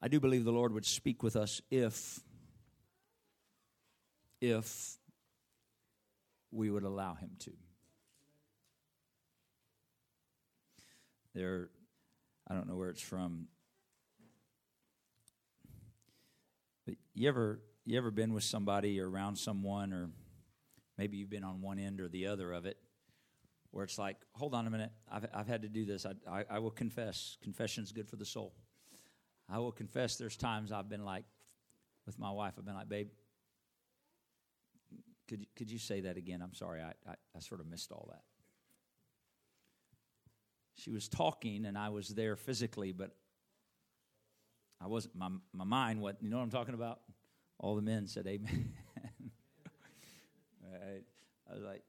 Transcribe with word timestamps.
I 0.00 0.08
do 0.08 0.20
believe 0.20 0.44
the 0.44 0.52
Lord 0.52 0.72
would 0.72 0.86
speak 0.86 1.22
with 1.22 1.36
us 1.36 1.60
if 1.70 2.20
if 4.40 4.96
we 6.52 6.70
would 6.70 6.84
allow 6.84 7.14
him 7.14 7.30
to. 7.40 7.50
There 11.34 11.70
I 12.48 12.54
don't 12.54 12.68
know 12.68 12.76
where 12.76 12.90
it's 12.90 13.02
from. 13.02 13.48
But 16.86 16.94
you 17.14 17.28
ever 17.28 17.60
you 17.84 17.98
ever 17.98 18.10
been 18.10 18.32
with 18.32 18.44
somebody 18.44 19.00
or 19.00 19.10
around 19.10 19.36
someone 19.36 19.92
or 19.92 20.10
maybe 20.96 21.16
you've 21.16 21.30
been 21.30 21.44
on 21.44 21.60
one 21.60 21.78
end 21.78 22.00
or 22.00 22.08
the 22.08 22.26
other 22.26 22.52
of 22.52 22.66
it 22.66 22.76
where 23.70 23.84
it's 23.84 23.98
like, 23.98 24.16
hold 24.32 24.54
on 24.54 24.66
a 24.66 24.70
minute, 24.70 24.90
I've, 25.10 25.26
I've 25.34 25.46
had 25.46 25.62
to 25.62 25.68
do 25.68 25.84
this. 25.84 26.06
I, 26.06 26.12
I, 26.30 26.44
I 26.50 26.58
will 26.58 26.70
confess. 26.70 27.36
Confession's 27.42 27.92
good 27.92 28.08
for 28.08 28.16
the 28.16 28.24
soul. 28.24 28.54
I 29.48 29.58
will 29.58 29.72
confess 29.72 30.16
there's 30.16 30.36
times 30.36 30.72
I've 30.72 30.88
been 30.88 31.04
like, 31.04 31.24
with 32.06 32.18
my 32.18 32.30
wife, 32.30 32.54
I've 32.58 32.64
been 32.64 32.74
like, 32.74 32.88
babe, 32.88 33.08
could, 35.28 35.46
could 35.56 35.70
you 35.70 35.78
say 35.78 36.00
that 36.02 36.16
again? 36.16 36.40
I'm 36.42 36.54
sorry, 36.54 36.80
I, 36.80 36.92
I, 37.06 37.14
I 37.36 37.40
sort 37.40 37.60
of 37.60 37.66
missed 37.66 37.92
all 37.92 38.08
that. 38.10 38.22
She 40.76 40.90
was 40.90 41.08
talking, 41.08 41.66
and 41.66 41.76
I 41.76 41.88
was 41.88 42.08
there 42.08 42.36
physically, 42.36 42.92
but 42.92 43.10
I 44.80 44.86
wasn't, 44.86 45.16
my, 45.16 45.28
my 45.52 45.64
mind, 45.64 46.00
what, 46.00 46.16
you 46.22 46.30
know 46.30 46.36
what 46.36 46.44
I'm 46.44 46.50
talking 46.50 46.74
about? 46.74 47.00
All 47.58 47.74
the 47.74 47.82
men 47.82 48.06
said 48.06 48.26
amen. 48.26 48.72
right? 50.72 51.02
I 51.50 51.54
was 51.54 51.62
like, 51.62 51.82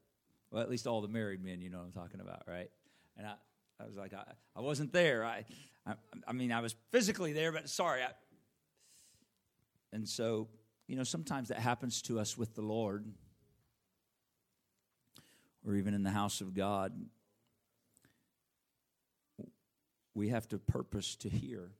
well, 0.50 0.62
at 0.62 0.68
least 0.68 0.86
all 0.86 1.00
the 1.00 1.08
married 1.08 1.42
men, 1.42 1.60
you 1.60 1.70
know 1.70 1.78
what 1.78 1.86
I'm 1.86 1.92
talking 1.92 2.20
about, 2.20 2.42
right? 2.48 2.70
And 3.16 3.26
I, 3.26 3.34
I 3.80 3.86
was 3.86 3.96
like, 3.96 4.12
I, 4.12 4.24
I 4.54 4.60
wasn't 4.60 4.92
there. 4.92 5.24
I, 5.24 5.44
I, 5.86 5.94
I 6.26 6.32
mean, 6.32 6.52
I 6.52 6.60
was 6.60 6.74
physically 6.90 7.32
there, 7.32 7.52
but 7.52 7.68
sorry. 7.68 8.02
I, 8.02 8.10
and 9.92 10.08
so, 10.08 10.48
you 10.86 10.96
know, 10.96 11.04
sometimes 11.04 11.48
that 11.48 11.58
happens 11.58 12.02
to 12.02 12.20
us 12.20 12.36
with 12.36 12.54
the 12.54 12.62
Lord 12.62 13.06
or 15.66 15.74
even 15.74 15.94
in 15.94 16.02
the 16.02 16.10
house 16.10 16.40
of 16.40 16.54
God. 16.54 16.92
We 20.14 20.28
have 20.28 20.48
to 20.48 20.58
purpose 20.58 21.16
to 21.16 21.28
hear. 21.28 21.70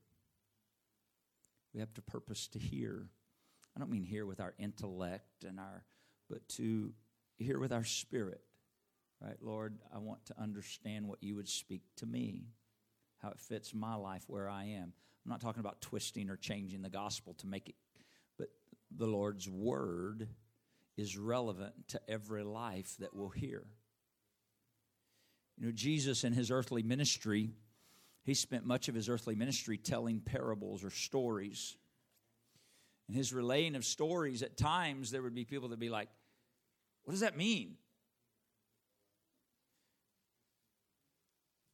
We 1.75 1.81
have 1.81 1.93
to 1.95 2.03
purpose 2.03 2.49
to 2.49 2.59
hear. 2.59 3.09
I 3.77 3.81
don't 3.81 3.91
mean 3.91 4.05
hear 4.05 4.27
with 4.27 4.41
our 4.41 4.55
intellect 4.59 5.45
and 5.47 5.61
our, 5.61 5.85
but 6.29 6.49
to 6.51 6.93
hear 7.39 7.59
with 7.59 7.73
our 7.73 7.85
spirit. 7.85 8.41
Right, 9.23 9.37
Lord, 9.43 9.79
I 9.95 9.99
want 9.99 10.25
to 10.27 10.41
understand 10.41 11.07
what 11.07 11.23
you 11.23 11.37
would 11.37 11.49
speak 11.49 11.83
to 11.97 12.07
me, 12.07 12.47
how 13.19 13.29
it 13.29 13.39
fits 13.39 13.75
my 13.75 13.95
life 13.95 14.25
where 14.29 14.49
I 14.49 14.65
am. 14.65 14.95
I'm 15.25 15.31
not 15.31 15.43
talking 15.43 15.61
about 15.61 15.83
twisting 15.83 16.31
or 16.31 16.37
changing 16.37 16.81
the 16.81 16.89
gospel 16.89 17.35
to 17.35 17.47
make 17.47 17.69
it, 17.69 17.75
but 18.39 18.49
the 18.97 19.07
Lord's 19.07 19.49
word 19.49 20.29
is 20.97 21.19
relevant 21.19 21.75
to 21.89 22.01
every 22.09 22.43
life 22.43 22.97
that 22.99 23.15
will 23.15 23.29
hear. 23.29 23.65
You 25.59 25.67
know, 25.67 25.73
Jesus 25.73 26.25
in 26.25 26.33
his 26.33 26.51
earthly 26.51 26.83
ministry, 26.83 27.51
he 28.25 28.33
spent 28.33 28.65
much 28.65 28.89
of 28.89 28.95
his 28.95 29.11
earthly 29.11 29.35
ministry 29.35 29.77
telling 29.77 30.21
parables 30.21 30.83
or 30.83 30.91
stories. 30.91 31.77
In 33.09 33.15
his 33.15 33.35
relaying 33.35 33.77
of 33.77 33.85
stories, 33.85 34.43
at 34.43 34.57
times 34.57 35.11
there 35.11 35.23
would 35.23 35.35
be 35.35 35.45
people 35.45 35.69
that 35.69 35.79
be 35.79 35.91
like, 35.91 36.09
What 37.05 37.13
does 37.13 37.21
that 37.21 37.37
mean? 37.37 37.77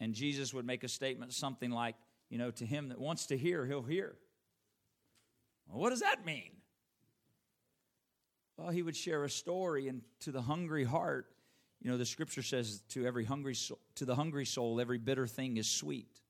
And 0.00 0.14
Jesus 0.14 0.52
would 0.52 0.66
make 0.66 0.84
a 0.84 0.88
statement 0.88 1.32
something 1.32 1.70
like, 1.70 1.96
you 2.28 2.38
know, 2.38 2.50
to 2.52 2.66
him 2.66 2.88
that 2.88 3.00
wants 3.00 3.26
to 3.26 3.38
hear, 3.38 3.66
he'll 3.66 3.82
hear. 3.82 4.16
Well, 5.68 5.80
what 5.80 5.90
does 5.90 6.00
that 6.00 6.24
mean? 6.24 6.50
Well, 8.56 8.70
he 8.70 8.82
would 8.82 8.96
share 8.96 9.24
a 9.24 9.30
story, 9.30 9.88
and 9.88 10.02
to 10.20 10.32
the 10.32 10.42
hungry 10.42 10.84
heart, 10.84 11.26
you 11.82 11.90
know, 11.90 11.98
the 11.98 12.06
scripture 12.06 12.42
says, 12.42 12.82
to 12.90 13.06
every 13.06 13.24
hungry 13.24 13.54
soul, 13.54 13.78
to 13.96 14.04
the 14.04 14.14
hungry 14.14 14.46
soul, 14.46 14.80
every 14.80 14.98
bitter 14.98 15.26
thing 15.26 15.56
is 15.56 15.68
sweet. 15.68 16.20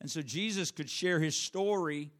And 0.00 0.10
so 0.10 0.20
Jesus 0.20 0.70
could 0.70 0.90
share 0.90 1.20
his 1.20 1.36
story, 1.36 2.10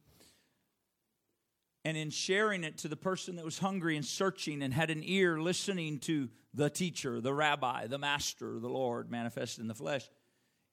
and 1.85 1.97
in 1.97 2.11
sharing 2.11 2.65
it 2.65 2.79
to 2.79 2.89
the 2.89 2.97
person 2.97 3.37
that 3.37 3.45
was 3.45 3.59
hungry 3.59 3.97
and 3.97 4.05
searching 4.05 4.63
and 4.63 4.73
had 4.73 4.91
an 4.91 5.03
ear 5.05 5.41
listening 5.41 5.99
to 6.01 6.29
the 6.55 6.71
teacher, 6.71 7.21
the 7.21 7.35
rabbi, 7.35 7.87
the 7.87 7.99
master, 7.99 8.59
the 8.59 8.69
Lord 8.69 9.11
manifested 9.11 9.63
in 9.63 9.69
the 9.69 9.75
flesh, 9.75 10.09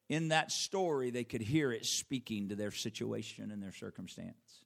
in 0.07 0.29
that 0.29 0.51
story, 0.51 1.11
they 1.11 1.23
could 1.23 1.41
hear 1.41 1.71
it 1.71 1.85
speaking 1.85 2.49
to 2.49 2.55
their 2.55 2.71
situation 2.71 3.51
and 3.51 3.61
their 3.61 3.71
circumstance. 3.71 4.65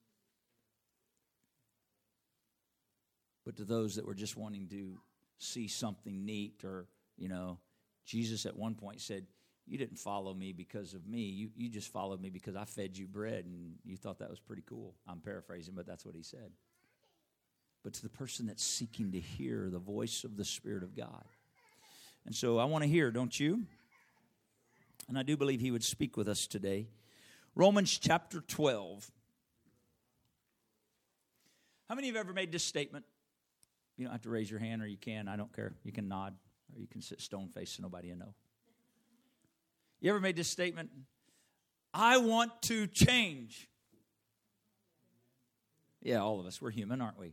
But 3.45 3.57
to 3.57 3.65
those 3.65 3.95
that 3.95 4.05
were 4.05 4.13
just 4.13 4.37
wanting 4.37 4.67
to 4.69 4.97
see 5.37 5.67
something 5.67 6.25
neat, 6.25 6.63
or, 6.63 6.87
you 7.17 7.27
know, 7.27 7.59
Jesus 8.05 8.45
at 8.45 8.55
one 8.55 8.75
point 8.75 9.01
said, 9.01 9.25
You 9.65 9.77
didn't 9.77 9.97
follow 9.97 10.33
me 10.33 10.51
because 10.51 10.93
of 10.93 11.07
me. 11.07 11.21
You, 11.21 11.49
you 11.55 11.69
just 11.69 11.91
followed 11.91 12.21
me 12.21 12.29
because 12.29 12.55
I 12.55 12.65
fed 12.65 12.97
you 12.97 13.07
bread 13.07 13.45
and 13.45 13.75
you 13.85 13.95
thought 13.95 14.19
that 14.19 14.29
was 14.29 14.39
pretty 14.39 14.63
cool. 14.67 14.95
I'm 15.07 15.19
paraphrasing, 15.19 15.73
but 15.75 15.87
that's 15.87 16.05
what 16.05 16.15
he 16.15 16.23
said 16.23 16.51
but 17.83 17.93
to 17.93 18.01
the 18.01 18.09
person 18.09 18.47
that's 18.47 18.63
seeking 18.63 19.11
to 19.11 19.19
hear 19.19 19.69
the 19.69 19.79
voice 19.79 20.23
of 20.23 20.37
the 20.37 20.45
Spirit 20.45 20.83
of 20.83 20.95
God. 20.95 21.25
And 22.25 22.33
so 22.33 22.57
I 22.57 22.65
want 22.65 22.83
to 22.83 22.89
hear, 22.89 23.11
don't 23.11 23.37
you? 23.37 23.65
And 25.09 25.19
I 25.19 25.23
do 25.23 25.35
believe 25.35 25.59
He 25.59 25.71
would 25.71 25.83
speak 25.83 26.15
with 26.15 26.29
us 26.29 26.47
today. 26.47 26.87
Romans 27.55 27.97
chapter 27.97 28.39
12. 28.39 29.11
How 31.89 31.95
many 31.95 32.07
of 32.07 32.13
you 32.13 32.17
have 32.17 32.25
ever 32.25 32.33
made 32.33 32.53
this 32.53 32.63
statement? 32.63 33.05
You 33.97 34.05
don't 34.05 34.13
have 34.13 34.21
to 34.21 34.29
raise 34.29 34.49
your 34.49 34.61
hand, 34.61 34.81
or 34.81 34.87
you 34.87 34.97
can. 34.97 35.27
I 35.27 35.35
don't 35.35 35.53
care. 35.53 35.73
You 35.83 35.91
can 35.91 36.07
nod, 36.07 36.33
or 36.73 36.79
you 36.79 36.87
can 36.87 37.01
sit 37.01 37.19
stone 37.19 37.49
faced 37.53 37.75
so 37.75 37.83
nobody 37.83 38.09
will 38.09 38.17
know. 38.17 38.33
You 40.03 40.09
ever 40.09 40.19
made 40.19 40.35
this 40.35 40.49
statement? 40.49 40.89
I 41.93 42.17
want 42.17 42.51
to 42.63 42.87
change. 42.87 43.69
Yeah, 46.01 46.17
all 46.17 46.41
of 46.41 46.45
us. 46.45 46.61
We're 46.61 46.71
human, 46.71 46.99
aren't 46.99 47.17
we? 47.17 47.31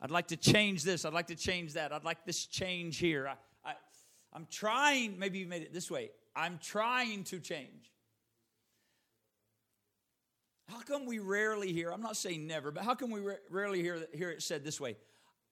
I'd 0.00 0.10
like 0.10 0.26
to 0.28 0.36
change 0.36 0.82
this. 0.82 1.04
I'd 1.04 1.12
like 1.12 1.28
to 1.28 1.36
change 1.36 1.74
that. 1.74 1.92
I'd 1.92 2.02
like 2.02 2.24
this 2.26 2.44
change 2.46 2.98
here. 2.98 3.28
I, 3.28 3.70
I, 3.70 3.74
I'm 4.32 4.48
trying, 4.50 5.16
maybe 5.16 5.38
you 5.38 5.46
made 5.46 5.62
it 5.62 5.72
this 5.72 5.88
way. 5.88 6.10
I'm 6.34 6.58
trying 6.60 7.22
to 7.24 7.38
change. 7.38 7.92
How 10.68 10.80
come 10.80 11.06
we 11.06 11.20
rarely 11.20 11.72
hear, 11.72 11.92
I'm 11.92 12.02
not 12.02 12.16
saying 12.16 12.48
never, 12.48 12.72
but 12.72 12.82
how 12.82 12.96
come 12.96 13.12
we 13.12 13.20
rarely 13.48 13.80
hear, 13.80 14.08
hear 14.12 14.30
it 14.30 14.42
said 14.42 14.64
this 14.64 14.80
way? 14.80 14.96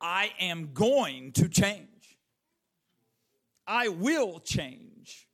I 0.00 0.32
am 0.40 0.70
going 0.74 1.30
to 1.34 1.48
change. 1.48 2.18
I 3.68 3.86
will 3.86 4.40
change. 4.40 5.28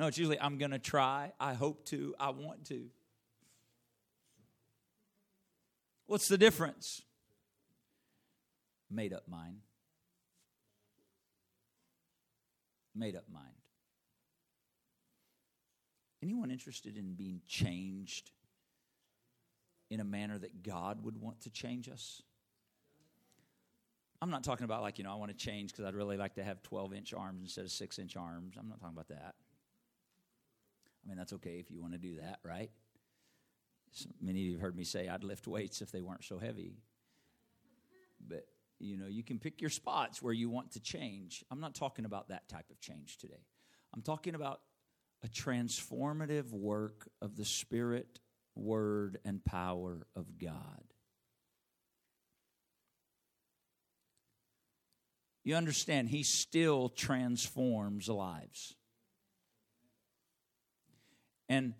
No, 0.00 0.06
it's 0.06 0.16
usually 0.16 0.40
I'm 0.40 0.56
going 0.56 0.70
to 0.70 0.78
try, 0.78 1.32
I 1.38 1.52
hope 1.52 1.84
to, 1.88 2.14
I 2.18 2.30
want 2.30 2.64
to. 2.68 2.86
What's 6.06 6.26
the 6.26 6.38
difference? 6.38 7.02
made 8.90 9.12
up 9.12 9.28
mind. 9.28 9.58
Made 12.94 13.14
up 13.14 13.24
mind. 13.30 13.46
Anyone 16.22 16.50
interested 16.50 16.96
in 16.96 17.12
being 17.12 17.42
changed 17.46 18.30
in 19.90 20.00
a 20.00 20.04
manner 20.04 20.38
that 20.38 20.62
God 20.62 21.04
would 21.04 21.18
want 21.18 21.42
to 21.42 21.50
change 21.50 21.90
us? 21.90 22.22
I'm 24.22 24.30
not 24.30 24.44
talking 24.44 24.64
about 24.64 24.80
like, 24.80 24.96
you 24.96 25.04
know, 25.04 25.12
I 25.12 25.16
want 25.16 25.30
to 25.30 25.36
change 25.36 25.72
because 25.72 25.84
I'd 25.84 25.94
really 25.94 26.16
like 26.16 26.36
to 26.36 26.42
have 26.42 26.62
12 26.62 26.94
inch 26.94 27.12
arms 27.12 27.42
instead 27.42 27.66
of 27.66 27.70
6 27.70 27.98
inch 27.98 28.16
arms. 28.16 28.56
I'm 28.58 28.68
not 28.68 28.80
talking 28.80 28.94
about 28.94 29.08
that. 29.08 29.34
Mean, 31.10 31.18
that's 31.18 31.32
okay 31.32 31.58
if 31.58 31.72
you 31.72 31.80
want 31.80 31.94
to 31.94 31.98
do 31.98 32.18
that, 32.20 32.38
right? 32.44 32.70
So 33.90 34.08
many 34.22 34.42
of 34.42 34.46
you 34.46 34.52
have 34.52 34.60
heard 34.60 34.76
me 34.76 34.84
say 34.84 35.08
I'd 35.08 35.24
lift 35.24 35.48
weights 35.48 35.82
if 35.82 35.90
they 35.90 36.00
weren't 36.00 36.22
so 36.22 36.38
heavy. 36.38 36.76
But 38.28 38.46
you 38.78 38.96
know, 38.96 39.08
you 39.08 39.24
can 39.24 39.40
pick 39.40 39.60
your 39.60 39.70
spots 39.70 40.22
where 40.22 40.32
you 40.32 40.48
want 40.48 40.70
to 40.72 40.80
change. 40.80 41.44
I'm 41.50 41.58
not 41.58 41.74
talking 41.74 42.04
about 42.04 42.28
that 42.28 42.48
type 42.48 42.70
of 42.70 42.80
change 42.80 43.18
today. 43.18 43.42
I'm 43.92 44.02
talking 44.02 44.36
about 44.36 44.60
a 45.24 45.26
transformative 45.26 46.52
work 46.52 47.08
of 47.20 47.36
the 47.36 47.44
Spirit, 47.44 48.20
Word, 48.54 49.18
and 49.24 49.44
power 49.44 50.06
of 50.14 50.38
God. 50.38 50.84
You 55.42 55.56
understand, 55.56 56.08
He 56.08 56.22
still 56.22 56.88
transforms 56.88 58.08
lives. 58.08 58.76
And 61.50 61.74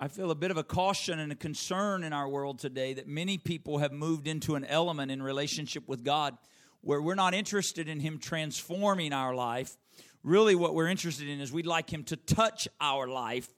I 0.00 0.08
feel 0.08 0.30
a 0.30 0.34
bit 0.34 0.50
of 0.50 0.56
a 0.56 0.64
caution 0.64 1.18
and 1.18 1.30
a 1.30 1.36
concern 1.36 2.02
in 2.02 2.14
our 2.14 2.26
world 2.26 2.58
today 2.58 2.94
that 2.94 3.06
many 3.06 3.36
people 3.36 3.78
have 3.78 3.92
moved 3.92 4.26
into 4.26 4.54
an 4.54 4.64
element 4.64 5.10
in 5.10 5.22
relationship 5.22 5.86
with 5.86 6.02
God 6.02 6.36
where 6.80 7.02
we're 7.02 7.14
not 7.14 7.34
interested 7.34 7.88
in 7.88 8.00
Him 8.00 8.18
transforming 8.18 9.12
our 9.12 9.34
life. 9.34 9.76
Really, 10.22 10.54
what 10.54 10.74
we're 10.74 10.88
interested 10.88 11.28
in 11.28 11.40
is 11.40 11.52
we'd 11.52 11.66
like 11.66 11.90
Him 11.90 12.04
to 12.04 12.16
touch 12.16 12.66
our 12.80 13.06
life, 13.06 13.48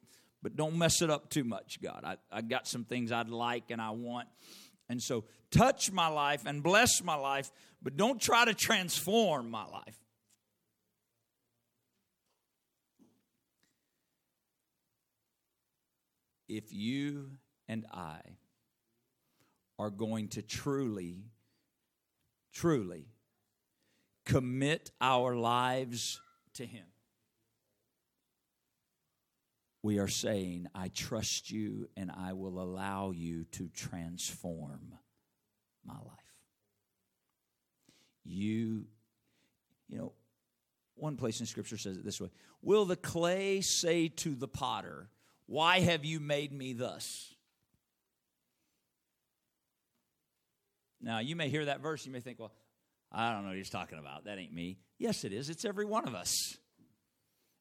but 0.42 0.56
don't 0.56 0.76
mess 0.76 1.02
it 1.02 1.10
up 1.10 1.30
too 1.30 1.44
much, 1.44 1.80
God. 1.80 2.02
I, 2.04 2.16
I 2.32 2.40
got 2.40 2.66
some 2.66 2.84
things 2.84 3.12
I'd 3.12 3.28
like 3.28 3.70
and 3.70 3.80
I 3.80 3.90
want. 3.90 4.26
And 4.88 5.00
so 5.00 5.24
touch 5.52 5.92
my 5.92 6.08
life 6.08 6.46
and 6.46 6.64
bless 6.64 7.00
my 7.04 7.14
life, 7.14 7.52
but 7.80 7.96
don't 7.96 8.20
try 8.20 8.44
to 8.44 8.54
transform 8.54 9.50
my 9.50 9.66
life. 9.66 9.98
If 16.48 16.72
you 16.72 17.32
and 17.68 17.84
I 17.92 18.20
are 19.78 19.90
going 19.90 20.28
to 20.28 20.42
truly, 20.42 21.24
truly 22.52 23.06
commit 24.24 24.90
our 25.00 25.36
lives 25.36 26.20
to 26.54 26.64
Him, 26.64 26.86
we 29.82 29.98
are 29.98 30.08
saying, 30.08 30.66
I 30.74 30.88
trust 30.88 31.50
you 31.50 31.88
and 31.96 32.10
I 32.10 32.32
will 32.32 32.60
allow 32.60 33.12
you 33.12 33.44
to 33.52 33.68
transform 33.68 34.94
my 35.84 35.94
life. 35.94 36.18
You, 38.24 38.86
you 39.88 39.98
know, 39.98 40.12
one 40.94 41.16
place 41.16 41.40
in 41.40 41.46
Scripture 41.46 41.78
says 41.78 41.96
it 41.96 42.04
this 42.04 42.20
way 42.20 42.30
Will 42.60 42.84
the 42.84 42.96
clay 42.96 43.60
say 43.60 44.08
to 44.08 44.34
the 44.34 44.48
potter, 44.48 45.08
Why 45.48 45.80
have 45.80 46.04
you 46.04 46.20
made 46.20 46.52
me 46.52 46.74
thus? 46.74 47.34
Now, 51.00 51.20
you 51.20 51.36
may 51.36 51.48
hear 51.48 51.64
that 51.64 51.80
verse, 51.80 52.04
you 52.04 52.12
may 52.12 52.20
think, 52.20 52.38
Well, 52.38 52.52
I 53.10 53.32
don't 53.32 53.42
know 53.42 53.48
what 53.48 53.56
he's 53.56 53.70
talking 53.70 53.98
about. 53.98 54.26
That 54.26 54.38
ain't 54.38 54.52
me. 54.52 54.78
Yes, 54.98 55.24
it 55.24 55.32
is. 55.32 55.48
It's 55.48 55.64
every 55.64 55.86
one 55.86 56.06
of 56.06 56.14
us. 56.14 56.58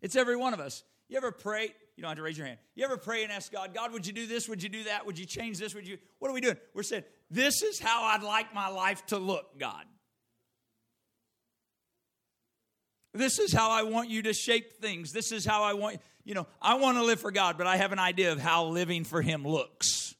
It's 0.01 0.17
every 0.17 0.35
one 0.35 0.53
of 0.53 0.59
us. 0.59 0.83
You 1.07 1.15
ever 1.15 1.31
pray? 1.31 1.73
You 1.95 2.01
don't 2.01 2.09
have 2.09 2.17
to 2.17 2.23
raise 2.23 2.37
your 2.37 2.45
hand. 2.45 2.59
You 2.75 2.83
ever 2.83 2.97
pray 2.97 3.23
and 3.23 3.31
ask 3.31 3.51
God, 3.51 3.73
God, 3.73 3.93
would 3.93 4.05
you 4.05 4.11
do 4.11 4.27
this? 4.27 4.49
Would 4.49 4.61
you 4.61 4.69
do 4.69 4.83
that? 4.83 5.05
Would 5.05 5.17
you 5.17 5.25
change 5.25 5.57
this? 5.57 5.73
Would 5.73 5.87
you? 5.87 5.97
What 6.19 6.29
are 6.29 6.33
we 6.33 6.41
doing? 6.41 6.57
We're 6.73 6.83
saying, 6.83 7.05
This 7.31 7.63
is 7.63 7.79
how 7.79 8.03
I'd 8.03 8.23
like 8.23 8.53
my 8.53 8.67
life 8.67 9.05
to 9.07 9.17
look, 9.17 9.57
God. 9.57 9.85
This 13.13 13.39
is 13.39 13.53
how 13.53 13.71
I 13.71 13.83
want 13.83 14.09
you 14.09 14.23
to 14.23 14.33
shape 14.33 14.73
things. 14.81 15.11
This 15.11 15.31
is 15.31 15.45
how 15.45 15.63
I 15.63 15.73
want, 15.73 15.99
you 16.27 16.33
know, 16.33 16.45
I 16.61 16.73
want 16.75 16.97
to 16.97 17.05
live 17.05 17.21
for 17.21 17.31
God, 17.31 17.57
but 17.57 17.67
I 17.67 17.77
have 17.77 17.93
an 17.93 17.99
idea 17.99 18.33
of 18.33 18.39
how 18.39 18.65
living 18.65 19.05
for 19.05 19.21
Him 19.21 19.47
looks. 19.47 20.13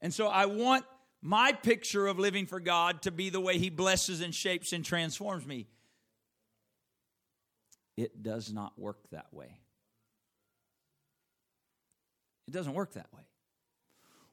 And 0.00 0.14
so 0.14 0.28
I 0.28 0.46
want 0.46 0.84
my 1.20 1.50
picture 1.52 2.06
of 2.06 2.16
living 2.16 2.46
for 2.46 2.60
God 2.60 3.02
to 3.02 3.10
be 3.10 3.30
the 3.30 3.40
way 3.40 3.58
He 3.58 3.68
blesses 3.68 4.20
and 4.20 4.32
shapes 4.32 4.72
and 4.72 4.84
transforms 4.84 5.44
me. 5.44 5.66
It 7.96 8.22
does 8.22 8.52
not 8.52 8.78
work 8.78 9.10
that 9.10 9.26
way. 9.32 9.58
It 12.46 12.52
doesn't 12.52 12.74
work 12.74 12.92
that 12.92 13.12
way. 13.12 13.22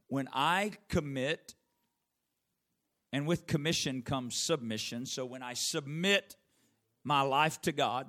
When 0.07 0.29
I 0.33 0.73
commit, 0.87 1.55
and 3.11 3.25
with 3.25 3.47
commission 3.47 4.03
comes 4.03 4.35
submission, 4.35 5.07
so 5.07 5.25
when 5.25 5.41
I 5.41 5.55
submit 5.55 6.35
my 7.03 7.21
life 7.21 7.59
to 7.63 7.71
God, 7.71 8.05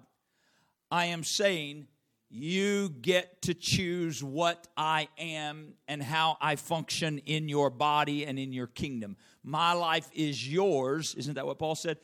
I 0.90 1.06
am 1.06 1.24
saying, 1.24 1.86
you 2.30 2.90
get 2.90 3.42
to 3.42 3.54
choose 3.54 4.22
what 4.22 4.66
I 4.76 5.08
am 5.18 5.74
and 5.86 6.02
how 6.02 6.36
I 6.40 6.56
function 6.56 7.18
in 7.24 7.48
your 7.48 7.70
body 7.70 8.26
and 8.26 8.38
in 8.38 8.52
your 8.52 8.66
kingdom. 8.66 9.16
My 9.42 9.72
life 9.72 10.10
is 10.12 10.46
yours. 10.46 11.14
Isn't 11.14 11.34
that 11.34 11.46
what 11.46 11.58
Paul 11.58 11.74
said? 11.74 11.98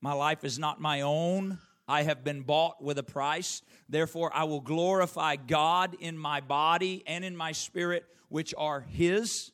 My 0.00 0.12
life 0.12 0.44
is 0.44 0.58
not 0.58 0.80
my 0.80 1.00
own. 1.00 1.58
I 1.88 2.04
have 2.04 2.22
been 2.22 2.42
bought 2.42 2.82
with 2.82 2.98
a 2.98 3.02
price. 3.02 3.62
Therefore, 3.88 4.30
I 4.32 4.44
will 4.44 4.60
glorify 4.60 5.34
God 5.34 5.96
in 5.98 6.16
my 6.16 6.40
body 6.40 7.02
and 7.06 7.24
in 7.24 7.36
my 7.36 7.50
spirit, 7.50 8.04
which 8.28 8.54
are 8.56 8.80
His. 8.80 9.50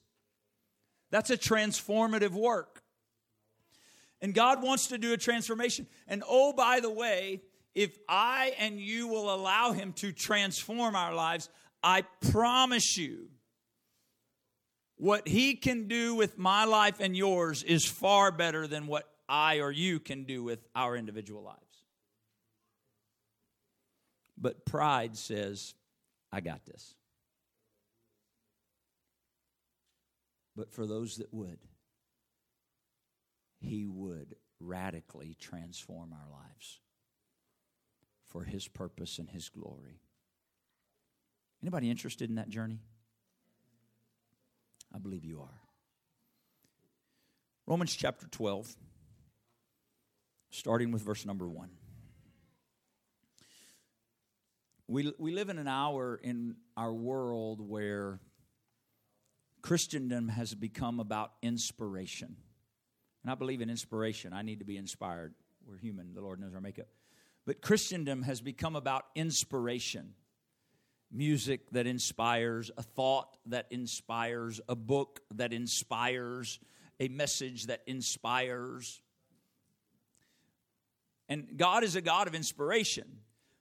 That's 1.10 1.30
a 1.30 1.38
transformative 1.38 2.32
work. 2.32 2.82
And 4.20 4.34
God 4.34 4.62
wants 4.62 4.88
to 4.88 4.98
do 4.98 5.14
a 5.14 5.16
transformation. 5.16 5.86
And 6.06 6.22
oh, 6.28 6.52
by 6.52 6.80
the 6.80 6.90
way, 6.90 7.40
if 7.76 7.98
I 8.08 8.54
and 8.58 8.80
you 8.80 9.06
will 9.06 9.32
allow 9.32 9.72
Him 9.72 9.92
to 9.96 10.10
transform 10.10 10.96
our 10.96 11.14
lives, 11.14 11.50
I 11.82 12.04
promise 12.32 12.96
you, 12.96 13.28
what 14.96 15.28
He 15.28 15.56
can 15.56 15.86
do 15.86 16.14
with 16.14 16.38
my 16.38 16.64
life 16.64 16.96
and 17.00 17.14
yours 17.14 17.62
is 17.62 17.84
far 17.84 18.32
better 18.32 18.66
than 18.66 18.86
what 18.86 19.04
I 19.28 19.60
or 19.60 19.70
you 19.70 20.00
can 20.00 20.24
do 20.24 20.42
with 20.42 20.66
our 20.74 20.96
individual 20.96 21.42
lives. 21.42 21.60
But 24.38 24.64
pride 24.64 25.14
says, 25.14 25.74
I 26.32 26.40
got 26.40 26.64
this. 26.64 26.94
But 30.56 30.72
for 30.72 30.86
those 30.86 31.16
that 31.16 31.32
would, 31.34 31.58
He 33.60 33.86
would 33.86 34.36
radically 34.60 35.36
transform 35.38 36.14
our 36.14 36.30
lives 36.30 36.80
for 38.36 38.44
His 38.44 38.68
purpose 38.68 39.18
and 39.18 39.30
His 39.30 39.48
glory. 39.48 39.98
Anybody 41.62 41.88
interested 41.88 42.28
in 42.28 42.36
that 42.36 42.50
journey? 42.50 42.80
I 44.94 44.98
believe 44.98 45.24
you 45.24 45.40
are. 45.40 45.60
Romans 47.66 47.96
chapter 47.96 48.26
12, 48.26 48.76
starting 50.50 50.92
with 50.92 51.00
verse 51.00 51.24
number 51.24 51.48
1. 51.48 51.70
We, 54.86 55.14
we 55.16 55.32
live 55.32 55.48
in 55.48 55.58
an 55.58 55.66
hour 55.66 56.20
in 56.22 56.56
our 56.76 56.92
world 56.92 57.62
where 57.62 58.20
Christendom 59.62 60.28
has 60.28 60.54
become 60.54 61.00
about 61.00 61.32
inspiration. 61.40 62.36
And 63.22 63.32
I 63.32 63.34
believe 63.34 63.62
in 63.62 63.70
inspiration. 63.70 64.34
I 64.34 64.42
need 64.42 64.58
to 64.58 64.66
be 64.66 64.76
inspired. 64.76 65.32
We're 65.66 65.78
human, 65.78 66.12
the 66.12 66.20
Lord 66.20 66.38
knows 66.38 66.52
our 66.54 66.60
makeup. 66.60 66.88
But 67.46 67.62
Christendom 67.62 68.22
has 68.22 68.40
become 68.40 68.76
about 68.76 69.06
inspiration 69.14 70.14
music 71.12 71.70
that 71.70 71.86
inspires, 71.86 72.70
a 72.76 72.82
thought 72.82 73.36
that 73.46 73.66
inspires, 73.70 74.60
a 74.68 74.74
book 74.74 75.20
that 75.34 75.52
inspires, 75.52 76.58
a 76.98 77.08
message 77.08 77.66
that 77.66 77.82
inspires. 77.86 79.00
And 81.28 81.56
God 81.56 81.84
is 81.84 81.94
a 81.96 82.00
God 82.00 82.26
of 82.26 82.34
inspiration. 82.34 83.20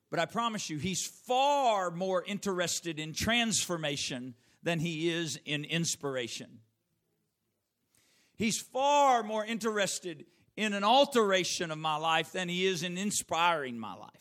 But 0.09 0.19
I 0.19 0.25
promise 0.25 0.69
you, 0.69 0.77
he's 0.77 1.05
far 1.05 1.91
more 1.91 2.23
interested 2.25 2.99
in 2.99 3.13
transformation 3.13 4.33
than 4.63 4.79
he 4.79 5.10
is 5.10 5.39
in 5.45 5.63
inspiration. 5.63 6.60
He's 8.36 8.60
far 8.60 9.24
more 9.24 9.45
interested 9.45 10.25
in 10.55 10.74
an 10.74 10.83
alteration 10.83 11.71
of 11.71 11.77
my 11.77 11.95
life 11.97 12.31
than 12.31 12.50
he 12.50 12.65
is 12.65 12.83
in 12.83 12.97
inspiring 12.97 13.77
my 13.77 13.93
life. 13.93 14.12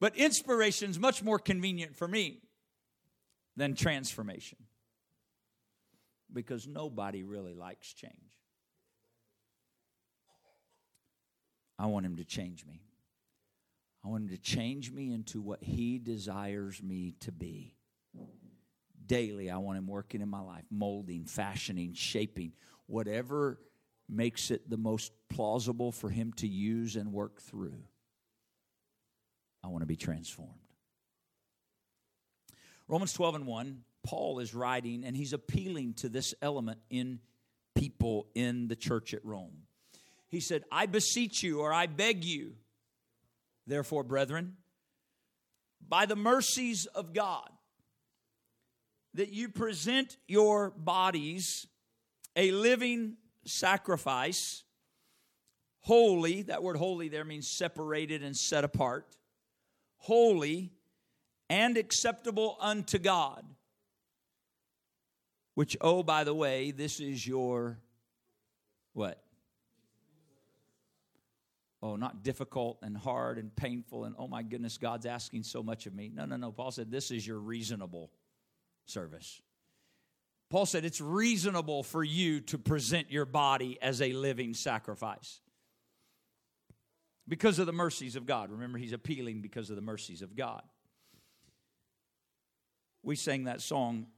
But 0.00 0.16
inspiration 0.16 0.90
is 0.90 0.98
much 0.98 1.22
more 1.22 1.38
convenient 1.38 1.96
for 1.96 2.08
me 2.08 2.40
than 3.56 3.74
transformation 3.74 4.58
because 6.32 6.66
nobody 6.66 7.22
really 7.22 7.54
likes 7.54 7.92
change. 7.92 8.12
I 11.78 11.86
want 11.86 12.06
him 12.06 12.16
to 12.16 12.24
change 12.24 12.66
me. 12.66 12.82
I 14.04 14.08
want 14.08 14.24
Him 14.24 14.28
to 14.30 14.38
change 14.38 14.90
me 14.90 15.12
into 15.12 15.40
what 15.40 15.62
He 15.62 15.98
desires 15.98 16.82
me 16.82 17.14
to 17.20 17.30
be. 17.30 17.76
Daily, 19.06 19.50
I 19.50 19.58
want 19.58 19.78
Him 19.78 19.86
working 19.86 20.20
in 20.20 20.28
my 20.28 20.40
life, 20.40 20.64
molding, 20.70 21.24
fashioning, 21.24 21.94
shaping, 21.94 22.52
whatever 22.86 23.58
makes 24.12 24.50
it 24.50 24.68
the 24.68 24.76
most 24.76 25.12
plausible 25.28 25.92
for 25.92 26.10
Him 26.10 26.32
to 26.34 26.46
use 26.46 26.96
and 26.96 27.12
work 27.12 27.40
through. 27.40 27.82
I 29.64 29.68
want 29.68 29.82
to 29.82 29.86
be 29.86 29.96
transformed. 29.96 30.52
Romans 32.88 33.12
12 33.12 33.36
and 33.36 33.46
1, 33.46 33.80
Paul 34.02 34.40
is 34.40 34.54
writing 34.54 35.04
and 35.04 35.16
he's 35.16 35.32
appealing 35.32 35.94
to 35.94 36.08
this 36.08 36.34
element 36.42 36.80
in 36.90 37.20
people 37.74 38.26
in 38.34 38.68
the 38.68 38.76
church 38.76 39.14
at 39.14 39.24
Rome. 39.24 39.62
He 40.28 40.40
said, 40.40 40.64
I 40.70 40.86
beseech 40.86 41.42
you 41.42 41.60
or 41.60 41.72
I 41.72 41.86
beg 41.86 42.24
you 42.24 42.54
Therefore, 43.66 44.02
brethren, 44.02 44.56
by 45.86 46.06
the 46.06 46.16
mercies 46.16 46.86
of 46.86 47.12
God, 47.12 47.48
that 49.14 49.32
you 49.32 49.48
present 49.48 50.16
your 50.26 50.70
bodies 50.70 51.66
a 52.34 52.50
living 52.50 53.16
sacrifice, 53.44 54.64
holy, 55.80 56.42
that 56.42 56.62
word 56.62 56.76
holy 56.76 57.08
there 57.08 57.24
means 57.24 57.48
separated 57.48 58.22
and 58.22 58.36
set 58.36 58.64
apart, 58.64 59.16
holy 59.98 60.72
and 61.48 61.76
acceptable 61.76 62.56
unto 62.60 62.98
God. 62.98 63.44
Which, 65.54 65.76
oh, 65.80 66.02
by 66.02 66.24
the 66.24 66.34
way, 66.34 66.70
this 66.70 66.98
is 66.98 67.26
your 67.26 67.78
what? 68.94 69.22
oh, 71.82 71.96
not 71.96 72.22
difficult 72.22 72.78
and 72.82 72.96
hard 72.96 73.38
and 73.38 73.54
painful 73.54 74.04
and 74.04 74.14
oh 74.18 74.28
my 74.28 74.42
goodness, 74.42 74.78
God's 74.78 75.04
asking 75.04 75.42
so 75.42 75.62
much 75.62 75.86
of 75.86 75.94
me. 75.94 76.10
No, 76.14 76.24
no, 76.24 76.36
no. 76.36 76.52
Paul 76.52 76.70
said, 76.70 76.90
this 76.90 77.10
is 77.10 77.26
your 77.26 77.38
reasonable 77.38 78.10
service. 78.86 79.42
Paul 80.52 80.66
said, 80.66 80.84
it's 80.84 81.00
reasonable 81.00 81.82
for 81.82 82.04
you 82.04 82.42
to 82.42 82.58
present 82.58 83.10
your 83.10 83.24
body 83.24 83.78
as 83.80 84.02
a 84.02 84.12
living 84.12 84.52
sacrifice 84.52 85.40
because 87.26 87.58
of 87.58 87.64
the 87.64 87.72
mercies 87.72 88.16
of 88.16 88.26
God. 88.26 88.50
Remember, 88.50 88.76
he's 88.76 88.92
appealing 88.92 89.40
because 89.40 89.70
of 89.70 89.76
the 89.76 89.82
mercies 89.82 90.20
of 90.20 90.36
God. 90.36 90.60
We 93.02 93.16
sang 93.16 93.44
that 93.44 93.62
song. 93.62 94.08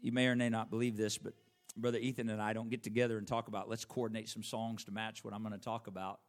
You 0.00 0.12
may 0.12 0.28
or 0.28 0.36
may 0.36 0.48
not 0.48 0.70
believe 0.70 0.96
this, 0.96 1.18
but 1.18 1.34
Brother 1.76 1.98
Ethan 1.98 2.30
and 2.30 2.40
I 2.40 2.52
don't 2.52 2.70
get 2.70 2.84
together 2.84 3.18
and 3.18 3.26
talk 3.26 3.48
about 3.48 3.68
let's 3.68 3.84
coordinate 3.84 4.28
some 4.28 4.44
songs 4.44 4.84
to 4.84 4.92
match 4.92 5.24
what 5.24 5.34
I'm 5.34 5.42
going 5.42 5.54
to 5.54 5.58
talk 5.58 5.88
about. 5.88 6.20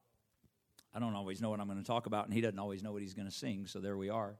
I 0.91 0.97
don't 0.97 1.13
always 1.13 1.39
know 1.39 1.51
what 1.51 1.59
I'm 1.59 1.67
going 1.67 1.77
to 1.77 1.85
talk 1.85 2.07
about, 2.07 2.25
and 2.25 2.33
he 2.33 2.41
doesn't 2.41 2.57
always 2.57 2.81
know 2.81 2.93
what 2.93 3.03
he's 3.03 3.13
going 3.13 3.27
to 3.27 3.35
sing, 3.35 3.67
so 3.67 3.79
there 3.79 3.95
we 3.95 4.09
are. 4.09 4.39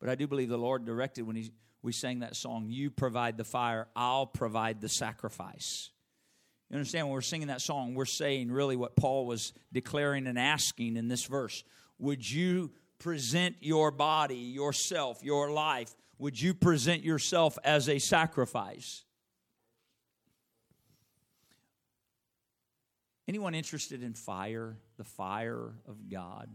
But 0.00 0.08
I 0.08 0.14
do 0.14 0.26
believe 0.26 0.48
the 0.48 0.56
Lord 0.56 0.84
directed 0.84 1.22
when 1.22 1.36
he, 1.36 1.52
we 1.82 1.92
sang 1.92 2.20
that 2.20 2.36
song, 2.36 2.66
You 2.68 2.90
provide 2.90 3.36
the 3.36 3.44
fire, 3.44 3.88
I'll 3.94 4.26
provide 4.26 4.80
the 4.80 4.88
sacrifice. 4.88 5.90
You 6.70 6.76
understand, 6.76 7.06
when 7.06 7.14
we're 7.14 7.20
singing 7.20 7.48
that 7.48 7.60
song, 7.60 7.94
we're 7.94 8.04
saying 8.04 8.50
really 8.50 8.76
what 8.76 8.96
Paul 8.96 9.26
was 9.26 9.52
declaring 9.72 10.26
and 10.26 10.38
asking 10.38 10.96
in 10.96 11.08
this 11.08 11.24
verse. 11.24 11.62
Would 11.98 12.28
you 12.28 12.72
present 12.98 13.56
your 13.60 13.90
body, 13.90 14.36
yourself, 14.36 15.22
your 15.22 15.50
life? 15.50 15.94
Would 16.18 16.40
you 16.40 16.54
present 16.54 17.04
yourself 17.04 17.58
as 17.64 17.88
a 17.88 17.98
sacrifice? 17.98 19.04
Anyone 23.26 23.54
interested 23.54 24.02
in 24.02 24.14
fire, 24.14 24.76
the 24.96 25.04
fire 25.04 25.74
of 25.86 26.08
God, 26.10 26.48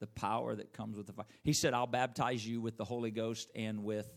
the 0.00 0.06
power 0.06 0.54
that 0.54 0.72
comes 0.72 0.96
with 0.96 1.06
the 1.06 1.12
fire? 1.12 1.26
He 1.42 1.52
said, 1.52 1.74
I'll 1.74 1.86
baptize 1.86 2.46
you 2.46 2.60
with 2.60 2.76
the 2.76 2.84
Holy 2.84 3.10
Ghost 3.10 3.50
and 3.54 3.84
with 3.84 4.08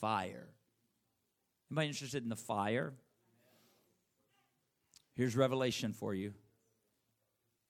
fire. 0.00 0.48
Anybody 1.70 1.88
interested 1.88 2.22
in 2.22 2.28
the 2.28 2.36
fire? 2.36 2.94
Here's 5.14 5.36
revelation 5.36 5.92
for 5.92 6.14
you. 6.14 6.32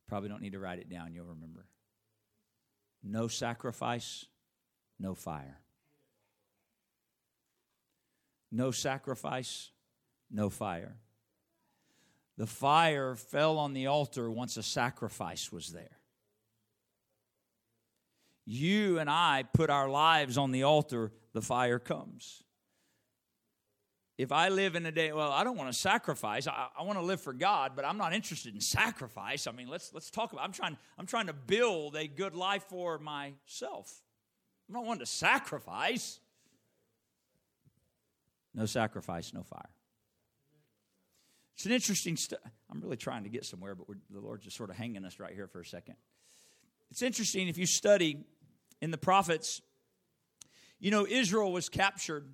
Probably 0.08 0.28
don't 0.28 0.42
need 0.42 0.52
to 0.52 0.58
write 0.58 0.78
it 0.78 0.88
down, 0.88 1.12
you'll 1.12 1.26
remember. 1.26 1.66
No 3.02 3.28
sacrifice, 3.28 4.26
no 4.98 5.14
fire. 5.14 5.58
No 8.50 8.70
sacrifice, 8.70 9.70
no 10.30 10.48
fire. 10.50 10.96
The 12.36 12.46
fire 12.46 13.16
fell 13.16 13.58
on 13.58 13.74
the 13.74 13.86
altar 13.86 14.30
once 14.30 14.56
a 14.56 14.62
sacrifice 14.62 15.52
was 15.52 15.72
there. 15.72 15.97
You 18.50 18.98
and 18.98 19.10
I 19.10 19.44
put 19.52 19.68
our 19.68 19.90
lives 19.90 20.38
on 20.38 20.52
the 20.52 20.62
altar, 20.62 21.12
the 21.34 21.42
fire 21.42 21.78
comes. 21.78 22.42
If 24.16 24.32
I 24.32 24.48
live 24.48 24.74
in 24.74 24.86
a 24.86 24.90
day, 24.90 25.12
well, 25.12 25.30
I 25.30 25.44
don't 25.44 25.58
want 25.58 25.70
to 25.70 25.78
sacrifice. 25.78 26.46
I, 26.46 26.68
I 26.78 26.82
want 26.84 26.98
to 26.98 27.04
live 27.04 27.20
for 27.20 27.34
God, 27.34 27.72
but 27.76 27.84
I'm 27.84 27.98
not 27.98 28.14
interested 28.14 28.54
in 28.54 28.62
sacrifice. 28.62 29.46
I 29.46 29.52
mean, 29.52 29.68
let's 29.68 29.92
let's 29.92 30.10
talk 30.10 30.32
about. 30.32 30.46
I'm 30.46 30.52
trying. 30.52 30.78
I'm 30.98 31.04
trying 31.04 31.26
to 31.26 31.34
build 31.34 31.94
a 31.94 32.08
good 32.08 32.34
life 32.34 32.64
for 32.70 32.98
myself. 32.98 34.00
I'm 34.66 34.76
not 34.76 34.86
wanting 34.86 35.00
to 35.00 35.06
sacrifice. 35.06 36.18
No 38.54 38.64
sacrifice, 38.64 39.34
no 39.34 39.42
fire. 39.42 39.68
It's 41.54 41.66
an 41.66 41.72
interesting 41.72 42.16
stuff. 42.16 42.40
I'm 42.72 42.80
really 42.80 42.96
trying 42.96 43.24
to 43.24 43.28
get 43.28 43.44
somewhere, 43.44 43.74
but 43.74 43.88
the 44.08 44.20
Lord's 44.20 44.44
just 44.44 44.56
sort 44.56 44.70
of 44.70 44.76
hanging 44.76 45.04
us 45.04 45.20
right 45.20 45.34
here 45.34 45.48
for 45.48 45.60
a 45.60 45.66
second. 45.66 45.96
It's 46.90 47.02
interesting 47.02 47.48
if 47.48 47.58
you 47.58 47.66
study 47.66 48.24
in 48.80 48.90
the 48.90 48.98
prophets, 48.98 49.60
you 50.78 50.90
know, 50.90 51.06
Israel 51.08 51.52
was 51.52 51.68
captured. 51.68 52.26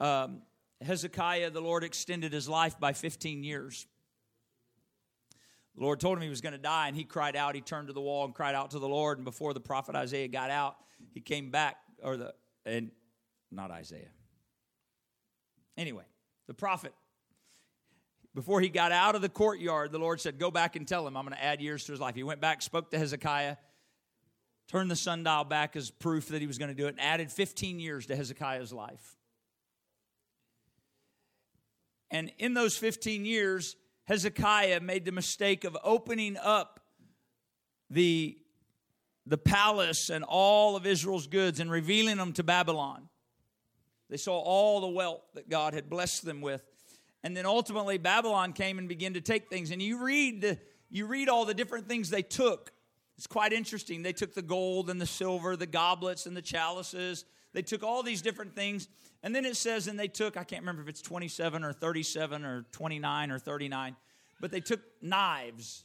Um, 0.00 0.42
Hezekiah, 0.80 1.50
the 1.50 1.60
Lord 1.60 1.84
extended 1.84 2.32
his 2.32 2.48
life 2.48 2.78
by 2.78 2.92
15 2.92 3.44
years. 3.44 3.86
The 5.76 5.82
Lord 5.82 6.00
told 6.00 6.18
him 6.18 6.22
he 6.22 6.28
was 6.28 6.40
going 6.42 6.52
to 6.52 6.58
die, 6.58 6.88
and 6.88 6.96
he 6.96 7.04
cried 7.04 7.34
out. 7.34 7.54
He 7.54 7.60
turned 7.60 7.86
to 7.86 7.94
the 7.94 8.00
wall 8.00 8.24
and 8.24 8.34
cried 8.34 8.54
out 8.54 8.72
to 8.72 8.78
the 8.78 8.88
Lord. 8.88 9.18
And 9.18 9.24
before 9.24 9.54
the 9.54 9.60
prophet 9.60 9.94
Isaiah 9.94 10.28
got 10.28 10.50
out, 10.50 10.76
he 11.14 11.20
came 11.20 11.50
back, 11.50 11.76
or 12.02 12.16
the, 12.16 12.34
and 12.66 12.90
not 13.50 13.70
Isaiah. 13.70 14.10
Anyway, 15.78 16.04
the 16.46 16.54
prophet 16.54 16.92
before 18.34 18.60
he 18.60 18.68
got 18.68 18.92
out 18.92 19.14
of 19.14 19.22
the 19.22 19.28
courtyard, 19.28 19.92
the 19.92 19.98
Lord 19.98 20.20
said, 20.20 20.38
Go 20.38 20.50
back 20.50 20.76
and 20.76 20.86
tell 20.86 21.06
him 21.06 21.16
I'm 21.16 21.24
going 21.24 21.36
to 21.36 21.44
add 21.44 21.60
years 21.60 21.84
to 21.84 21.92
his 21.92 22.00
life. 22.00 22.14
He 22.14 22.22
went 22.22 22.40
back, 22.40 22.62
spoke 22.62 22.90
to 22.90 22.98
Hezekiah, 22.98 23.56
turned 24.72 24.90
the 24.90 24.96
sundial 24.96 25.44
back 25.44 25.76
as 25.76 25.90
proof 25.90 26.28
that 26.28 26.40
he 26.40 26.46
was 26.46 26.56
going 26.56 26.70
to 26.70 26.74
do 26.74 26.86
it, 26.86 26.90
and 26.90 27.00
added 27.00 27.30
15 27.30 27.78
years 27.78 28.06
to 28.06 28.16
Hezekiah's 28.16 28.72
life. 28.72 29.16
And 32.10 32.32
in 32.38 32.54
those 32.54 32.76
15 32.78 33.26
years, 33.26 33.76
Hezekiah 34.04 34.80
made 34.80 35.04
the 35.04 35.12
mistake 35.12 35.64
of 35.64 35.76
opening 35.84 36.38
up 36.38 36.80
the, 37.90 38.38
the 39.26 39.36
palace 39.36 40.08
and 40.08 40.24
all 40.26 40.74
of 40.74 40.86
Israel's 40.86 41.26
goods 41.26 41.60
and 41.60 41.70
revealing 41.70 42.16
them 42.16 42.32
to 42.32 42.42
Babylon. 42.42 43.10
They 44.08 44.16
saw 44.16 44.38
all 44.38 44.80
the 44.80 44.88
wealth 44.88 45.22
that 45.34 45.50
God 45.50 45.74
had 45.74 45.90
blessed 45.90 46.24
them 46.24 46.40
with. 46.40 46.62
And 47.22 47.36
then 47.36 47.44
ultimately 47.44 47.98
Babylon 47.98 48.54
came 48.54 48.78
and 48.78 48.88
began 48.88 49.14
to 49.14 49.20
take 49.20 49.50
things. 49.50 49.70
And 49.70 49.82
you 49.82 50.02
read 50.02 50.40
the, 50.40 50.58
you 50.90 51.06
read 51.06 51.28
all 51.28 51.44
the 51.44 51.54
different 51.54 51.88
things 51.88 52.08
they 52.08 52.22
took. 52.22 52.72
It's 53.22 53.28
quite 53.28 53.52
interesting. 53.52 54.02
They 54.02 54.12
took 54.12 54.34
the 54.34 54.42
gold 54.42 54.90
and 54.90 55.00
the 55.00 55.06
silver, 55.06 55.54
the 55.54 55.64
goblets 55.64 56.26
and 56.26 56.36
the 56.36 56.42
chalices. 56.42 57.24
They 57.52 57.62
took 57.62 57.84
all 57.84 58.02
these 58.02 58.20
different 58.20 58.56
things. 58.56 58.88
And 59.22 59.32
then 59.32 59.44
it 59.44 59.54
says, 59.54 59.86
and 59.86 59.96
they 59.96 60.08
took, 60.08 60.36
I 60.36 60.42
can't 60.42 60.62
remember 60.62 60.82
if 60.82 60.88
it's 60.88 61.02
27 61.02 61.62
or 61.62 61.72
37 61.72 62.44
or 62.44 62.64
29 62.72 63.30
or 63.30 63.38
39, 63.38 63.94
but 64.40 64.50
they 64.50 64.58
took 64.58 64.80
knives. 65.00 65.84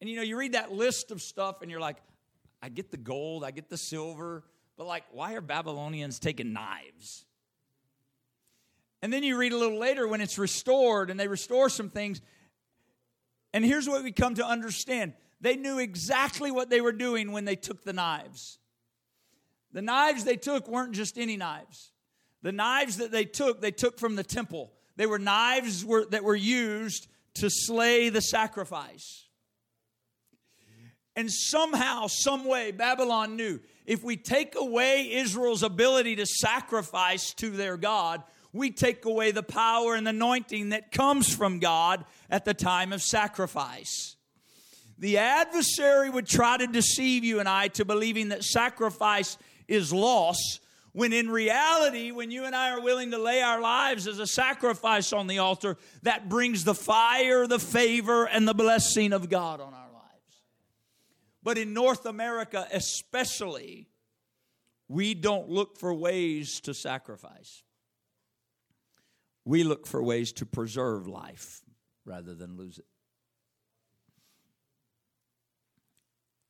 And 0.00 0.08
you 0.08 0.14
know, 0.14 0.22
you 0.22 0.38
read 0.38 0.52
that 0.52 0.70
list 0.70 1.10
of 1.10 1.20
stuff 1.20 1.60
and 1.60 1.72
you're 1.72 1.80
like, 1.80 1.96
I 2.62 2.68
get 2.68 2.92
the 2.92 2.96
gold, 2.96 3.42
I 3.42 3.50
get 3.50 3.68
the 3.68 3.76
silver, 3.76 4.44
but 4.78 4.86
like, 4.86 5.02
why 5.10 5.34
are 5.34 5.40
Babylonians 5.40 6.20
taking 6.20 6.52
knives? 6.52 7.24
And 9.02 9.12
then 9.12 9.24
you 9.24 9.36
read 9.36 9.50
a 9.50 9.58
little 9.58 9.80
later 9.80 10.06
when 10.06 10.20
it's 10.20 10.38
restored 10.38 11.10
and 11.10 11.18
they 11.18 11.26
restore 11.26 11.68
some 11.68 11.90
things. 11.90 12.20
And 13.52 13.64
here's 13.64 13.88
what 13.88 14.04
we 14.04 14.12
come 14.12 14.36
to 14.36 14.46
understand 14.46 15.14
they 15.42 15.56
knew 15.56 15.78
exactly 15.78 16.50
what 16.50 16.70
they 16.70 16.80
were 16.80 16.92
doing 16.92 17.32
when 17.32 17.44
they 17.44 17.56
took 17.56 17.84
the 17.84 17.92
knives. 17.92 18.58
The 19.72 19.82
knives 19.82 20.24
they 20.24 20.36
took 20.36 20.68
weren't 20.68 20.92
just 20.92 21.18
any 21.18 21.36
knives. 21.36 21.92
The 22.42 22.52
knives 22.52 22.98
that 22.98 23.10
they 23.10 23.24
took, 23.24 23.60
they 23.60 23.70
took 23.72 23.98
from 23.98 24.16
the 24.16 24.22
temple. 24.24 24.72
They 24.96 25.06
were 25.06 25.18
knives 25.18 25.84
were, 25.84 26.06
that 26.06 26.24
were 26.24 26.36
used 26.36 27.08
to 27.34 27.50
slay 27.50 28.08
the 28.08 28.20
sacrifice. 28.20 29.26
And 31.16 31.30
somehow, 31.30 32.06
some 32.06 32.44
way, 32.44 32.70
Babylon 32.70 33.36
knew 33.36 33.60
if 33.84 34.02
we 34.02 34.16
take 34.16 34.54
away 34.56 35.12
Israel's 35.12 35.62
ability 35.62 36.16
to 36.16 36.26
sacrifice 36.26 37.34
to 37.34 37.50
their 37.50 37.76
God, 37.76 38.22
we 38.52 38.70
take 38.70 39.04
away 39.04 39.32
the 39.32 39.42
power 39.42 39.94
and 39.94 40.06
anointing 40.06 40.70
that 40.70 40.92
comes 40.92 41.34
from 41.34 41.58
God 41.58 42.04
at 42.30 42.44
the 42.44 42.54
time 42.54 42.92
of 42.92 43.02
sacrifice. 43.02 44.16
The 44.98 45.18
adversary 45.18 46.10
would 46.10 46.26
try 46.26 46.56
to 46.56 46.66
deceive 46.66 47.24
you 47.24 47.40
and 47.40 47.48
I 47.48 47.68
to 47.68 47.84
believing 47.84 48.28
that 48.28 48.44
sacrifice 48.44 49.36
is 49.66 49.92
loss, 49.92 50.60
when 50.92 51.12
in 51.12 51.30
reality, 51.30 52.12
when 52.12 52.30
you 52.30 52.44
and 52.44 52.54
I 52.54 52.70
are 52.70 52.80
willing 52.80 53.10
to 53.12 53.18
lay 53.18 53.42
our 53.42 53.60
lives 53.60 54.06
as 54.06 54.18
a 54.18 54.26
sacrifice 54.26 55.12
on 55.12 55.26
the 55.26 55.38
altar, 55.38 55.76
that 56.02 56.28
brings 56.28 56.64
the 56.64 56.74
fire, 56.74 57.46
the 57.46 57.58
favor, 57.58 58.24
and 58.26 58.46
the 58.46 58.54
blessing 58.54 59.12
of 59.12 59.28
God 59.28 59.60
on 59.60 59.72
our 59.72 59.92
lives. 59.92 60.42
But 61.42 61.58
in 61.58 61.72
North 61.72 62.06
America, 62.06 62.68
especially, 62.72 63.88
we 64.88 65.14
don't 65.14 65.48
look 65.48 65.78
for 65.78 65.92
ways 65.94 66.60
to 66.60 66.74
sacrifice 66.74 67.62
we 69.44 69.64
look 69.64 69.86
for 69.86 70.02
ways 70.02 70.32
to 70.32 70.46
preserve 70.46 71.06
life 71.06 71.62
rather 72.04 72.34
than 72.34 72.56
lose 72.56 72.78
it. 72.78 72.86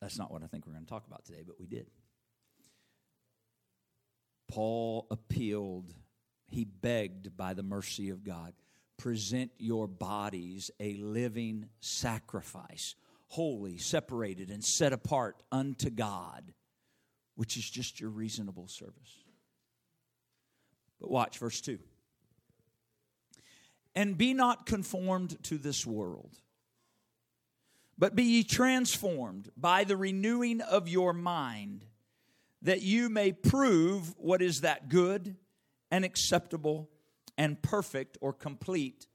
That's 0.03 0.19
not 0.19 0.33
what 0.33 0.43
I 0.43 0.47
think 0.47 0.67
we're 0.67 0.73
going 0.73 0.83
to 0.83 0.89
talk 0.89 1.07
about 1.07 1.23
today, 1.23 1.43
but 1.47 1.57
we 1.57 1.65
did. 1.65 1.87
Paul 4.49 5.07
appealed, 5.09 5.93
he 6.45 6.65
begged 6.65 7.37
by 7.37 7.53
the 7.53 7.63
mercy 7.63 8.09
of 8.09 8.25
God 8.25 8.53
present 8.97 9.51
your 9.57 9.87
bodies 9.87 10.71
a 10.81 10.95
living 10.95 11.69
sacrifice, 11.79 12.95
holy, 13.29 13.77
separated, 13.77 14.49
and 14.49 14.61
set 14.61 14.91
apart 14.91 15.41
unto 15.53 15.89
God, 15.89 16.53
which 17.35 17.55
is 17.55 17.69
just 17.69 18.01
your 18.01 18.09
reasonable 18.09 18.67
service. 18.67 19.23
But 20.99 21.11
watch 21.11 21.37
verse 21.37 21.61
2 21.61 21.79
and 23.95 24.17
be 24.17 24.33
not 24.33 24.65
conformed 24.65 25.41
to 25.43 25.57
this 25.57 25.85
world, 25.85 26.35
But 27.97 28.15
be 28.15 28.23
ye 28.23 28.43
transformed 28.43 29.49
by 29.55 29.83
the 29.83 29.97
renewing 29.97 30.61
of 30.61 30.87
your 30.87 31.13
mind, 31.13 31.85
that 32.61 32.81
you 32.81 33.09
may 33.09 33.31
prove 33.31 34.13
what 34.17 34.41
is 34.41 34.61
that 34.61 34.89
good 34.89 35.35
and 35.91 36.03
acceptable 36.03 36.89
and 37.37 37.61
perfect 37.61 38.17
or 38.21 38.33
complete 38.33 39.07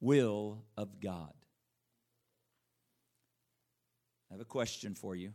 will 0.00 0.64
of 0.76 1.00
God. 1.00 1.32
I 4.30 4.34
have 4.34 4.40
a 4.40 4.46
question 4.46 4.94
for 4.94 5.14
you. 5.14 5.32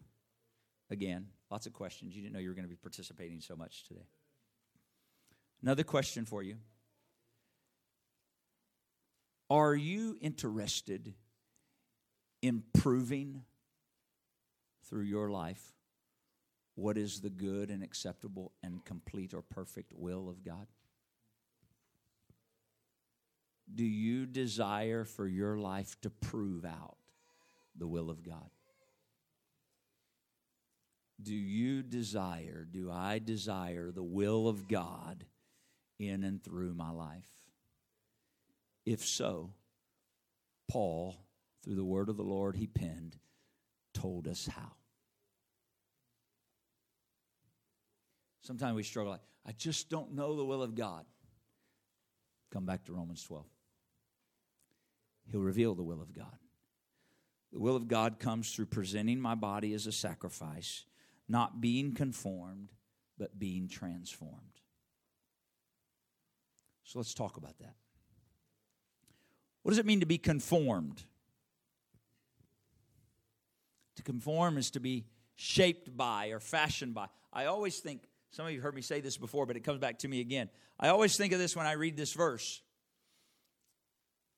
Again, 0.89 1.27
lots 1.51 1.67
of 1.67 1.73
questions. 1.73 2.15
You 2.15 2.21
didn't 2.21 2.33
know 2.33 2.39
you 2.39 2.49
were 2.49 2.55
going 2.55 2.65
to 2.65 2.69
be 2.69 2.75
participating 2.75 3.39
so 3.39 3.55
much 3.55 3.83
today. 3.87 4.07
Another 5.61 5.83
question 5.83 6.25
for 6.25 6.41
you 6.41 6.57
Are 9.49 9.75
you 9.75 10.17
interested 10.21 11.13
in 12.41 12.63
proving 12.73 13.43
through 14.85 15.03
your 15.03 15.29
life 15.29 15.73
what 16.75 16.97
is 16.97 17.19
the 17.19 17.29
good 17.29 17.69
and 17.69 17.83
acceptable 17.83 18.53
and 18.63 18.85
complete 18.85 19.33
or 19.33 19.41
perfect 19.41 19.91
will 19.93 20.29
of 20.29 20.43
God? 20.45 20.67
Do 23.73 23.83
you 23.83 24.25
desire 24.25 25.03
for 25.03 25.27
your 25.27 25.57
life 25.57 25.99
to 26.01 26.09
prove 26.09 26.63
out 26.63 26.97
the 27.77 27.87
will 27.87 28.09
of 28.09 28.23
God? 28.23 28.49
Do 31.21 31.35
you 31.35 31.83
desire, 31.83 32.65
do 32.69 32.89
I 32.89 33.19
desire 33.19 33.91
the 33.91 34.03
will 34.03 34.47
of 34.47 34.69
God 34.69 35.25
in 35.99 36.23
and 36.23 36.41
through 36.41 36.73
my 36.73 36.91
life? 36.91 37.27
If 38.85 39.05
so, 39.05 39.51
Paul, 40.69 41.17
through 41.63 41.75
the 41.75 41.83
word 41.83 42.09
of 42.09 42.17
the 42.17 42.23
Lord 42.23 42.55
he 42.55 42.67
penned, 42.67 43.17
told 43.93 44.27
us 44.27 44.47
how. 44.47 44.73
Sometimes 48.41 48.75
we 48.75 48.83
struggle 48.83 49.11
like, 49.11 49.21
I 49.45 49.51
just 49.51 49.89
don't 49.89 50.13
know 50.13 50.35
the 50.35 50.45
will 50.45 50.63
of 50.63 50.75
God. 50.75 51.05
Come 52.51 52.65
back 52.65 52.85
to 52.85 52.93
Romans 52.93 53.23
12. 53.23 53.45
He'll 55.31 55.41
reveal 55.41 55.75
the 55.75 55.83
will 55.83 56.01
of 56.01 56.13
God. 56.13 56.37
The 57.51 57.59
will 57.59 57.75
of 57.75 57.87
God 57.87 58.19
comes 58.19 58.51
through 58.51 58.67
presenting 58.67 59.19
my 59.19 59.35
body 59.35 59.73
as 59.73 59.87
a 59.87 59.91
sacrifice, 59.91 60.85
not 61.27 61.61
being 61.61 61.93
conformed, 61.93 62.71
but 63.17 63.37
being 63.37 63.67
transformed. 63.67 64.35
So 66.83 66.97
let's 66.97 67.13
talk 67.13 67.37
about 67.37 67.57
that. 67.59 67.75
What 69.61 69.71
does 69.71 69.77
it 69.77 69.85
mean 69.85 69.99
to 69.99 70.05
be 70.07 70.17
conformed? 70.17 71.03
To 73.99 74.03
conform 74.03 74.57
is 74.57 74.71
to 74.71 74.79
be 74.79 75.03
shaped 75.35 75.95
by 75.97 76.27
or 76.27 76.39
fashioned 76.39 76.93
by. 76.93 77.07
I 77.33 77.47
always 77.47 77.79
think, 77.79 78.01
some 78.31 78.45
of 78.45 78.53
you 78.53 78.61
heard 78.61 78.73
me 78.73 78.81
say 78.81 79.01
this 79.01 79.17
before, 79.17 79.45
but 79.45 79.57
it 79.57 79.65
comes 79.65 79.79
back 79.79 79.99
to 79.99 80.07
me 80.07 80.21
again. 80.21 80.49
I 80.79 80.87
always 80.87 81.17
think 81.17 81.33
of 81.33 81.39
this 81.39 81.53
when 81.53 81.65
I 81.65 81.73
read 81.73 81.97
this 81.97 82.13
verse. 82.13 82.61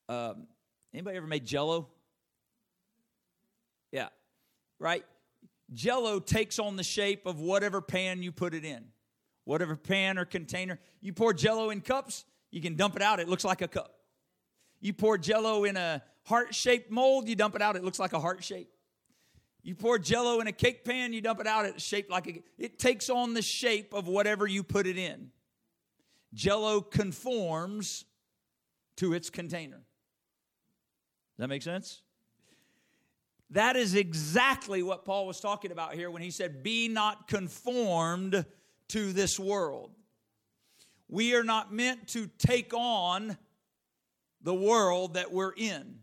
Um, 0.10 0.48
Anybody 0.96 1.18
ever 1.18 1.28
made 1.28 1.46
jello? 1.46 1.90
Yeah. 3.92 4.08
Right? 4.80 5.06
Jello 5.74 6.20
takes 6.20 6.58
on 6.58 6.76
the 6.76 6.84
shape 6.84 7.28
of 7.28 7.40
whatever 7.40 7.82
pan 7.82 8.24
you 8.24 8.32
put 8.32 8.56
it 8.56 8.66
in. 8.66 8.86
Whatever 9.46 9.76
pan 9.76 10.18
or 10.18 10.26
container. 10.26 10.80
You 11.02 11.14
pour 11.14 11.36
jello 11.36 11.70
in 11.70 11.82
cups, 11.82 12.26
you 12.50 12.62
can 12.62 12.78
dump 12.78 12.96
it 12.96 13.04
out, 13.04 13.20
it 13.20 13.30
looks 13.30 13.46
like 13.46 13.62
a 13.62 13.68
cup. 13.68 13.94
You 14.80 14.94
pour 14.94 15.20
jello 15.20 15.66
in 15.66 15.78
a 15.78 16.02
heart 16.24 16.56
shaped 16.56 16.90
mold, 16.90 17.30
you 17.30 17.36
dump 17.36 17.56
it 17.56 17.62
out, 17.62 17.76
it 17.76 17.84
looks 17.84 18.00
like 18.00 18.14
a 18.14 18.20
heart 18.20 18.44
shape. 18.44 18.68
You 19.64 19.76
pour 19.76 20.00
jello 20.00 20.40
in 20.40 20.48
a 20.48 20.52
cake 20.52 20.84
pan, 20.84 21.14
you 21.14 21.22
dump 21.22 21.40
it 21.40 21.48
out, 21.48 21.66
it's 21.66 21.84
shaped 21.84 22.10
like 22.10 22.28
a 22.28 22.42
it 22.58 22.80
takes 22.80 23.10
on 23.10 23.34
the 23.34 23.42
shape 23.42 23.94
of 23.94 24.08
whatever 24.08 24.48
you 24.48 24.64
put 24.64 24.88
it 24.88 24.98
in. 24.98 25.32
Jello 26.34 26.82
conforms 26.82 28.06
to 28.98 29.14
its 29.14 29.30
container 29.30 29.78
Does 29.78 31.40
that 31.40 31.48
make 31.48 31.62
sense? 31.62 32.02
That 33.52 33.76
is 33.76 33.96
exactly 33.96 34.82
what 34.82 35.04
Paul 35.04 35.28
was 35.28 35.42
talking 35.42 35.72
about 35.72 35.94
here 35.94 36.10
when 36.10 36.22
he 36.22 36.32
said, 36.32 36.64
Be 36.64 36.88
not 36.88 37.28
conformed 37.28 38.46
to 38.90 39.14
this 39.14 39.38
world. 39.38 39.92
We 41.10 41.36
are 41.36 41.44
not 41.44 41.74
meant 41.74 42.08
to 42.10 42.30
take 42.38 42.74
on 42.74 43.38
the 44.42 44.54
world 44.54 45.16
that 45.16 45.34
we're 45.34 45.52
in. 45.52 46.00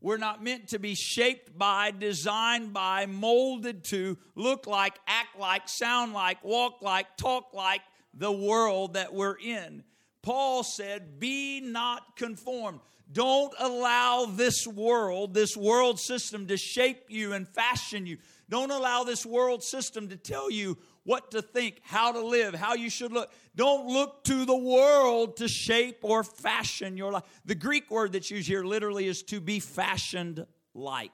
We're 0.00 0.18
not 0.18 0.42
meant 0.42 0.68
to 0.68 0.78
be 0.78 0.94
shaped 0.94 1.56
by, 1.56 1.90
designed 1.90 2.72
by, 2.72 3.06
molded 3.06 3.84
to 3.84 4.16
look 4.34 4.66
like, 4.66 4.98
act 5.06 5.38
like, 5.38 5.68
sound 5.68 6.12
like, 6.12 6.42
walk 6.44 6.82
like, 6.82 7.16
talk 7.16 7.52
like 7.52 7.82
the 8.14 8.32
world 8.32 8.94
that 8.94 9.12
we're 9.12 9.38
in. 9.38 9.84
Paul 10.22 10.62
said, 10.62 11.18
Be 11.18 11.60
not 11.60 12.16
conformed. 12.16 12.80
Don't 13.10 13.54
allow 13.58 14.26
this 14.26 14.66
world, 14.66 15.32
this 15.32 15.56
world 15.56 15.98
system 15.98 16.46
to 16.48 16.56
shape 16.56 17.04
you 17.08 17.32
and 17.32 17.48
fashion 17.48 18.06
you. 18.06 18.18
Don't 18.50 18.70
allow 18.70 19.04
this 19.04 19.24
world 19.24 19.62
system 19.62 20.08
to 20.08 20.16
tell 20.16 20.50
you 20.50 20.76
what 21.08 21.30
to 21.30 21.40
think, 21.40 21.80
how 21.84 22.12
to 22.12 22.20
live, 22.20 22.54
how 22.54 22.74
you 22.74 22.90
should 22.90 23.12
look. 23.12 23.32
Don't 23.56 23.86
look 23.86 24.24
to 24.24 24.44
the 24.44 24.54
world 24.54 25.38
to 25.38 25.48
shape 25.48 26.00
or 26.02 26.22
fashion 26.22 26.98
your 26.98 27.12
life. 27.12 27.22
The 27.46 27.54
Greek 27.54 27.90
word 27.90 28.12
that's 28.12 28.30
used 28.30 28.46
here 28.46 28.62
literally 28.62 29.06
is 29.06 29.22
to 29.22 29.40
be 29.40 29.58
fashioned 29.58 30.44
like. 30.74 31.10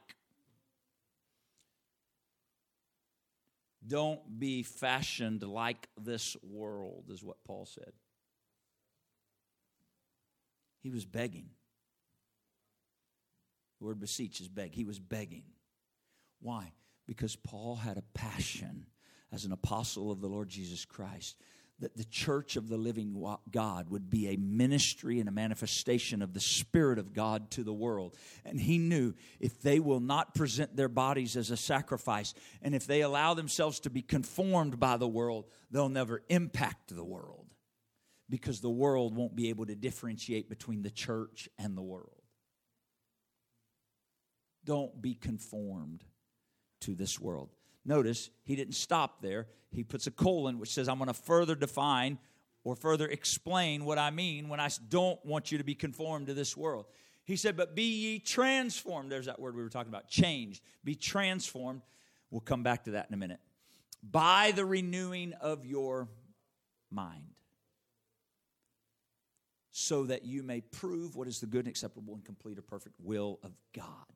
Don't 3.86 4.20
be 4.40 4.64
fashioned 4.64 5.44
like 5.44 5.86
this 6.02 6.36
world, 6.42 7.04
is 7.10 7.22
what 7.22 7.36
Paul 7.44 7.64
said. 7.64 7.92
He 10.82 10.90
was 10.90 11.04
begging. 11.04 11.50
The 13.78 13.84
word 13.84 14.00
beseech 14.00 14.40
is 14.40 14.48
beg. 14.48 14.74
He 14.74 14.84
was 14.84 14.98
begging. 14.98 15.44
Why? 16.40 16.72
Because 17.06 17.36
Paul 17.36 17.76
had 17.76 17.96
a 17.96 18.02
passion 18.12 18.86
as 19.34 19.44
an 19.44 19.52
apostle 19.52 20.12
of 20.12 20.20
the 20.20 20.28
Lord 20.28 20.48
Jesus 20.48 20.84
Christ 20.84 21.36
that 21.80 21.96
the 21.96 22.04
church 22.04 22.54
of 22.54 22.68
the 22.68 22.76
living 22.76 23.20
God 23.50 23.90
would 23.90 24.08
be 24.08 24.28
a 24.28 24.36
ministry 24.36 25.18
and 25.18 25.28
a 25.28 25.32
manifestation 25.32 26.22
of 26.22 26.32
the 26.32 26.40
Spirit 26.40 27.00
of 27.00 27.12
God 27.12 27.50
to 27.52 27.64
the 27.64 27.72
world. 27.72 28.16
And 28.44 28.60
he 28.60 28.78
knew 28.78 29.12
if 29.40 29.60
they 29.60 29.80
will 29.80 29.98
not 29.98 30.36
present 30.36 30.76
their 30.76 30.88
bodies 30.88 31.36
as 31.36 31.50
a 31.50 31.56
sacrifice 31.56 32.32
and 32.62 32.76
if 32.76 32.86
they 32.86 33.00
allow 33.00 33.34
themselves 33.34 33.80
to 33.80 33.90
be 33.90 34.02
conformed 34.02 34.78
by 34.78 34.96
the 34.96 35.08
world, 35.08 35.46
they'll 35.70 35.88
never 35.88 36.22
impact 36.28 36.94
the 36.94 37.04
world 37.04 37.52
because 38.30 38.60
the 38.60 38.70
world 38.70 39.16
won't 39.16 39.34
be 39.34 39.48
able 39.48 39.66
to 39.66 39.74
differentiate 39.74 40.48
between 40.48 40.82
the 40.82 40.90
church 40.90 41.48
and 41.58 41.76
the 41.76 41.82
world. 41.82 42.22
Don't 44.64 45.02
be 45.02 45.14
conformed 45.14 46.04
to 46.82 46.94
this 46.94 47.20
world. 47.20 47.50
Notice 47.84 48.30
he 48.44 48.56
didn't 48.56 48.74
stop 48.74 49.20
there. 49.20 49.46
He 49.70 49.84
puts 49.84 50.06
a 50.06 50.10
colon 50.10 50.58
which 50.58 50.72
says, 50.72 50.88
I'm 50.88 50.98
going 50.98 51.08
to 51.08 51.14
further 51.14 51.54
define 51.54 52.18
or 52.62 52.74
further 52.74 53.06
explain 53.06 53.84
what 53.84 53.98
I 53.98 54.10
mean 54.10 54.48
when 54.48 54.60
I 54.60 54.70
don't 54.88 55.22
want 55.24 55.52
you 55.52 55.58
to 55.58 55.64
be 55.64 55.74
conformed 55.74 56.28
to 56.28 56.34
this 56.34 56.56
world. 56.56 56.86
He 57.24 57.36
said, 57.36 57.56
But 57.56 57.74
be 57.74 57.82
ye 57.82 58.18
transformed. 58.18 59.12
There's 59.12 59.26
that 59.26 59.40
word 59.40 59.54
we 59.54 59.62
were 59.62 59.68
talking 59.68 59.90
about 59.90 60.08
changed. 60.08 60.62
Be 60.82 60.94
transformed. 60.94 61.82
We'll 62.30 62.40
come 62.40 62.62
back 62.62 62.84
to 62.84 62.92
that 62.92 63.06
in 63.08 63.14
a 63.14 63.18
minute. 63.18 63.40
By 64.02 64.52
the 64.52 64.64
renewing 64.64 65.32
of 65.40 65.64
your 65.64 66.08
mind, 66.90 67.24
so 69.70 70.04
that 70.04 70.24
you 70.24 70.42
may 70.42 70.60
prove 70.60 71.16
what 71.16 71.26
is 71.26 71.40
the 71.40 71.46
good 71.46 71.60
and 71.60 71.68
acceptable 71.68 72.14
and 72.14 72.24
complete 72.24 72.58
or 72.58 72.62
perfect 72.62 72.94
will 73.00 73.40
of 73.42 73.52
God 73.74 74.13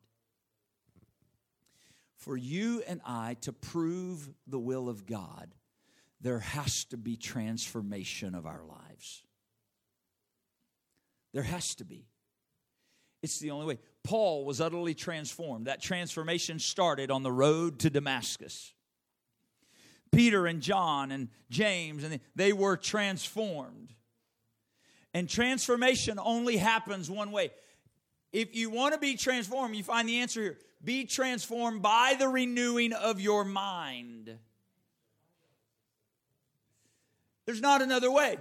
for 2.19 2.37
you 2.37 2.83
and 2.87 3.01
I 3.05 3.37
to 3.41 3.53
prove 3.53 4.29
the 4.45 4.59
will 4.59 4.89
of 4.89 5.05
God, 5.05 5.55
there 6.21 6.39
has 6.39 6.83
to 6.85 6.97
be 6.97 7.15
transformation 7.15 8.35
of 8.35 8.45
our 8.45 8.61
lives. 8.63 9.23
There 11.33 11.43
has 11.43 11.75
to 11.75 11.85
be. 11.85 12.07
It's 13.21 13.39
the 13.39 13.51
only 13.51 13.65
way. 13.65 13.79
Paul 14.03 14.45
was 14.45 14.61
utterly 14.61 14.93
transformed. 14.93 15.67
That 15.67 15.81
transformation 15.81 16.59
started 16.59 17.09
on 17.11 17.23
the 17.23 17.31
road 17.31 17.79
to 17.79 17.89
Damascus. 17.89 18.73
Peter 20.11 20.45
and 20.47 20.61
John 20.61 21.11
and 21.11 21.29
James 21.49 22.03
and 22.03 22.19
they 22.35 22.51
were 22.51 22.75
transformed. 22.75 23.93
And 25.13 25.29
transformation 25.29 26.19
only 26.21 26.57
happens 26.57 27.09
one 27.09 27.31
way. 27.31 27.51
If 28.31 28.55
you 28.55 28.69
want 28.69 28.93
to 28.93 28.99
be 28.99 29.15
transformed, 29.15 29.75
you 29.75 29.83
find 29.83 30.07
the 30.07 30.19
answer 30.19 30.41
here 30.41 30.57
be 30.83 31.05
transformed 31.05 31.81
by 31.81 32.15
the 32.17 32.27
renewing 32.27 32.93
of 32.93 33.19
your 33.19 33.43
mind. 33.43 34.37
There's 37.45 37.61
not 37.61 37.81
another 37.81 38.11
way. 38.11 38.37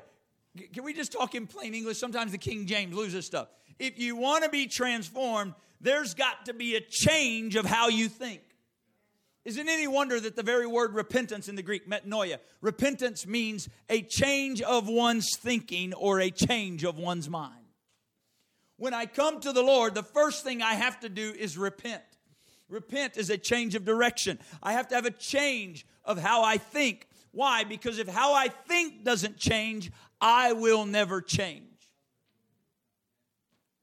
Can 0.72 0.85
we 0.85 0.92
just 0.92 1.12
talk 1.12 1.35
in 1.35 1.46
plain 1.46 1.74
English? 1.74 1.98
Sometimes 1.98 2.33
the 2.33 2.38
King 2.38 2.66
James 2.66 2.94
loses 2.94 3.27
stuff. 3.27 3.48
If 3.79 3.98
you 3.98 4.16
want 4.16 4.44
to 4.44 4.51
be 4.51 4.66
transformed, 4.66 5.55
there's 5.81 6.14
got 6.14 6.46
to 6.46 6.55
be 6.55 6.77
a 6.77 6.81
change 6.81 7.57
of 7.57 7.64
how 7.64 7.88
you 7.88 8.09
think. 8.09 8.42
Isn't 9.44 9.68
any 9.68 9.87
wonder 9.87 10.20
that 10.20 10.37
the 10.37 10.42
very 10.42 10.66
word 10.66 10.94
repentance 10.94 11.48
in 11.48 11.55
the 11.55 11.62
Greek, 11.62 11.88
metanoia, 11.88 12.38
repentance 12.61 13.27
means 13.27 13.68
a 13.88 14.03
change 14.03 14.61
of 14.61 14.88
one's 14.88 15.37
thinking 15.38 15.94
or 15.94 16.20
a 16.20 16.31
change 16.31 16.85
of 16.85 16.98
one's 16.98 17.31
mind. 17.31 17.58
When 18.78 18.94
I 18.94 19.06
come 19.06 19.40
to 19.40 19.52
the 19.52 19.62
Lord, 19.62 19.94
the 19.94 20.02
first 20.02 20.44
thing 20.44 20.62
I 20.62 20.74
have 20.74 21.00
to 21.00 21.08
do 21.08 21.34
is 21.36 21.58
repent. 21.58 22.02
Repent 22.68 23.16
is 23.16 23.28
a 23.28 23.36
change 23.36 23.74
of 23.74 23.84
direction. 23.84 24.38
I 24.62 24.72
have 24.72 24.88
to 24.88 24.94
have 24.94 25.04
a 25.04 25.10
change 25.10 25.84
of 26.04 26.18
how 26.18 26.42
I 26.42 26.58
think. 26.58 27.08
Why? 27.32 27.64
Because 27.64 27.98
if 27.98 28.08
how 28.08 28.34
I 28.34 28.48
think 28.48 29.04
doesn't 29.04 29.36
change, 29.36 29.90
I 30.20 30.52
will 30.52 30.86
never 30.86 31.20
change. 31.20 31.64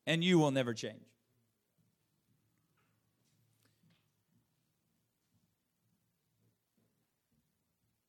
And 0.08 0.24
you 0.24 0.40
will 0.40 0.52
never 0.52 0.74
change. 0.74 1.04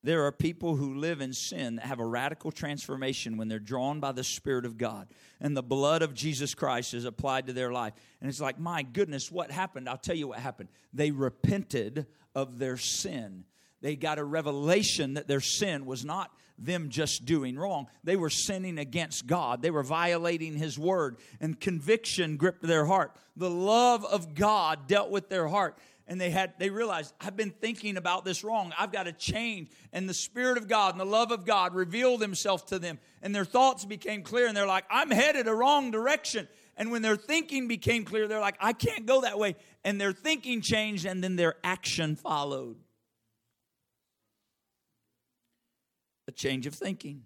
There 0.06 0.24
are 0.24 0.30
people 0.30 0.76
who 0.76 0.94
live 0.94 1.20
in 1.20 1.32
sin 1.32 1.76
that 1.76 1.86
have 1.86 1.98
a 1.98 2.06
radical 2.06 2.52
transformation 2.52 3.36
when 3.36 3.48
they're 3.48 3.58
drawn 3.58 3.98
by 3.98 4.12
the 4.12 4.22
Spirit 4.22 4.64
of 4.64 4.78
God 4.78 5.08
and 5.40 5.56
the 5.56 5.64
blood 5.64 6.00
of 6.00 6.14
Jesus 6.14 6.54
Christ 6.54 6.94
is 6.94 7.04
applied 7.04 7.48
to 7.48 7.52
their 7.52 7.72
life. 7.72 7.92
And 8.20 8.30
it's 8.30 8.40
like, 8.40 8.56
my 8.56 8.84
goodness, 8.84 9.32
what 9.32 9.50
happened? 9.50 9.88
I'll 9.88 9.98
tell 9.98 10.14
you 10.14 10.28
what 10.28 10.38
happened. 10.38 10.68
They 10.92 11.10
repented 11.10 12.06
of 12.36 12.60
their 12.60 12.76
sin. 12.76 13.46
They 13.80 13.96
got 13.96 14.20
a 14.20 14.24
revelation 14.24 15.14
that 15.14 15.26
their 15.26 15.40
sin 15.40 15.86
was 15.86 16.04
not 16.04 16.30
them 16.56 16.88
just 16.88 17.24
doing 17.24 17.58
wrong. 17.58 17.88
They 18.04 18.14
were 18.14 18.30
sinning 18.30 18.78
against 18.78 19.26
God. 19.26 19.60
They 19.60 19.72
were 19.72 19.82
violating 19.82 20.54
His 20.54 20.78
word, 20.78 21.16
and 21.40 21.58
conviction 21.58 22.36
gripped 22.36 22.62
their 22.62 22.86
heart. 22.86 23.16
The 23.36 23.50
love 23.50 24.04
of 24.04 24.34
God 24.34 24.86
dealt 24.86 25.10
with 25.10 25.28
their 25.28 25.48
heart 25.48 25.76
and 26.08 26.20
they 26.20 26.30
had 26.30 26.54
they 26.58 26.70
realized 26.70 27.12
i've 27.20 27.36
been 27.36 27.50
thinking 27.50 27.96
about 27.96 28.24
this 28.24 28.44
wrong. 28.44 28.72
I've 28.78 28.92
got 28.92 29.04
to 29.04 29.12
change. 29.12 29.70
And 29.92 30.08
the 30.08 30.14
spirit 30.14 30.58
of 30.58 30.68
god 30.68 30.94
and 30.94 31.00
the 31.00 31.04
love 31.04 31.32
of 31.32 31.44
god 31.44 31.74
revealed 31.74 32.20
himself 32.20 32.66
to 32.66 32.78
them. 32.78 32.98
And 33.22 33.34
their 33.34 33.44
thoughts 33.44 33.84
became 33.84 34.22
clear 34.22 34.46
and 34.46 34.56
they're 34.56 34.66
like 34.66 34.84
i'm 34.90 35.10
headed 35.10 35.48
a 35.48 35.54
wrong 35.54 35.90
direction. 35.90 36.48
And 36.76 36.90
when 36.90 37.02
their 37.02 37.16
thinking 37.16 37.68
became 37.68 38.04
clear 38.04 38.28
they're 38.28 38.40
like 38.40 38.56
i 38.60 38.72
can't 38.72 39.06
go 39.06 39.22
that 39.22 39.38
way. 39.38 39.56
And 39.84 40.00
their 40.00 40.12
thinking 40.12 40.60
changed 40.60 41.04
and 41.04 41.22
then 41.22 41.36
their 41.36 41.54
action 41.64 42.16
followed. 42.16 42.76
A 46.28 46.32
change 46.32 46.66
of 46.66 46.74
thinking. 46.74 47.22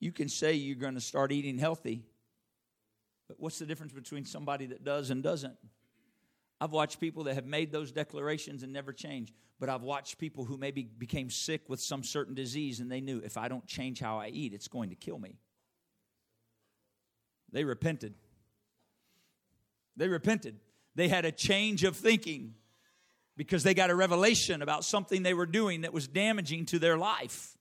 You 0.00 0.12
can 0.12 0.28
say 0.28 0.54
you're 0.54 0.76
going 0.76 0.94
to 0.94 1.00
start 1.00 1.32
eating 1.32 1.58
healthy 1.58 2.04
but 3.28 3.40
what's 3.40 3.58
the 3.58 3.64
difference 3.64 3.94
between 3.94 4.26
somebody 4.26 4.66
that 4.66 4.84
does 4.84 5.08
and 5.08 5.22
doesn't 5.22 5.56
I've 6.62 6.70
watched 6.70 7.00
people 7.00 7.24
that 7.24 7.34
have 7.34 7.44
made 7.44 7.72
those 7.72 7.90
declarations 7.90 8.62
and 8.62 8.72
never 8.72 8.92
changed. 8.92 9.34
But 9.58 9.68
I've 9.68 9.82
watched 9.82 10.18
people 10.18 10.44
who 10.44 10.56
maybe 10.56 10.84
became 10.84 11.28
sick 11.28 11.68
with 11.68 11.80
some 11.80 12.04
certain 12.04 12.34
disease 12.34 12.78
and 12.78 12.88
they 12.88 13.00
knew 13.00 13.18
if 13.18 13.36
I 13.36 13.48
don't 13.48 13.66
change 13.66 13.98
how 13.98 14.20
I 14.20 14.28
eat, 14.28 14.54
it's 14.54 14.68
going 14.68 14.90
to 14.90 14.94
kill 14.94 15.18
me. 15.18 15.38
They 17.50 17.64
repented. 17.64 18.14
They 19.96 20.06
repented. 20.06 20.60
They 20.94 21.08
had 21.08 21.24
a 21.24 21.32
change 21.32 21.82
of 21.82 21.96
thinking 21.96 22.54
because 23.36 23.64
they 23.64 23.74
got 23.74 23.90
a 23.90 23.96
revelation 23.96 24.62
about 24.62 24.84
something 24.84 25.24
they 25.24 25.34
were 25.34 25.46
doing 25.46 25.80
that 25.80 25.92
was 25.92 26.06
damaging 26.06 26.66
to 26.66 26.78
their 26.78 26.96
life. 26.96 27.58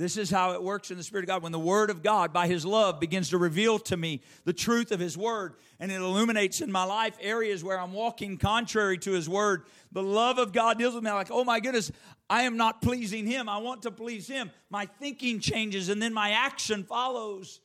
This 0.00 0.16
is 0.16 0.30
how 0.30 0.52
it 0.54 0.62
works 0.62 0.90
in 0.90 0.96
the 0.96 1.02
Spirit 1.02 1.24
of 1.24 1.26
God. 1.26 1.42
When 1.42 1.52
the 1.52 1.58
Word 1.58 1.90
of 1.90 2.02
God, 2.02 2.32
by 2.32 2.46
His 2.46 2.64
love, 2.64 3.00
begins 3.00 3.28
to 3.28 3.36
reveal 3.36 3.78
to 3.80 3.98
me 3.98 4.22
the 4.46 4.52
truth 4.54 4.92
of 4.92 4.98
His 4.98 5.14
Word, 5.14 5.56
and 5.78 5.92
it 5.92 5.96
illuminates 5.96 6.62
in 6.62 6.72
my 6.72 6.84
life 6.84 7.18
areas 7.20 7.62
where 7.62 7.78
I'm 7.78 7.92
walking 7.92 8.38
contrary 8.38 8.96
to 8.96 9.12
His 9.12 9.28
Word, 9.28 9.64
the 9.92 10.02
love 10.02 10.38
of 10.38 10.54
God 10.54 10.78
deals 10.78 10.94
with 10.94 11.04
me. 11.04 11.10
I'm 11.10 11.16
like, 11.16 11.30
oh 11.30 11.44
my 11.44 11.60
goodness, 11.60 11.92
I 12.30 12.44
am 12.44 12.56
not 12.56 12.80
pleasing 12.80 13.26
Him. 13.26 13.46
I 13.46 13.58
want 13.58 13.82
to 13.82 13.90
please 13.90 14.26
Him. 14.26 14.50
My 14.70 14.86
thinking 14.86 15.38
changes, 15.38 15.90
and 15.90 16.00
then 16.00 16.14
my 16.14 16.30
action 16.30 16.82
follows. 16.82 17.60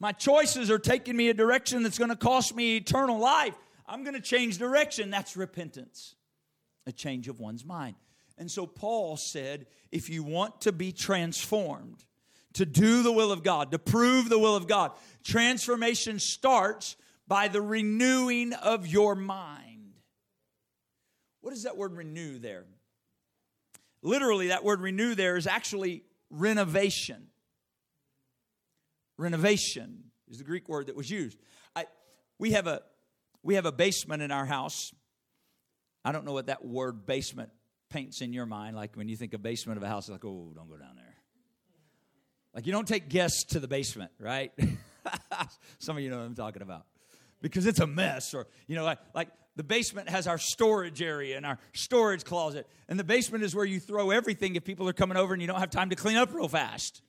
My 0.00 0.10
choices 0.10 0.68
are 0.68 0.80
taking 0.80 1.16
me 1.16 1.28
a 1.28 1.34
direction 1.34 1.84
that's 1.84 1.96
going 1.96 2.10
to 2.10 2.16
cost 2.16 2.56
me 2.56 2.76
eternal 2.76 3.20
life. 3.20 3.54
I'm 3.86 4.02
going 4.02 4.14
to 4.14 4.20
change 4.20 4.58
direction. 4.58 5.10
That's 5.10 5.36
repentance, 5.36 6.16
a 6.88 6.92
change 6.92 7.28
of 7.28 7.38
one's 7.38 7.64
mind. 7.64 7.94
And 8.40 8.50
so 8.50 8.66
Paul 8.66 9.18
said, 9.18 9.66
if 9.92 10.08
you 10.08 10.24
want 10.24 10.62
to 10.62 10.72
be 10.72 10.92
transformed, 10.92 12.02
to 12.54 12.64
do 12.64 13.02
the 13.02 13.12
will 13.12 13.32
of 13.32 13.42
God, 13.42 13.70
to 13.72 13.78
prove 13.78 14.30
the 14.30 14.38
will 14.38 14.56
of 14.56 14.66
God, 14.66 14.92
transformation 15.22 16.18
starts 16.18 16.96
by 17.28 17.48
the 17.48 17.60
renewing 17.60 18.54
of 18.54 18.86
your 18.86 19.14
mind. 19.14 19.92
What 21.42 21.52
is 21.52 21.64
that 21.64 21.76
word 21.76 21.94
renew 21.94 22.38
there? 22.38 22.64
Literally, 24.02 24.48
that 24.48 24.64
word 24.64 24.80
renew 24.80 25.14
there 25.14 25.36
is 25.36 25.46
actually 25.46 26.02
renovation. 26.30 27.26
Renovation 29.18 30.04
is 30.30 30.38
the 30.38 30.44
Greek 30.44 30.66
word 30.66 30.86
that 30.86 30.96
was 30.96 31.10
used. 31.10 31.38
I, 31.76 31.84
we, 32.38 32.52
have 32.52 32.66
a, 32.66 32.80
we 33.42 33.56
have 33.56 33.66
a 33.66 33.72
basement 33.72 34.22
in 34.22 34.30
our 34.30 34.46
house. 34.46 34.94
I 36.06 36.12
don't 36.12 36.24
know 36.24 36.32
what 36.32 36.46
that 36.46 36.64
word 36.64 37.04
basement 37.04 37.50
paints 37.90 38.22
in 38.22 38.32
your 38.32 38.46
mind, 38.46 38.76
like 38.76 38.96
when 38.96 39.08
you 39.08 39.16
think 39.16 39.34
of 39.34 39.42
basement 39.42 39.76
of 39.76 39.82
a 39.82 39.88
house, 39.88 40.08
like, 40.08 40.24
oh, 40.24 40.52
don't 40.54 40.68
go 40.68 40.76
down 40.76 40.96
there. 40.96 41.16
Like 42.54 42.66
you 42.66 42.72
don't 42.72 42.88
take 42.88 43.08
guests 43.08 43.44
to 43.50 43.60
the 43.60 43.68
basement, 43.68 44.12
right? 44.18 44.52
Some 45.78 45.96
of 45.96 46.02
you 46.02 46.10
know 46.10 46.18
what 46.18 46.26
I'm 46.26 46.34
talking 46.34 46.62
about. 46.62 46.86
Because 47.42 47.66
it's 47.66 47.80
a 47.80 47.86
mess, 47.86 48.34
or 48.34 48.46
you 48.66 48.76
know, 48.76 48.84
like, 48.84 48.98
like 49.14 49.28
the 49.56 49.64
basement 49.64 50.08
has 50.08 50.26
our 50.26 50.38
storage 50.38 51.02
area 51.02 51.36
and 51.36 51.46
our 51.46 51.58
storage 51.72 52.24
closet. 52.24 52.66
And 52.88 52.98
the 52.98 53.04
basement 53.04 53.44
is 53.44 53.54
where 53.54 53.64
you 53.64 53.80
throw 53.80 54.10
everything 54.10 54.56
if 54.56 54.64
people 54.64 54.88
are 54.88 54.92
coming 54.92 55.16
over 55.16 55.32
and 55.32 55.40
you 55.40 55.48
don't 55.48 55.60
have 55.60 55.70
time 55.70 55.90
to 55.90 55.96
clean 55.96 56.16
up 56.16 56.32
real 56.34 56.48
fast. 56.48 57.02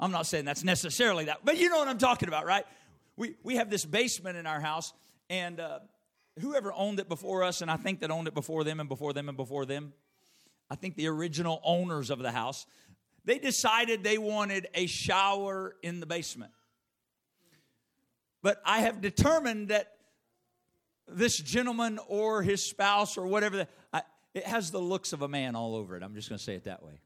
I'm 0.00 0.10
not 0.10 0.26
saying 0.26 0.44
that's 0.44 0.64
necessarily 0.64 1.26
that, 1.26 1.44
but 1.44 1.58
you 1.58 1.68
know 1.68 1.78
what 1.78 1.88
I'm 1.88 1.98
talking 1.98 2.28
about, 2.28 2.44
right? 2.44 2.64
We, 3.16 3.36
we 3.44 3.56
have 3.56 3.70
this 3.70 3.84
basement 3.84 4.36
in 4.36 4.46
our 4.46 4.60
house, 4.60 4.92
and 5.30 5.60
uh, 5.60 5.78
whoever 6.40 6.72
owned 6.72 7.00
it 7.00 7.08
before 7.08 7.42
us, 7.42 7.60
and 7.60 7.70
I 7.70 7.76
think 7.76 8.00
that 8.00 8.10
owned 8.10 8.28
it 8.28 8.34
before 8.34 8.64
them 8.64 8.80
and 8.80 8.88
before 8.88 9.12
them 9.12 9.28
and 9.28 9.36
before 9.36 9.66
them, 9.66 9.92
I 10.70 10.74
think 10.74 10.96
the 10.96 11.08
original 11.08 11.60
owners 11.64 12.10
of 12.10 12.18
the 12.18 12.32
house, 12.32 12.66
they 13.24 13.38
decided 13.38 14.02
they 14.02 14.18
wanted 14.18 14.68
a 14.74 14.86
shower 14.86 15.76
in 15.82 16.00
the 16.00 16.06
basement. 16.06 16.52
But 18.42 18.60
I 18.64 18.80
have 18.80 19.00
determined 19.00 19.68
that 19.68 19.92
this 21.06 21.36
gentleman 21.36 21.98
or 22.08 22.42
his 22.42 22.64
spouse 22.64 23.16
or 23.16 23.26
whatever, 23.26 23.66
I, 23.92 24.02
it 24.34 24.44
has 24.44 24.70
the 24.70 24.80
looks 24.80 25.12
of 25.12 25.22
a 25.22 25.28
man 25.28 25.54
all 25.54 25.76
over 25.76 25.96
it. 25.96 26.02
I'm 26.02 26.14
just 26.14 26.28
going 26.28 26.38
to 26.38 26.44
say 26.44 26.54
it 26.54 26.64
that 26.64 26.82
way. 26.82 27.00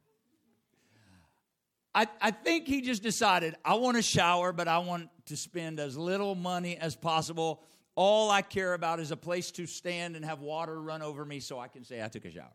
I, 1.94 2.06
I 2.20 2.30
think 2.30 2.66
he 2.66 2.82
just 2.82 3.02
decided, 3.02 3.56
I 3.64 3.74
want 3.74 3.96
a 3.96 4.02
shower, 4.02 4.52
but 4.52 4.68
I 4.68 4.78
want 4.78 5.08
to 5.26 5.36
spend 5.36 5.80
as 5.80 5.96
little 5.96 6.34
money 6.34 6.76
as 6.76 6.94
possible 6.94 7.62
all 7.96 8.30
I 8.30 8.42
care 8.42 8.74
about 8.74 9.00
is 9.00 9.10
a 9.10 9.16
place 9.16 9.50
to 9.52 9.66
stand 9.66 10.14
and 10.14 10.24
have 10.24 10.40
water 10.40 10.80
run 10.80 11.02
over 11.02 11.24
me 11.24 11.40
so 11.40 11.58
I 11.58 11.66
can 11.68 11.82
say 11.82 12.04
I 12.04 12.08
took 12.08 12.26
a 12.26 12.30
shower. 12.30 12.52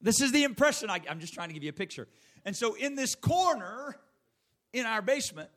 This 0.00 0.20
is 0.20 0.32
the 0.32 0.44
impression 0.44 0.88
I, 0.88 1.00
I'm 1.10 1.20
just 1.20 1.34
trying 1.34 1.48
to 1.48 1.54
give 1.54 1.64
you 1.64 1.70
a 1.70 1.74
picture. 1.74 2.08
And 2.44 2.56
so, 2.56 2.74
in 2.74 2.94
this 2.94 3.14
corner 3.14 3.96
in 4.72 4.86
our 4.86 5.02
basement, 5.02 5.50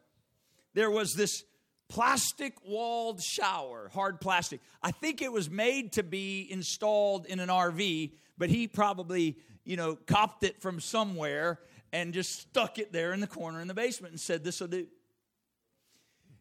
there 0.74 0.92
was 0.92 1.14
this 1.14 1.44
plastic 1.88 2.56
walled 2.66 3.22
shower, 3.22 3.90
hard 3.94 4.20
plastic. 4.20 4.60
I 4.84 4.92
think 4.92 5.22
it 5.22 5.32
was 5.32 5.50
made 5.50 5.94
to 5.94 6.04
be 6.04 6.48
installed 6.50 7.26
in 7.28 7.40
an 7.40 7.50
RV, 7.50 8.12
but 8.38 8.50
he 8.50 8.68
probably, 8.68 9.38
you 9.64 9.78
know, 9.78 9.96
copped 9.96 10.44
it 10.44 10.62
from 10.62 10.80
somewhere 10.80 11.60
and 11.94 12.14
just 12.14 12.32
stuck 12.42 12.78
it 12.78 12.92
there 12.92 13.14
in 13.14 13.20
the 13.20 13.28
corner 13.28 13.62
in 13.62 13.68
the 13.68 13.74
basement 13.74 14.12
and 14.12 14.20
said, 14.20 14.44
This 14.44 14.60
will 14.60 14.68
do. 14.68 14.88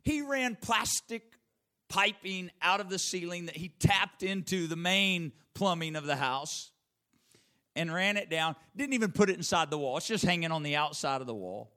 He 0.02 0.20
ran 0.20 0.56
plastic 0.60 1.33
piping 1.88 2.50
out 2.62 2.80
of 2.80 2.88
the 2.88 2.98
ceiling 2.98 3.46
that 3.46 3.56
he 3.56 3.68
tapped 3.68 4.22
into 4.22 4.66
the 4.66 4.76
main 4.76 5.32
plumbing 5.54 5.96
of 5.96 6.04
the 6.06 6.16
house 6.16 6.70
and 7.76 7.92
ran 7.92 8.16
it 8.16 8.30
down. 8.30 8.56
Didn't 8.76 8.94
even 8.94 9.12
put 9.12 9.30
it 9.30 9.36
inside 9.36 9.70
the 9.70 9.78
wall, 9.78 9.96
it's 9.96 10.06
just 10.06 10.24
hanging 10.24 10.50
on 10.50 10.62
the 10.62 10.76
outside 10.76 11.20
of 11.20 11.26
the 11.26 11.34
wall. 11.34 11.70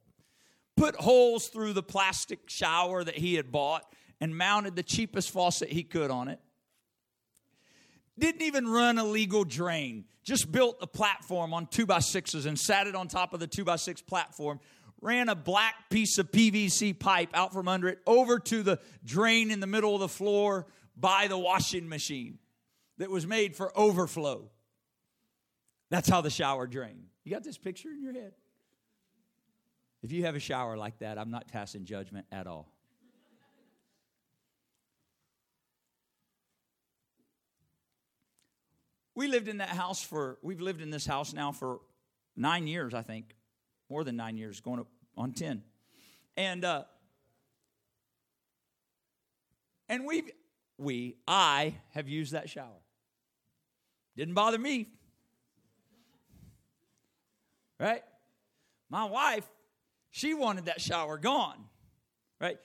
Put 0.75 0.95
holes 0.95 1.47
through 1.47 1.73
the 1.73 1.83
plastic 1.83 2.49
shower 2.49 3.03
that 3.03 3.15
he 3.15 3.33
had 3.35 3.51
bought 3.51 3.83
and 4.21 4.37
mounted 4.37 4.75
the 4.75 4.83
cheapest 4.83 5.31
faucet 5.31 5.69
he 5.69 5.83
could 5.83 6.11
on 6.11 6.27
it. 6.27 6.39
Didn't 8.19 8.41
even 8.41 8.67
run 8.67 8.97
a 8.97 9.03
legal 9.03 9.43
drain, 9.43 10.05
just 10.23 10.51
built 10.51 10.77
a 10.81 10.87
platform 10.87 11.53
on 11.53 11.67
two 11.67 11.85
by 11.85 11.99
sixes 11.99 12.45
and 12.45 12.57
sat 12.57 12.87
it 12.87 12.95
on 12.95 13.07
top 13.07 13.33
of 13.33 13.39
the 13.39 13.47
two 13.47 13.63
by 13.63 13.75
six 13.75 14.01
platform 14.01 14.59
ran 15.01 15.29
a 15.29 15.35
black 15.35 15.89
piece 15.89 16.17
of 16.17 16.31
PVC 16.31 16.97
pipe 16.97 17.29
out 17.33 17.53
from 17.53 17.67
under 17.67 17.87
it 17.87 17.99
over 18.05 18.39
to 18.39 18.63
the 18.63 18.79
drain 19.03 19.51
in 19.51 19.59
the 19.59 19.67
middle 19.67 19.93
of 19.93 19.99
the 19.99 20.07
floor 20.07 20.65
by 20.95 21.27
the 21.27 21.37
washing 21.37 21.87
machine 21.87 22.39
that 22.97 23.09
was 23.09 23.27
made 23.27 23.55
for 23.55 23.77
overflow. 23.77 24.49
That's 25.89 26.09
how 26.09 26.21
the 26.21 26.29
shower 26.29 26.67
drained. 26.67 27.05
You 27.23 27.31
got 27.31 27.43
this 27.43 27.57
picture 27.57 27.89
in 27.89 28.01
your 28.01 28.13
head? 28.13 28.33
If 30.03 30.11
you 30.11 30.25
have 30.25 30.35
a 30.35 30.39
shower 30.39 30.77
like 30.77 30.99
that, 30.99 31.17
I'm 31.17 31.31
not 31.31 31.47
passing 31.47 31.85
judgment 31.85 32.25
at 32.31 32.47
all. 32.47 32.71
We 39.15 39.27
lived 39.27 39.47
in 39.47 39.57
that 39.57 39.69
house 39.69 40.01
for, 40.03 40.37
we've 40.43 40.61
lived 40.61 40.79
in 40.79 40.91
this 40.91 41.05
house 41.05 41.33
now 41.33 41.51
for 41.51 41.79
nine 42.35 42.67
years, 42.67 42.93
I 42.93 43.01
think. 43.01 43.35
More 43.89 44.03
than 44.03 44.15
nine 44.15 44.37
years, 44.37 44.59
going 44.59 44.79
up 44.79 44.87
on 45.15 45.33
10. 45.33 45.63
And, 46.35 46.65
uh, 46.65 46.83
and 49.89 50.05
we 50.05 50.23
we, 50.77 51.17
I 51.27 51.75
have 51.91 52.07
used 52.07 52.33
that 52.33 52.49
shower. 52.49 52.81
Didn't 54.15 54.35
bother 54.35 54.57
me. 54.57 54.87
Right? 57.79 58.03
My 58.89 59.05
wife, 59.05 59.45
she 60.09 60.33
wanted 60.33 60.65
that 60.65 60.81
shower 60.81 61.17
gone. 61.17 61.65
Right? 62.39 62.57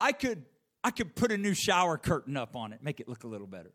I 0.00 0.12
could 0.12 0.44
I 0.84 0.90
could 0.92 1.16
put 1.16 1.32
a 1.32 1.36
new 1.36 1.54
shower 1.54 1.98
curtain 1.98 2.36
up 2.36 2.54
on 2.54 2.72
it, 2.72 2.80
make 2.80 3.00
it 3.00 3.08
look 3.08 3.24
a 3.24 3.26
little 3.26 3.48
better. 3.48 3.72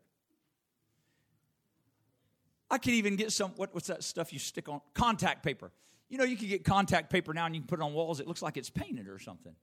I 2.72 2.78
could 2.78 2.94
even 2.94 3.16
get 3.16 3.30
some 3.32 3.50
what, 3.56 3.74
what's 3.74 3.88
that 3.88 4.02
stuff 4.02 4.32
you 4.32 4.38
stick 4.38 4.66
on 4.66 4.80
contact 4.94 5.44
paper. 5.44 5.70
You 6.08 6.16
know, 6.16 6.24
you 6.24 6.38
can 6.38 6.48
get 6.48 6.64
contact 6.64 7.10
paper 7.10 7.34
now 7.34 7.44
and 7.44 7.54
you 7.54 7.60
can 7.60 7.68
put 7.68 7.78
it 7.78 7.82
on 7.82 7.92
walls. 7.92 8.18
It 8.18 8.26
looks 8.26 8.40
like 8.40 8.56
it's 8.56 8.70
painted 8.70 9.08
or 9.08 9.18
something. 9.18 9.54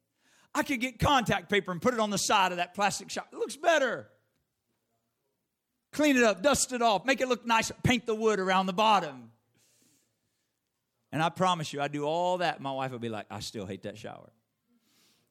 I 0.53 0.61
could 0.61 0.79
get 0.79 0.99
contact 0.99 1.49
paper 1.49 1.71
and 1.71 1.81
put 1.81 1.95
it 1.95 1.99
on 1.99 2.11
the 2.11 2.17
side 2.17 2.51
of 2.51 2.59
that 2.59 2.75
plastic 2.75 3.09
shop. 3.09 3.29
It 3.33 3.37
looks 3.37 3.55
better. 3.55 4.07
Clean 5.91 6.15
it 6.15 6.23
up, 6.23 6.43
dust 6.43 6.71
it 6.71 6.83
off, 6.83 7.03
make 7.03 7.19
it 7.19 7.27
look 7.27 7.47
nice, 7.47 7.71
paint 7.81 8.05
the 8.05 8.13
wood 8.13 8.39
around 8.39 8.67
the 8.67 8.73
bottom. 8.73 9.31
And 11.11 11.23
I 11.23 11.29
promise 11.29 11.73
you, 11.73 11.81
I 11.81 11.87
do 11.87 12.03
all 12.03 12.37
that. 12.37 12.61
My 12.61 12.71
wife 12.71 12.91
will 12.91 12.99
be 12.99 13.09
like, 13.09 13.25
I 13.31 13.39
still 13.39 13.65
hate 13.65 13.83
that 13.83 13.97
shower. 13.97 14.29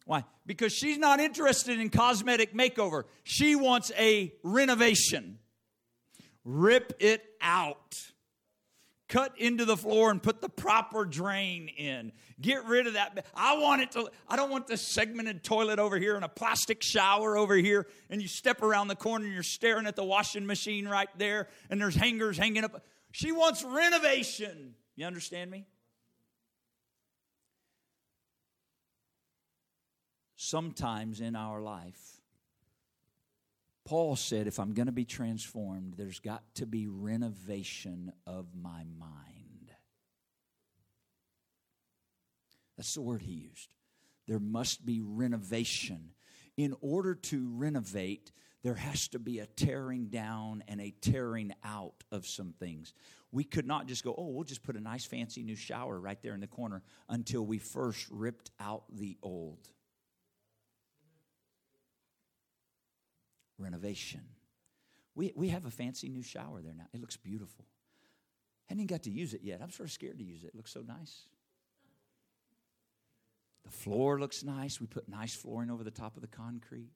Why? 0.05 0.25
Because 0.47 0.73
she's 0.73 0.99
not 0.99 1.21
interested 1.21 1.79
in 1.79 1.91
cosmetic 1.91 2.55
makeover. 2.55 3.05
She 3.23 3.55
wants 3.55 3.93
a 3.97 4.33
renovation. 4.43 5.39
Rip 6.45 6.95
it 7.01 7.25
out 7.41 8.13
cut 9.09 9.33
into 9.39 9.65
the 9.65 9.77
floor 9.77 10.11
and 10.11 10.23
put 10.23 10.41
the 10.41 10.49
proper 10.49 11.05
drain 11.05 11.69
in. 11.69 12.13
Get 12.41 12.65
rid 12.67 12.87
of 12.87 12.93
that. 12.93 13.27
I 13.35 13.59
want 13.59 13.83
it 13.83 13.91
to, 13.93 14.11
I 14.29 14.37
don't 14.37 14.51
want 14.51 14.67
this 14.67 14.83
segmented 14.83 15.43
toilet 15.43 15.79
over 15.79 15.99
here 15.99 16.15
and 16.15 16.25
a 16.25 16.29
plastic 16.29 16.83
shower 16.83 17.37
over 17.37 17.55
here. 17.55 17.87
And 18.11 18.21
you 18.23 18.29
step 18.29 18.63
around 18.63 18.89
the 18.89 18.97
corner 18.97 19.25
and 19.25 19.35
you're 19.35 19.43
staring 19.43 19.87
at 19.87 19.97
the 19.97 20.05
washing 20.05 20.47
machine 20.47 20.87
right 20.87 21.09
there 21.17 21.49
and 21.71 21.81
there's 21.81 21.97
hangers 21.97 22.37
hanging 22.37 22.65
up. 22.65 22.85
She 23.13 23.33
wants 23.33 23.65
renovation. 23.65 24.75
You 24.95 25.07
understand 25.07 25.51
me? 25.51 25.67
Sometimes 30.37 31.21
in 31.21 31.35
our 31.35 31.61
life, 31.61 32.18
Paul 33.89 34.17
said, 34.17 34.47
if 34.47 34.61
I'm 34.61 34.75
going 34.75 34.85
to 34.85 34.93
be 34.93 35.07
transformed, 35.07 35.95
there's 35.97 36.21
got 36.21 36.43
to 36.57 36.67
be 36.67 36.87
renovation 36.87 38.13
of 38.27 38.45
my 38.55 38.85
mind. 38.99 39.73
That's 42.77 42.93
the 42.93 43.01
word 43.01 43.23
he 43.23 43.33
used. 43.33 43.73
There 44.27 44.41
must 44.41 44.85
be 44.85 45.01
renovation. 45.01 46.11
In 46.59 46.75
order 46.83 47.15
to 47.15 47.49
renovate, 47.55 48.31
there 48.63 48.75
has 48.75 49.09
to 49.09 49.19
be 49.19 49.39
a 49.39 49.47
tearing 49.47 50.09
down 50.09 50.65
and 50.69 50.83
a 50.83 50.93
tearing 51.01 51.55
out 51.65 52.05
of 52.13 52.27
some 52.27 52.53
things. 52.61 52.93
We 53.33 53.43
could 53.43 53.67
not 53.67 53.87
just 53.87 54.05
go, 54.05 54.15
oh, 54.19 54.27
we'll 54.27 54.45
just 54.45 54.63
put 54.63 54.77
a 54.77 54.83
nice 54.83 55.07
fancy 55.07 55.43
new 55.43 55.57
shower 55.57 55.99
right 55.99 56.21
there 56.23 56.35
in 56.35 56.41
the 56.41 56.47
corner 56.47 56.83
until 57.09 57.47
we 57.47 57.57
first 57.57 58.07
ripped 58.11 58.51
out 58.61 58.83
the 58.93 59.17
old. 59.23 59.71
Renovation. 63.59 64.23
We, 65.15 65.33
we 65.35 65.49
have 65.49 65.67
a 65.67 65.71
fancy 65.71 66.09
new 66.09 66.23
shower 66.23 66.61
there 66.63 66.75
now. 66.77 66.87
It 66.93 67.01
looks 67.01 67.17
beautiful. 67.17 67.65
I 68.69 68.73
haven't 68.73 68.85
even 68.85 68.95
got 68.95 69.03
to 69.05 69.11
use 69.11 69.35
it 69.35 69.41
yet. 69.43 69.61
I'm 69.63 69.71
sort 69.71 69.89
of 69.89 69.93
scared 69.93 70.19
to 70.19 70.25
use 70.25 70.45
it. 70.45 70.49
It 70.49 70.55
looks 70.55 70.73
so 70.73 70.83
nice. 70.87 71.23
The 73.65 73.71
floor 73.71 74.19
looks 74.19 74.45
nice. 74.45 74.81
We 74.81 74.87
put 74.87 75.09
nice 75.09 75.35
flooring 75.35 75.71
over 75.71 75.85
the 75.85 75.91
top 75.91 76.17
of 76.17 76.23
the 76.23 76.29
concrete. 76.29 76.93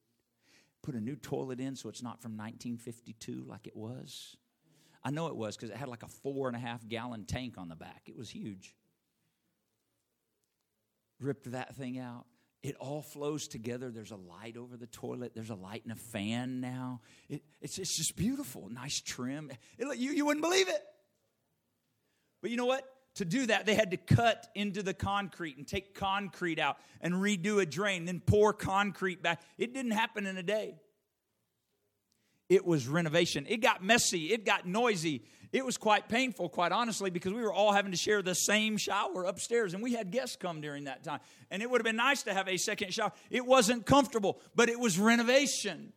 Put 0.83 0.95
a 0.95 1.01
new 1.01 1.17
toilet 1.17 1.61
in 1.61 1.77
so 1.77 1.89
it's 1.89 2.03
not 2.03 2.21
from 2.21 2.33
1952 2.33 3.45
like 3.47 3.67
it 3.67 3.77
was. 3.77 4.37
I 5.05 5.11
know 5.11 5.27
it 5.27 5.37
was 5.37 5.57
because 5.57 5.71
it 5.71 5.77
had 5.77 5.89
like 5.89 6.03
a 6.03 6.09
four 6.09 6.47
and 6.47 6.57
a 6.57 6.61
half 6.61 6.87
gallon 6.87 7.25
tank 7.25 7.55
on 7.59 7.69
the 7.69 7.77
back. 7.77 8.03
It 8.07 8.17
was 8.17 8.31
huge. 8.31 8.75
Ripped 11.21 11.51
that 11.53 11.75
thing 11.75 11.99
out. 11.99 12.27
It 12.63 12.77
all 12.77 13.03
flows 13.03 13.49
together. 13.49 13.91
There's 13.91 14.13
a 14.13 14.17
light 14.17 14.57
over 14.57 14.77
the 14.77 14.87
toilet. 14.87 15.33
There's 15.35 15.51
a 15.51 15.57
light 15.57 15.83
and 15.83 15.93
a 15.93 15.97
fan 15.97 16.61
now. 16.61 17.01
It, 17.29 17.43
it's, 17.61 17.79
it's 17.79 17.97
just 17.97 18.15
beautiful. 18.15 18.69
Nice 18.71 19.01
trim. 19.01 19.51
It, 19.79 19.99
you, 19.99 20.13
you 20.13 20.25
wouldn't 20.25 20.45
believe 20.45 20.69
it. 20.69 20.81
But 22.41 22.51
you 22.51 22.57
know 22.57 22.67
what? 22.67 22.85
To 23.17 23.25
do 23.25 23.47
that, 23.47 23.67
they 23.67 23.75
had 23.75 23.91
to 23.91 23.97
cut 23.97 24.47
into 24.55 24.83
the 24.83 24.95
concrete 24.95 25.59
and 25.59 25.67
take 25.67 25.95
concrete 25.95 26.59
out 26.59 26.79
and 27.01 27.15
redo 27.15 27.61
a 27.61 27.67
drain, 27.67 28.07
then 28.07 28.23
pour 28.25 28.55
concrete 28.55 29.23
back. 29.23 29.43
It 29.59 29.75
didn't 29.75 29.91
happen 29.91 30.27
in 30.27 30.39
a 30.39 30.43
day. 30.43 30.77
It 32.53 32.67
was 32.67 32.87
renovation. 32.87 33.47
It 33.49 33.63
got 33.63 33.83
messy. 33.83 34.31
It 34.31 34.45
got 34.45 34.67
noisy. 34.67 35.23
It 35.53 35.65
was 35.65 35.79
quite 35.79 36.11
painful, 36.11 36.51
quite 36.51 36.71
honestly, 36.71 37.09
because 37.09 37.33
we 37.33 37.41
were 37.41 37.53
all 37.53 37.73
having 37.73 37.93
to 37.93 37.97
share 37.97 38.21
the 38.21 38.35
same 38.35 38.77
shower 38.77 39.25
upstairs, 39.25 39.73
and 39.73 39.83
we 39.83 39.95
had 39.95 40.11
guests 40.11 40.37
come 40.37 40.61
during 40.61 40.85
that 40.85 41.03
time. 41.03 41.21
And 41.51 41.63
it 41.63 41.71
would 41.71 41.79
have 41.79 41.87
been 41.87 41.97
nice 41.97 42.25
to 42.25 42.35
have 42.35 42.49
a 42.49 42.59
second 42.59 42.93
shower. 42.93 43.13
It 43.31 43.47
wasn't 43.47 43.87
comfortable, 43.87 44.39
but 44.55 44.69
it 44.69 44.79
was 44.79 44.99
renovation. 44.99 45.95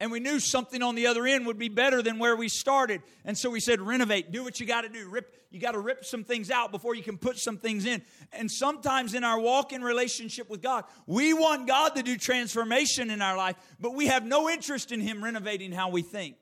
And 0.00 0.12
we 0.12 0.20
knew 0.20 0.38
something 0.38 0.80
on 0.80 0.94
the 0.94 1.08
other 1.08 1.26
end 1.26 1.46
would 1.46 1.58
be 1.58 1.68
better 1.68 2.02
than 2.02 2.20
where 2.20 2.36
we 2.36 2.48
started. 2.48 3.02
And 3.24 3.36
so 3.36 3.50
we 3.50 3.58
said, 3.58 3.80
renovate, 3.80 4.30
do 4.30 4.44
what 4.44 4.60
you 4.60 4.66
got 4.66 4.82
to 4.82 4.88
do. 4.88 5.08
Rip, 5.08 5.34
you 5.50 5.58
got 5.58 5.72
to 5.72 5.80
rip 5.80 6.04
some 6.04 6.22
things 6.22 6.52
out 6.52 6.70
before 6.70 6.94
you 6.94 7.02
can 7.02 7.18
put 7.18 7.36
some 7.36 7.58
things 7.58 7.84
in. 7.84 8.02
And 8.32 8.48
sometimes 8.48 9.14
in 9.14 9.24
our 9.24 9.40
walk 9.40 9.72
in 9.72 9.82
relationship 9.82 10.48
with 10.48 10.62
God, 10.62 10.84
we 11.06 11.34
want 11.34 11.66
God 11.66 11.96
to 11.96 12.04
do 12.04 12.16
transformation 12.16 13.10
in 13.10 13.20
our 13.20 13.36
life, 13.36 13.56
but 13.80 13.94
we 13.94 14.06
have 14.06 14.24
no 14.24 14.48
interest 14.48 14.92
in 14.92 15.00
Him 15.00 15.22
renovating 15.22 15.72
how 15.72 15.88
we 15.88 16.02
think. 16.02 16.36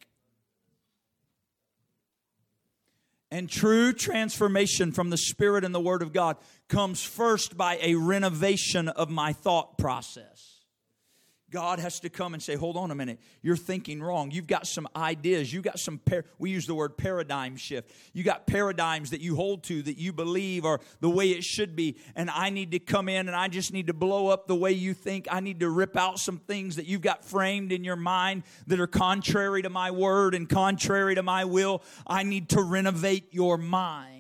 And 3.31 3.49
true 3.49 3.95
transformation 3.95 4.93
from 4.93 5.09
the 5.09 5.17
Spirit 5.17 5.65
and 5.65 5.75
the 5.75 5.81
Word 5.81 6.03
of 6.03 6.13
God 6.13 6.37
comes 6.69 7.03
first 7.03 7.57
by 7.57 7.79
a 7.81 7.95
renovation 7.95 8.89
of 8.89 9.09
my 9.09 9.33
thought 9.33 9.79
process. 9.79 10.56
God 11.51 11.79
has 11.79 12.01
to 12.01 12.09
come 12.09 12.35
and 12.35 12.43
say, 12.43 12.57
hold 12.57 12.77
on 12.77 12.91
a 12.91 12.95
minute, 12.95 13.21
you're 13.41 13.57
thinking 13.57 14.03
wrong. 14.03 14.33
You've 14.33 14.49
got 14.49 14.67
some 14.67 14.89
ideas. 14.97 15.53
You've 15.53 15.63
got 15.63 15.79
some, 15.79 15.99
par- 15.99 16.25
we 16.39 16.51
use 16.51 16.67
the 16.67 16.75
word 16.75 16.97
paradigm 16.97 17.57
shift. 17.57 17.93
You 18.13 18.25
got 18.25 18.49
paradigms 18.49 19.11
that 19.11 19.21
you 19.21 19.37
hold 19.37 19.63
to 19.65 19.81
that 19.83 19.97
you 19.97 20.13
believe 20.13 20.65
are 20.65 20.81
the 21.01 21.09
way 21.09 21.31
it 21.31 21.45
should 21.45 21.77
be. 21.77 21.97
And 22.17 22.31
I 22.31 22.51
need 22.51 22.73
to 22.73 22.81
come 22.81 23.09
in 23.09 23.29
and 23.29 23.37
I 23.37 23.47
just 23.47 23.73
need 23.73 23.87
to 23.87 23.95
blow 23.95 24.27
up 24.29 24.49
the 24.49 24.57
way 24.57 24.73
you 24.73 24.93
think. 24.93 25.29
I 25.31 25.39
need 25.39 25.61
to 25.61 25.71
rip 25.71 25.97
out 25.97 26.19
some 26.19 26.39
things 26.39 26.77
that 26.77 26.87
you've 26.87 27.01
got 27.01 27.25
framed 27.25 27.71
in 27.71 27.85
your 27.85 27.97
mind 27.97 28.43
that 28.67 28.81
are 28.81 28.89
contrary 28.89 29.63
to 29.63 29.71
my 29.71 29.93
word 29.93 30.35
and 30.35 30.49
contrary 30.49 31.15
to 31.15 31.23
my 31.23 31.45
will. 31.45 31.85
I 32.09 32.25
need 32.25 32.49
to 32.51 32.63
renovate 32.63 33.33
your 33.33 33.57
mind. 33.57 34.16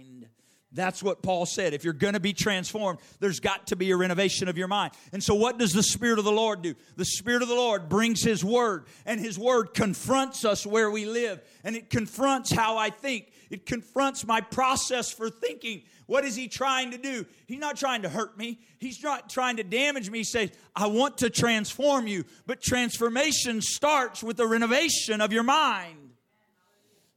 That's 0.76 1.02
what 1.02 1.22
Paul 1.22 1.46
said. 1.46 1.72
If 1.72 1.84
you're 1.84 1.94
going 1.94 2.12
to 2.12 2.20
be 2.20 2.34
transformed, 2.34 2.98
there's 3.18 3.40
got 3.40 3.68
to 3.68 3.76
be 3.76 3.90
a 3.92 3.96
renovation 3.96 4.46
of 4.46 4.58
your 4.58 4.68
mind. 4.68 4.92
And 5.10 5.24
so, 5.24 5.34
what 5.34 5.58
does 5.58 5.72
the 5.72 5.82
Spirit 5.82 6.18
of 6.18 6.26
the 6.26 6.30
Lord 6.32 6.60
do? 6.60 6.74
The 6.96 7.04
Spirit 7.06 7.40
of 7.40 7.48
the 7.48 7.54
Lord 7.54 7.88
brings 7.88 8.22
His 8.22 8.44
Word, 8.44 8.84
and 9.06 9.18
His 9.18 9.38
Word 9.38 9.72
confronts 9.72 10.44
us 10.44 10.66
where 10.66 10.90
we 10.90 11.06
live, 11.06 11.40
and 11.64 11.74
it 11.74 11.88
confronts 11.88 12.52
how 12.52 12.76
I 12.76 12.90
think. 12.90 13.32
It 13.48 13.64
confronts 13.64 14.26
my 14.26 14.42
process 14.42 15.10
for 15.10 15.30
thinking. 15.30 15.82
What 16.04 16.26
is 16.26 16.36
He 16.36 16.46
trying 16.46 16.90
to 16.90 16.98
do? 16.98 17.24
He's 17.46 17.58
not 17.58 17.76
trying 17.76 18.02
to 18.02 18.10
hurt 18.10 18.36
me, 18.36 18.60
He's 18.78 19.02
not 19.02 19.30
trying 19.30 19.56
to 19.56 19.64
damage 19.64 20.10
me. 20.10 20.18
He 20.18 20.24
says, 20.24 20.50
I 20.74 20.88
want 20.88 21.18
to 21.18 21.30
transform 21.30 22.06
you. 22.06 22.26
But 22.46 22.60
transformation 22.60 23.62
starts 23.62 24.22
with 24.22 24.36
the 24.36 24.46
renovation 24.46 25.22
of 25.22 25.32
your 25.32 25.42
mind. 25.42 26.10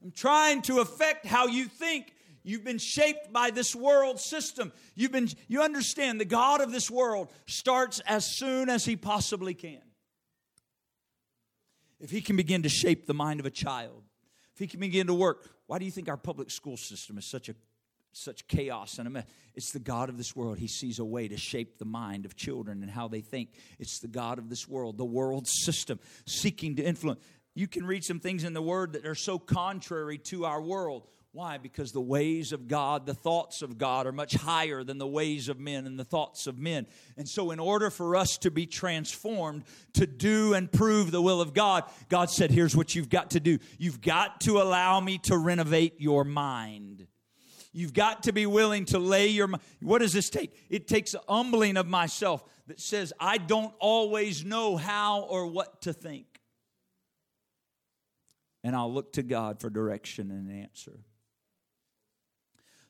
I'm 0.02 0.12
trying 0.12 0.62
to 0.62 0.80
affect 0.80 1.26
how 1.26 1.46
you 1.46 1.66
think 1.66 2.14
You've 2.50 2.64
been 2.64 2.78
shaped 2.78 3.32
by 3.32 3.52
this 3.52 3.76
world 3.76 4.18
system. 4.18 4.72
You've 4.96 5.12
been, 5.12 5.28
you 5.46 5.62
understand 5.62 6.20
the 6.20 6.24
God 6.24 6.60
of 6.60 6.72
this 6.72 6.90
world 6.90 7.30
starts 7.46 8.00
as 8.00 8.26
soon 8.26 8.68
as 8.68 8.84
he 8.84 8.96
possibly 8.96 9.54
can. 9.54 9.80
If 12.00 12.10
he 12.10 12.20
can 12.20 12.34
begin 12.34 12.64
to 12.64 12.68
shape 12.68 13.06
the 13.06 13.14
mind 13.14 13.38
of 13.38 13.46
a 13.46 13.50
child, 13.50 14.02
if 14.52 14.58
he 14.58 14.66
can 14.66 14.80
begin 14.80 15.06
to 15.06 15.14
work, 15.14 15.48
why 15.68 15.78
do 15.78 15.84
you 15.84 15.92
think 15.92 16.08
our 16.08 16.16
public 16.16 16.50
school 16.50 16.76
system 16.76 17.18
is 17.18 17.30
such 17.30 17.48
a 17.48 17.54
such 18.12 18.48
chaos 18.48 18.98
and 18.98 19.06
a 19.06 19.10
mess. 19.10 19.24
It's 19.54 19.70
the 19.70 19.78
God 19.78 20.08
of 20.08 20.18
this 20.18 20.34
world. 20.34 20.58
He 20.58 20.66
sees 20.66 20.98
a 20.98 21.04
way 21.04 21.28
to 21.28 21.36
shape 21.36 21.78
the 21.78 21.84
mind 21.84 22.24
of 22.24 22.34
children 22.34 22.82
and 22.82 22.90
how 22.90 23.06
they 23.06 23.20
think. 23.20 23.50
It's 23.78 24.00
the 24.00 24.08
God 24.08 24.38
of 24.38 24.48
this 24.48 24.66
world, 24.66 24.98
the 24.98 25.04
world 25.04 25.46
system, 25.46 26.00
seeking 26.26 26.74
to 26.76 26.82
influence. 26.82 27.20
You 27.54 27.66
can 27.66 27.84
read 27.84 28.04
some 28.04 28.20
things 28.20 28.44
in 28.44 28.54
the 28.54 28.62
Word 28.62 28.92
that 28.92 29.06
are 29.06 29.14
so 29.14 29.38
contrary 29.38 30.18
to 30.18 30.44
our 30.44 30.62
world. 30.62 31.06
Why? 31.32 31.58
Because 31.58 31.92
the 31.92 32.00
ways 32.00 32.52
of 32.52 32.66
God, 32.66 33.06
the 33.06 33.14
thoughts 33.14 33.62
of 33.62 33.78
God 33.78 34.06
are 34.08 34.12
much 34.12 34.34
higher 34.34 34.82
than 34.82 34.98
the 34.98 35.06
ways 35.06 35.48
of 35.48 35.60
men 35.60 35.86
and 35.86 35.96
the 35.96 36.04
thoughts 36.04 36.48
of 36.48 36.58
men. 36.58 36.88
And 37.16 37.28
so, 37.28 37.52
in 37.52 37.60
order 37.60 37.88
for 37.88 38.16
us 38.16 38.36
to 38.38 38.50
be 38.50 38.66
transformed, 38.66 39.62
to 39.94 40.08
do 40.08 40.54
and 40.54 40.70
prove 40.70 41.12
the 41.12 41.22
will 41.22 41.40
of 41.40 41.54
God, 41.54 41.84
God 42.08 42.30
said, 42.30 42.50
Here's 42.50 42.76
what 42.76 42.96
you've 42.96 43.08
got 43.08 43.30
to 43.30 43.40
do. 43.40 43.58
You've 43.78 44.00
got 44.00 44.40
to 44.42 44.60
allow 44.60 44.98
me 44.98 45.18
to 45.18 45.38
renovate 45.38 46.00
your 46.00 46.24
mind. 46.24 47.06
You've 47.72 47.94
got 47.94 48.24
to 48.24 48.32
be 48.32 48.46
willing 48.46 48.86
to 48.86 48.98
lay 48.98 49.28
your 49.28 49.46
mind. 49.46 49.62
What 49.80 50.00
does 50.00 50.12
this 50.12 50.30
take? 50.30 50.52
It 50.68 50.88
takes 50.88 51.14
a 51.14 51.20
humbling 51.28 51.76
of 51.76 51.86
myself 51.86 52.42
that 52.66 52.80
says, 52.80 53.12
I 53.20 53.38
don't 53.38 53.72
always 53.78 54.44
know 54.44 54.76
how 54.76 55.20
or 55.20 55.46
what 55.46 55.82
to 55.82 55.92
think. 55.92 56.29
And 58.62 58.76
I'll 58.76 58.92
look 58.92 59.14
to 59.14 59.22
God 59.22 59.60
for 59.60 59.70
direction 59.70 60.30
and 60.30 60.50
answer. 60.50 61.00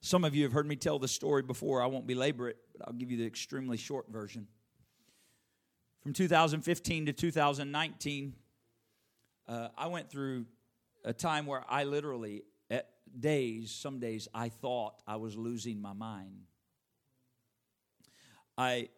Some 0.00 0.24
of 0.24 0.34
you 0.34 0.44
have 0.44 0.52
heard 0.52 0.66
me 0.66 0.76
tell 0.76 0.98
the 0.98 1.08
story 1.08 1.42
before. 1.42 1.82
I 1.82 1.86
won't 1.86 2.06
belabor 2.06 2.48
it, 2.48 2.56
but 2.72 2.88
I'll 2.88 2.94
give 2.94 3.10
you 3.10 3.18
the 3.18 3.26
extremely 3.26 3.76
short 3.76 4.10
version. 4.10 4.46
From 6.02 6.14
2015 6.14 7.06
to 7.06 7.12
2019, 7.12 8.34
uh, 9.46 9.68
I 9.76 9.88
went 9.88 10.10
through 10.10 10.46
a 11.04 11.12
time 11.12 11.44
where 11.44 11.64
I 11.68 11.84
literally, 11.84 12.44
at 12.70 12.88
days, 13.18 13.70
some 13.70 14.00
days, 14.00 14.26
I 14.32 14.48
thought 14.48 14.94
I 15.06 15.16
was 15.16 15.36
losing 15.36 15.82
my 15.82 15.92
mind. 15.92 16.44
I, 18.56 18.88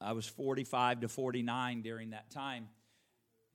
I 0.00 0.12
was 0.12 0.26
45 0.26 1.00
to 1.00 1.08
49 1.08 1.82
during 1.82 2.10
that 2.10 2.30
time. 2.30 2.68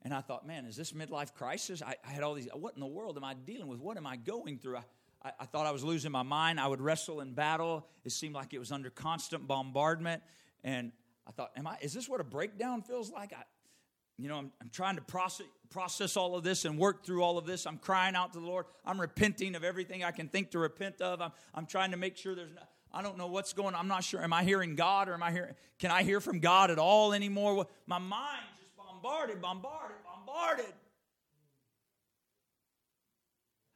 And 0.05 0.13
I 0.13 0.21
thought, 0.21 0.45
man, 0.45 0.65
is 0.65 0.75
this 0.75 0.91
midlife 0.91 1.33
crisis? 1.33 1.81
I, 1.81 1.95
I 2.07 2.11
had 2.11 2.21
all 2.21 2.35
these, 2.35 2.47
what 2.53 2.75
in 2.75 2.79
the 2.79 2.85
world 2.85 3.17
am 3.17 3.23
I 3.23 3.33
dealing 3.33 3.67
with? 3.67 3.79
What 3.79 3.97
am 3.97 4.05
I 4.05 4.17
going 4.17 4.59
through? 4.59 4.77
I, 4.77 4.83
I, 5.23 5.31
I 5.39 5.45
thought 5.45 5.65
I 5.65 5.71
was 5.71 5.83
losing 5.83 6.11
my 6.11 6.21
mind. 6.21 6.59
I 6.59 6.67
would 6.67 6.79
wrestle 6.79 7.21
in 7.21 7.33
battle. 7.33 7.87
It 8.03 8.11
seemed 8.11 8.35
like 8.35 8.53
it 8.53 8.59
was 8.59 8.71
under 8.71 8.91
constant 8.91 9.47
bombardment. 9.47 10.21
And 10.63 10.91
I 11.27 11.31
thought, 11.31 11.53
am 11.57 11.65
I, 11.65 11.77
is 11.81 11.91
this 11.91 12.07
what 12.07 12.21
a 12.21 12.23
breakdown 12.23 12.83
feels 12.83 13.11
like? 13.11 13.33
I, 13.33 13.45
you 14.19 14.29
know, 14.29 14.37
I'm, 14.37 14.51
I'm 14.61 14.69
trying 14.69 14.95
to 14.97 15.01
process, 15.01 15.47
process 15.71 16.15
all 16.15 16.35
of 16.35 16.43
this 16.43 16.65
and 16.65 16.77
work 16.77 17.03
through 17.03 17.23
all 17.23 17.39
of 17.39 17.47
this. 17.47 17.65
I'm 17.65 17.79
crying 17.79 18.15
out 18.15 18.33
to 18.33 18.39
the 18.39 18.45
Lord. 18.45 18.67
I'm 18.85 19.01
repenting 19.01 19.55
of 19.55 19.63
everything 19.63 20.03
I 20.03 20.11
can 20.11 20.27
think 20.27 20.51
to 20.51 20.59
repent 20.59 21.01
of. 21.01 21.19
I'm, 21.19 21.31
I'm 21.55 21.65
trying 21.65 21.89
to 21.91 21.97
make 21.97 22.15
sure 22.15 22.35
there's 22.35 22.53
no, 22.53 22.61
I 22.93 23.01
don't 23.01 23.17
know 23.17 23.27
what's 23.27 23.53
going 23.53 23.73
on. 23.73 23.79
I'm 23.81 23.87
not 23.87 24.03
sure. 24.03 24.23
Am 24.23 24.33
I 24.33 24.43
hearing 24.43 24.75
God 24.75 25.09
or 25.09 25.15
am 25.15 25.23
I 25.23 25.31
hearing, 25.31 25.55
can 25.79 25.89
I 25.89 26.03
hear 26.03 26.21
from 26.21 26.39
God 26.39 26.69
at 26.69 26.77
all 26.77 27.11
anymore? 27.11 27.65
My 27.87 27.97
mind 27.97 28.45
bombarded, 29.05 29.41
bombarded, 29.41 29.97
bombarded. 30.03 30.73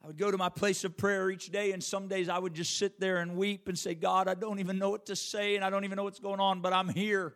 I 0.02 0.06
would 0.06 0.16
go 0.16 0.30
to 0.30 0.38
my 0.38 0.48
place 0.48 0.84
of 0.84 0.96
prayer 0.96 1.30
each 1.30 1.50
day, 1.50 1.72
and 1.72 1.84
some 1.84 2.08
days 2.08 2.28
I 2.28 2.38
would 2.38 2.54
just 2.54 2.78
sit 2.78 2.98
there 2.98 3.18
and 3.18 3.36
weep 3.36 3.68
and 3.68 3.78
say, 3.78 3.94
God, 3.94 4.28
I 4.28 4.34
don't 4.34 4.58
even 4.58 4.78
know 4.78 4.90
what 4.90 5.06
to 5.06 5.16
say, 5.16 5.56
and 5.56 5.64
I 5.64 5.70
don't 5.70 5.84
even 5.84 5.96
know 5.96 6.04
what's 6.04 6.18
going 6.18 6.40
on, 6.40 6.62
but 6.62 6.72
I'm 6.72 6.88
here. 6.88 7.34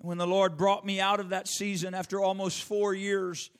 And 0.00 0.08
when 0.08 0.18
the 0.18 0.26
Lord 0.26 0.56
brought 0.56 0.86
me 0.86 1.00
out 1.00 1.20
of 1.20 1.30
that 1.30 1.48
season 1.48 1.94
after 1.94 2.20
almost 2.20 2.62
four 2.62 2.94
years, 2.94 3.50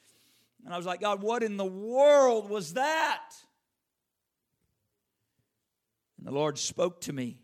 and 0.65 0.73
I 0.73 0.77
was 0.77 0.87
like, 0.87 1.01
God, 1.01 1.23
what 1.23 1.43
in 1.43 1.57
the 1.57 1.67
world 1.67 2.49
was 2.49 2.75
that? 2.75 3.33
And 6.19 6.27
the 6.27 6.33
Lord 6.33 6.57
spoke 6.57 7.03
to 7.03 7.13
me, 7.13 7.41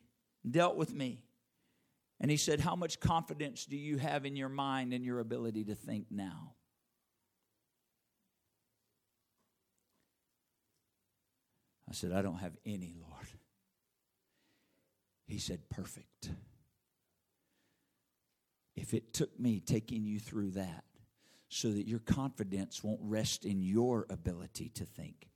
dealt 0.48 0.76
with 0.76 0.94
me, 0.94 1.23
and 2.24 2.30
He 2.30 2.38
said, 2.38 2.58
How 2.58 2.74
much 2.74 3.00
confidence 3.00 3.66
do 3.66 3.76
you 3.76 3.98
have 3.98 4.24
in 4.24 4.34
your 4.34 4.48
mind 4.48 4.94
and 4.94 5.04
your 5.04 5.20
ability 5.20 5.64
to 5.64 5.74
think 5.74 6.06
now? 6.10 6.54
I 11.87 11.92
said, 11.92 12.12
I 12.12 12.22
don't 12.22 12.38
have 12.38 12.56
any, 12.64 12.94
Lord. 12.98 13.26
He 15.26 15.37
said, 15.37 15.68
Perfect. 15.68 16.30
If 18.74 18.94
it 18.94 19.12
took 19.12 19.38
me 19.38 19.60
taking 19.60 20.06
you 20.06 20.18
through 20.18 20.52
that 20.52 20.84
so 21.50 21.72
that 21.72 21.87
your 21.87 21.98
confidence 21.98 22.82
won't 22.82 23.02
rest 23.02 23.44
in 23.44 23.60
your 23.60 24.06
ability 24.08 24.70
to 24.76 24.87
think, 24.87 25.28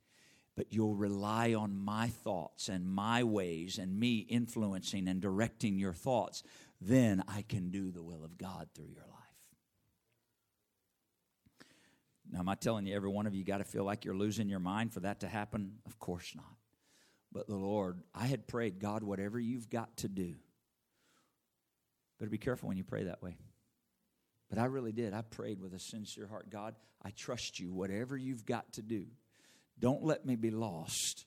but 0.59 0.73
you'll 0.73 0.95
rely 0.95 1.53
on 1.53 1.73
my 1.73 2.07
thoughts 2.07 2.67
and 2.67 2.85
my 2.85 3.23
ways 3.23 3.77
and 3.77 3.97
me 3.97 4.25
influencing 4.27 5.07
and 5.07 5.21
directing 5.21 5.77
your 5.77 5.93
thoughts, 5.93 6.43
then 6.81 7.23
I 7.27 7.43
can 7.43 7.71
do 7.71 7.91
the 7.91 8.03
will 8.03 8.23
of 8.23 8.37
God 8.37 8.69
through 8.73 8.87
your 8.87 9.03
life. 9.03 9.19
Now, 12.31 12.39
am 12.39 12.49
I 12.49 12.55
telling 12.55 12.85
you, 12.85 12.95
every 12.95 13.09
one 13.09 13.25
of 13.25 13.33
you 13.33 13.43
got 13.43 13.57
to 13.57 13.63
feel 13.63 13.83
like 13.83 14.05
you're 14.05 14.15
losing 14.15 14.49
your 14.49 14.59
mind 14.59 14.93
for 14.93 14.99
that 14.99 15.21
to 15.21 15.27
happen? 15.27 15.77
Of 15.85 15.97
course 15.97 16.33
not. 16.35 16.45
But 17.31 17.47
the 17.47 17.55
Lord, 17.55 18.01
I 18.13 18.27
had 18.27 18.47
prayed, 18.47 18.79
God, 18.79 19.03
whatever 19.03 19.39
you've 19.39 19.69
got 19.69 19.97
to 19.97 20.07
do, 20.07 20.35
better 22.19 22.29
be 22.29 22.37
careful 22.37 22.67
when 22.67 22.77
you 22.77 22.83
pray 22.83 23.03
that 23.05 23.21
way. 23.21 23.37
But 24.49 24.59
I 24.59 24.65
really 24.65 24.91
did. 24.91 25.13
I 25.13 25.21
prayed 25.21 25.59
with 25.59 25.73
a 25.73 25.79
sincere 25.79 26.27
heart 26.27 26.49
God, 26.49 26.75
I 27.03 27.11
trust 27.11 27.59
you. 27.59 27.71
Whatever 27.71 28.17
you've 28.17 28.45
got 28.45 28.73
to 28.73 28.81
do, 28.81 29.05
don't 29.79 30.03
let 30.03 30.25
me 30.25 30.35
be 30.35 30.51
lost. 30.51 31.25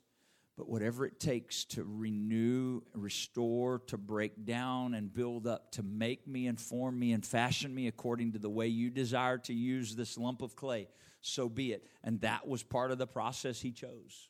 But 0.57 0.69
whatever 0.69 1.07
it 1.07 1.19
takes 1.19 1.65
to 1.67 1.85
renew, 1.85 2.83
restore, 2.95 3.81
to 3.87 3.97
break 3.97 4.45
down, 4.45 4.95
and 4.95 5.13
build 5.13 5.47
up, 5.47 5.73
to 5.73 5.83
make 5.83 6.27
me 6.27 6.47
and 6.47 6.61
form 6.61 6.99
me 6.99 7.13
and 7.13 7.25
fashion 7.25 7.75
me 7.75 7.89
according 7.89 8.33
to 8.33 8.39
the 8.39 8.51
way 8.51 8.67
you 8.67 8.91
desire 8.91 9.39
to 9.39 9.55
use 9.55 9.97
this 9.97 10.19
lump 10.19 10.43
of 10.43 10.55
clay, 10.55 10.89
so 11.23 11.49
be 11.49 11.73
it. 11.73 11.87
And 12.05 12.21
that 12.21 12.47
was 12.47 12.63
part 12.63 12.91
of 12.91 12.99
the 12.99 13.07
process 13.07 13.61
he 13.61 13.73
chose. 13.73 14.29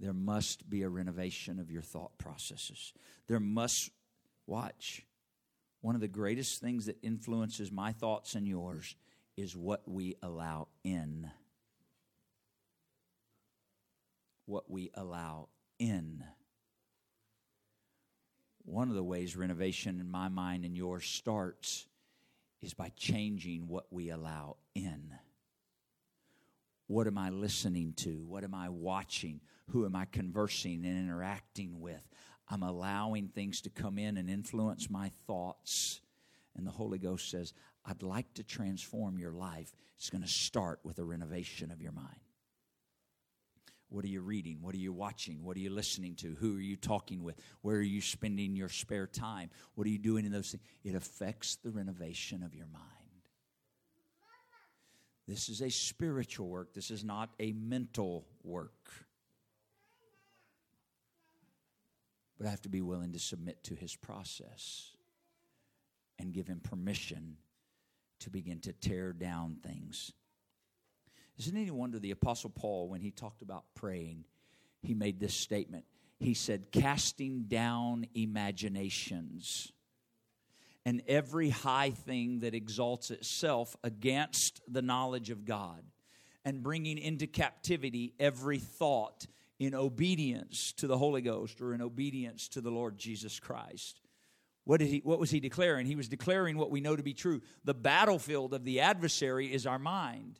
There 0.00 0.12
must 0.12 0.68
be 0.68 0.82
a 0.82 0.88
renovation 0.88 1.58
of 1.58 1.70
your 1.70 1.80
thought 1.80 2.18
processes. 2.18 2.92
There 3.26 3.40
must, 3.40 3.90
watch, 4.46 5.06
one 5.80 5.94
of 5.94 6.02
the 6.02 6.08
greatest 6.08 6.60
things 6.60 6.86
that 6.86 6.98
influences 7.02 7.72
my 7.72 7.92
thoughts 7.92 8.34
and 8.34 8.46
yours 8.46 8.96
is 9.36 9.56
what 9.56 9.88
we 9.88 10.16
allow 10.22 10.68
in. 10.82 11.30
What 14.46 14.70
we 14.70 14.90
allow 14.94 15.48
in. 15.78 16.24
One 18.64 18.88
of 18.88 18.94
the 18.94 19.02
ways 19.02 19.36
renovation 19.36 20.00
in 20.00 20.10
my 20.10 20.28
mind 20.28 20.64
and 20.64 20.76
yours 20.76 21.04
starts 21.06 21.86
is 22.62 22.74
by 22.74 22.90
changing 22.96 23.68
what 23.68 23.86
we 23.90 24.10
allow 24.10 24.56
in. 24.74 25.12
What 26.86 27.06
am 27.06 27.18
I 27.18 27.30
listening 27.30 27.94
to? 27.98 28.24
What 28.26 28.44
am 28.44 28.54
I 28.54 28.68
watching? 28.68 29.40
Who 29.70 29.84
am 29.86 29.96
I 29.96 30.04
conversing 30.06 30.84
and 30.84 30.98
interacting 30.98 31.80
with? 31.80 32.06
I'm 32.48 32.62
allowing 32.62 33.28
things 33.28 33.62
to 33.62 33.70
come 33.70 33.98
in 33.98 34.16
and 34.16 34.28
influence 34.28 34.90
my 34.90 35.10
thoughts. 35.26 36.00
And 36.56 36.66
the 36.66 36.70
Holy 36.70 36.98
Ghost 36.98 37.30
says, 37.30 37.52
I'd 37.86 38.02
like 38.02 38.32
to 38.34 38.44
transform 38.44 39.18
your 39.18 39.32
life. 39.32 39.74
It's 39.96 40.10
going 40.10 40.22
to 40.22 40.28
start 40.28 40.80
with 40.84 40.98
a 40.98 41.04
renovation 41.04 41.70
of 41.70 41.80
your 41.80 41.92
mind. 41.92 42.23
What 43.88 44.04
are 44.04 44.08
you 44.08 44.20
reading? 44.20 44.58
What 44.60 44.74
are 44.74 44.78
you 44.78 44.92
watching? 44.92 45.44
What 45.44 45.56
are 45.56 45.60
you 45.60 45.70
listening 45.70 46.16
to? 46.16 46.36
Who 46.40 46.56
are 46.56 46.60
you 46.60 46.76
talking 46.76 47.22
with? 47.22 47.36
Where 47.62 47.76
are 47.76 47.82
you 47.82 48.00
spending 48.00 48.56
your 48.56 48.68
spare 48.68 49.06
time? 49.06 49.50
What 49.74 49.86
are 49.86 49.90
you 49.90 49.98
doing 49.98 50.24
in 50.24 50.32
those 50.32 50.50
things? 50.50 50.64
It 50.82 50.94
affects 50.94 51.56
the 51.56 51.70
renovation 51.70 52.42
of 52.42 52.54
your 52.54 52.66
mind. 52.66 52.84
This 55.26 55.48
is 55.48 55.62
a 55.62 55.70
spiritual 55.70 56.48
work, 56.48 56.74
this 56.74 56.90
is 56.90 57.02
not 57.02 57.30
a 57.40 57.52
mental 57.52 58.26
work. 58.42 58.90
But 62.36 62.46
I 62.48 62.50
have 62.50 62.62
to 62.62 62.68
be 62.68 62.82
willing 62.82 63.12
to 63.12 63.18
submit 63.18 63.62
to 63.64 63.74
his 63.74 63.94
process 63.96 64.90
and 66.18 66.32
give 66.32 66.46
him 66.46 66.60
permission 66.60 67.36
to 68.20 68.30
begin 68.30 68.60
to 68.60 68.72
tear 68.72 69.12
down 69.12 69.56
things. 69.62 70.12
Isn't 71.38 71.56
any 71.56 71.70
wonder 71.70 71.98
the 71.98 72.12
Apostle 72.12 72.50
Paul, 72.50 72.88
when 72.88 73.00
he 73.00 73.10
talked 73.10 73.42
about 73.42 73.64
praying, 73.74 74.24
he 74.82 74.94
made 74.94 75.18
this 75.18 75.34
statement. 75.34 75.84
He 76.20 76.34
said, 76.34 76.70
casting 76.70 77.44
down 77.44 78.06
imaginations 78.14 79.72
and 80.86 81.02
every 81.08 81.48
high 81.48 81.90
thing 81.90 82.40
that 82.40 82.54
exalts 82.54 83.10
itself 83.10 83.76
against 83.82 84.60
the 84.68 84.82
knowledge 84.82 85.30
of 85.30 85.44
God, 85.44 85.82
and 86.44 86.62
bringing 86.62 86.98
into 86.98 87.26
captivity 87.26 88.12
every 88.20 88.58
thought 88.58 89.26
in 89.58 89.74
obedience 89.74 90.72
to 90.72 90.86
the 90.86 90.98
Holy 90.98 91.22
Ghost 91.22 91.60
or 91.62 91.72
in 91.72 91.80
obedience 91.80 92.48
to 92.48 92.60
the 92.60 92.70
Lord 92.70 92.98
Jesus 92.98 93.40
Christ. 93.40 94.02
What, 94.64 94.80
did 94.80 94.88
he, 94.88 95.00
what 95.04 95.18
was 95.18 95.30
he 95.30 95.40
declaring? 95.40 95.86
He 95.86 95.96
was 95.96 96.08
declaring 96.08 96.58
what 96.58 96.70
we 96.70 96.80
know 96.82 96.96
to 96.96 97.02
be 97.02 97.14
true. 97.14 97.40
The 97.64 97.74
battlefield 97.74 98.52
of 98.52 98.64
the 98.64 98.80
adversary 98.80 99.52
is 99.52 99.66
our 99.66 99.78
mind. 99.78 100.38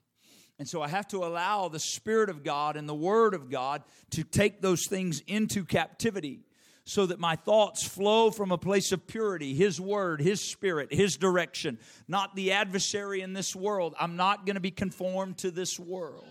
And 0.59 0.69
so 0.69 0.81
I 0.83 0.89
have 0.89 1.09
to 1.09 1.25
allow 1.25 1.69
the 1.69 1.81
Spirit 1.81 2.31
of 2.31 2.45
God 2.45 2.77
and 2.77 2.89
the 2.89 2.95
Word 2.95 3.35
of 3.35 3.51
God 3.51 3.83
to 4.11 4.23
take 4.23 4.61
those 4.61 4.87
things 4.87 5.21
into 5.27 5.65
captivity 5.65 6.45
so 6.85 7.07
that 7.07 7.19
my 7.19 7.35
thoughts 7.35 7.83
flow 7.83 8.31
from 8.31 8.53
a 8.53 8.59
place 8.59 8.93
of 8.93 9.07
purity, 9.07 9.55
His 9.55 9.81
Word, 9.81 10.21
His 10.21 10.41
Spirit, 10.41 10.93
His 10.93 11.17
direction, 11.17 11.79
not 12.07 12.37
the 12.37 12.53
adversary 12.53 13.23
in 13.23 13.33
this 13.33 13.57
world. 13.57 13.95
I'm 13.99 14.17
not 14.17 14.45
going 14.45 14.55
to 14.55 14.61
be 14.61 14.71
conformed 14.71 15.39
to 15.39 15.51
this 15.51 15.81
world. 15.81 16.27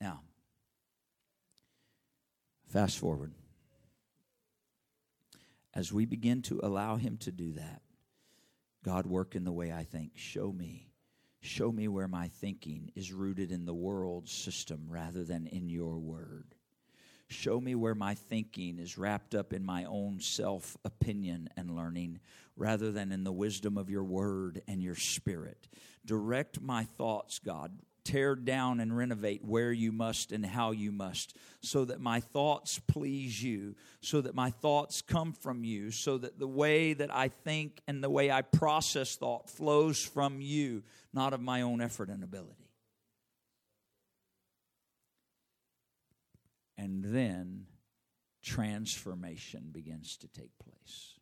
Now, 0.00 0.22
fast 2.68 2.98
forward. 2.98 3.32
As 5.74 5.92
we 5.92 6.06
begin 6.06 6.40
to 6.42 6.60
allow 6.62 6.96
Him 6.96 7.18
to 7.18 7.32
do 7.32 7.52
that, 7.52 7.82
God, 8.84 9.06
work 9.06 9.34
in 9.34 9.44
the 9.44 9.52
way 9.52 9.72
I 9.72 9.84
think. 9.84 10.12
Show 10.14 10.52
me. 10.52 10.90
Show 11.40 11.72
me 11.72 11.88
where 11.88 12.08
my 12.08 12.28
thinking 12.28 12.92
is 12.94 13.12
rooted 13.12 13.50
in 13.50 13.64
the 13.64 13.74
world 13.74 14.28
system 14.28 14.84
rather 14.88 15.24
than 15.24 15.46
in 15.46 15.68
your 15.68 15.98
word. 15.98 16.54
Show 17.28 17.60
me 17.60 17.74
where 17.74 17.94
my 17.94 18.14
thinking 18.14 18.78
is 18.78 18.98
wrapped 18.98 19.34
up 19.34 19.52
in 19.52 19.64
my 19.64 19.84
own 19.84 20.20
self 20.20 20.76
opinion 20.84 21.48
and 21.56 21.74
learning 21.74 22.20
rather 22.56 22.92
than 22.92 23.10
in 23.10 23.24
the 23.24 23.32
wisdom 23.32 23.78
of 23.78 23.90
your 23.90 24.04
word 24.04 24.62
and 24.68 24.82
your 24.82 24.94
spirit. 24.94 25.66
Direct 26.04 26.60
my 26.60 26.84
thoughts, 26.84 27.38
God 27.38 27.72
tear 28.04 28.34
down 28.34 28.80
and 28.80 28.96
renovate 28.96 29.44
where 29.44 29.72
you 29.72 29.90
must 29.90 30.32
and 30.32 30.44
how 30.44 30.70
you 30.72 30.92
must, 30.92 31.36
so 31.62 31.84
that 31.84 32.00
my 32.00 32.20
thoughts 32.20 32.78
please 32.86 33.42
you, 33.42 33.74
so 34.00 34.20
that 34.20 34.34
my 34.34 34.50
thoughts 34.50 35.02
come 35.02 35.32
from 35.32 35.64
you, 35.64 35.90
so 35.90 36.18
that 36.18 36.38
the 36.38 36.46
way 36.46 36.92
that 36.92 37.14
I 37.14 37.28
think 37.28 37.80
and 37.88 38.04
the 38.04 38.10
way 38.10 38.30
I 38.30 38.42
process 38.42 39.16
thought 39.16 39.48
flows 39.48 40.02
from 40.02 40.40
you, 40.40 40.82
not 41.12 41.32
of 41.32 41.40
my 41.40 41.62
own 41.62 41.80
effort 41.80 42.08
and 42.08 42.22
ability. 42.22 42.70
And 46.76 47.04
then 47.04 47.66
transformation 48.42 49.70
begins 49.72 50.16
to 50.18 50.28
take 50.28 50.50
place. 50.58 51.18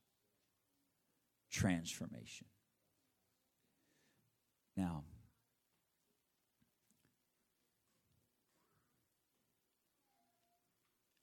Transformation. 1.51 2.47
Now, 4.77 5.05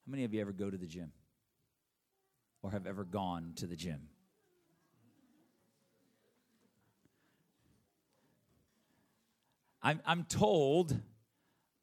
How 0.09 0.11
many 0.11 0.23
of 0.23 0.33
you 0.33 0.41
ever 0.41 0.51
go 0.51 0.71
to 0.71 0.75
the 0.75 0.87
gym? 0.87 1.11
Or 2.63 2.71
have 2.71 2.87
ever 2.87 3.03
gone 3.03 3.53
to 3.57 3.67
the 3.67 3.75
gym? 3.75 4.07
I'm, 9.83 10.01
I'm 10.07 10.23
told 10.23 10.99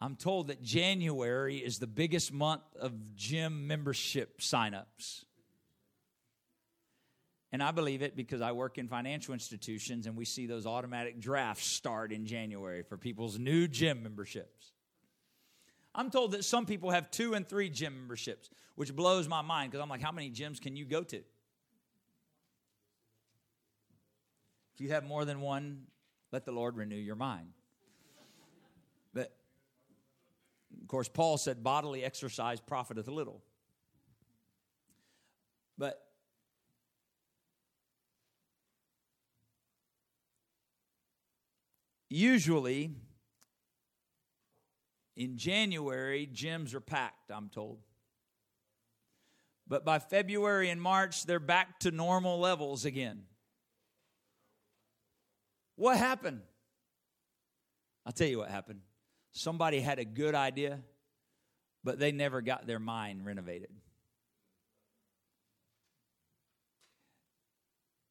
I'm 0.01 0.17
told 0.17 0.49
that 0.49 0.61
January 0.61 1.59
is 1.59 1.79
the 1.79 1.87
biggest 1.87 2.33
month 2.33 2.65
of 2.81 3.15
gym 3.15 3.69
membership 3.69 4.41
signups. 4.41 5.25
And 7.53 7.63
I 7.63 7.71
believe 7.71 8.03
it 8.03 8.17
because 8.17 8.41
I 8.41 8.51
work 8.51 8.77
in 8.77 8.89
financial 8.89 9.35
institutions 9.35 10.09
and 10.09 10.17
we 10.17 10.25
see 10.25 10.47
those 10.47 10.67
automatic 10.67 11.21
drafts 11.21 11.67
start 11.67 12.11
in 12.11 12.27
January 12.27 12.83
for 12.83 12.97
people's 12.97 13.39
new 13.39 13.69
gym 13.69 14.03
memberships. 14.03 14.73
I'm 15.97 16.11
told 16.11 16.33
that 16.33 16.45
some 16.45 16.67
people 16.67 16.91
have 16.91 17.11
two 17.11 17.33
and 17.33 17.49
three 17.49 17.71
gym 17.71 17.95
memberships, 17.95 18.51
which 18.75 18.95
blows 18.95 19.27
my 19.29 19.41
mind 19.41 19.73
because 19.73 19.83
I'm 19.83 19.89
like, 19.89 20.03
how 20.03 20.13
many 20.13 20.31
gyms 20.31 20.61
can 20.61 20.77
you 20.77 20.85
go 20.85 21.03
to? 21.03 21.17
If 21.17 21.25
you 24.79 24.91
have 24.91 25.05
more 25.05 25.25
than 25.25 25.41
one, 25.41 25.85
let 26.33 26.45
the 26.45 26.53
Lord 26.53 26.77
renew 26.77 26.97
your 26.97 27.17
mind. 27.17 27.49
But 29.15 29.35
of 30.83 30.87
course, 30.87 31.09
Paul 31.09 31.39
said 31.39 31.65
bodily 31.65 32.05
exercise 32.05 32.61
profiteth 32.61 33.09
little. 33.09 33.43
But 35.79 36.07
usually 42.11 42.91
in 45.17 45.39
January, 45.39 46.29
gyms 46.33 46.75
are 46.75 46.81
packed, 46.81 47.31
I'm 47.31 47.49
told. 47.49 47.79
But 49.67 49.85
by 49.85 49.99
February 49.99 50.71
and 50.71 50.81
March, 50.81 51.25
they're 51.25 51.41
back 51.41 51.81
to 51.81 51.91
normal 51.91 52.39
levels 52.39 52.85
again. 52.85 53.23
What 55.75 55.97
happened? 55.97 56.43
I'll 58.05 58.13
tell 58.13 58.29
you 58.29 58.39
what 58.39 58.51
happened. 58.51 58.81
Somebody 59.33 59.81
had 59.81 59.99
a 59.99 60.05
good 60.05 60.35
idea, 60.35 60.81
but 61.83 61.99
they 61.99 62.13
never 62.13 62.41
got 62.41 62.67
their 62.67 62.79
mind 62.79 63.27
renovated. 63.27 63.71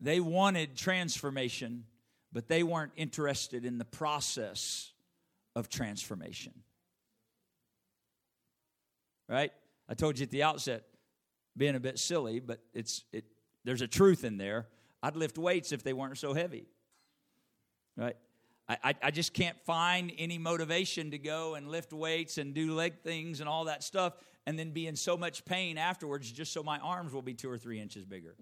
They 0.01 0.20
wanted 0.20 0.76
transformation, 0.76 1.86
but 2.34 2.47
they 2.47 2.64
weren't 2.64 2.91
interested 2.95 3.64
in 3.64 3.78
the 3.78 3.86
process 3.86 4.91
of 5.56 5.70
transformation 5.70 6.53
right? 9.28 9.52
I 9.88 9.94
told 9.94 10.20
you 10.20 10.24
at 10.24 10.32
the 10.32 10.44
outset, 10.44 10.84
being 11.58 11.76
a 11.76 11.80
bit 11.80 12.00
silly, 12.00 12.40
but 12.40 12.60
it's 12.74 13.06
it. 13.12 13.26
There's 13.64 13.82
a 13.82 13.88
truth 13.88 14.24
in 14.24 14.38
there. 14.38 14.68
I'd 15.02 15.16
lift 15.16 15.38
weights 15.38 15.72
if 15.72 15.84
they 15.84 15.94
weren't 15.94 16.18
so 16.18 16.34
heavy, 16.34 16.68
right? 17.96 18.16
I, 18.68 18.78
I, 18.84 18.96
I 19.04 19.12
just 19.12 19.34
can't 19.34 19.60
find 19.66 20.12
any 20.18 20.38
motivation 20.38 21.12
to 21.12 21.18
go 21.18 21.56
and 21.56 21.70
lift 21.70 21.94
weights 21.94 22.38
and 22.38 22.54
do 22.54 22.74
leg 22.74 23.02
things 23.04 23.40
and 23.40 23.48
all 23.50 23.66
that 23.66 23.84
stuff 23.84 24.14
and 24.46 24.58
then 24.58 24.72
be 24.72 24.88
in 24.88 24.96
so 24.96 25.18
much 25.18 25.46
pain 25.46 25.78
afterwards 25.78 26.32
just 26.32 26.54
so 26.54 26.64
my 26.64 26.80
arms 26.80 27.14
will 27.14 27.22
be 27.22 27.34
two 27.34 27.50
or 27.50 27.58
three 27.58 27.80
inches 27.80 28.06
bigger. 28.06 28.36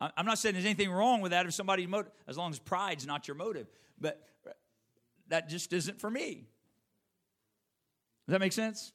I'm 0.00 0.26
not 0.26 0.38
saying 0.38 0.54
there's 0.54 0.64
anything 0.64 0.90
wrong 0.90 1.20
with 1.20 1.30
that 1.30 1.46
if 1.46 1.54
somebody's 1.54 1.88
motive, 1.88 2.12
as 2.26 2.36
long 2.36 2.50
as 2.50 2.58
pride's 2.58 3.06
not 3.06 3.28
your 3.28 3.36
motive, 3.36 3.68
but 3.98 4.20
that 5.28 5.48
just 5.48 5.72
isn't 5.72 6.00
for 6.00 6.10
me. 6.10 6.48
Does 8.26 8.32
that 8.32 8.40
make 8.40 8.52
sense? 8.52 8.92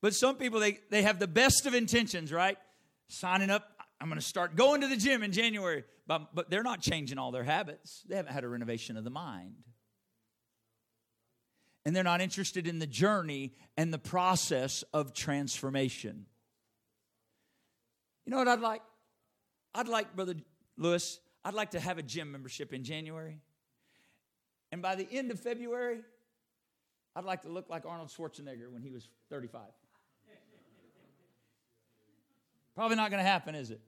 But 0.00 0.14
some 0.14 0.36
people, 0.36 0.60
they, 0.60 0.78
they 0.90 1.02
have 1.02 1.18
the 1.18 1.26
best 1.26 1.66
of 1.66 1.74
intentions, 1.74 2.30
right? 2.30 2.58
Signing 3.08 3.50
up, 3.50 3.66
I'm 4.00 4.08
going 4.08 4.20
to 4.20 4.26
start 4.26 4.54
going 4.54 4.82
to 4.82 4.86
the 4.86 4.96
gym 4.96 5.22
in 5.22 5.32
January. 5.32 5.84
But, 6.06 6.34
but 6.34 6.50
they're 6.50 6.62
not 6.62 6.82
changing 6.82 7.18
all 7.18 7.30
their 7.30 7.42
habits. 7.42 8.02
They 8.06 8.16
haven't 8.16 8.32
had 8.32 8.44
a 8.44 8.48
renovation 8.48 8.96
of 8.96 9.04
the 9.04 9.10
mind. 9.10 9.54
And 11.86 11.96
they're 11.96 12.04
not 12.04 12.20
interested 12.20 12.66
in 12.66 12.78
the 12.78 12.86
journey 12.86 13.54
and 13.76 13.92
the 13.92 13.98
process 13.98 14.84
of 14.92 15.14
transformation. 15.14 16.26
You 18.26 18.30
know 18.30 18.38
what 18.38 18.48
I'd 18.48 18.60
like? 18.60 18.82
I'd 19.74 19.88
like, 19.88 20.14
Brother 20.14 20.34
Lewis, 20.76 21.18
I'd 21.44 21.54
like 21.54 21.72
to 21.72 21.80
have 21.80 21.98
a 21.98 22.02
gym 22.02 22.30
membership 22.30 22.72
in 22.72 22.84
January. 22.84 23.38
And 24.74 24.82
by 24.82 24.96
the 24.96 25.06
end 25.08 25.30
of 25.30 25.38
February, 25.38 26.00
I'd 27.14 27.22
like 27.22 27.42
to 27.42 27.48
look 27.48 27.70
like 27.70 27.86
Arnold 27.86 28.08
Schwarzenegger 28.08 28.68
when 28.72 28.82
he 28.82 28.90
was 28.90 29.08
35. 29.30 29.60
Probably 32.74 32.96
not 32.96 33.12
going 33.12 33.22
to 33.22 33.30
happen, 33.30 33.54
is 33.54 33.70
it? 33.70 33.80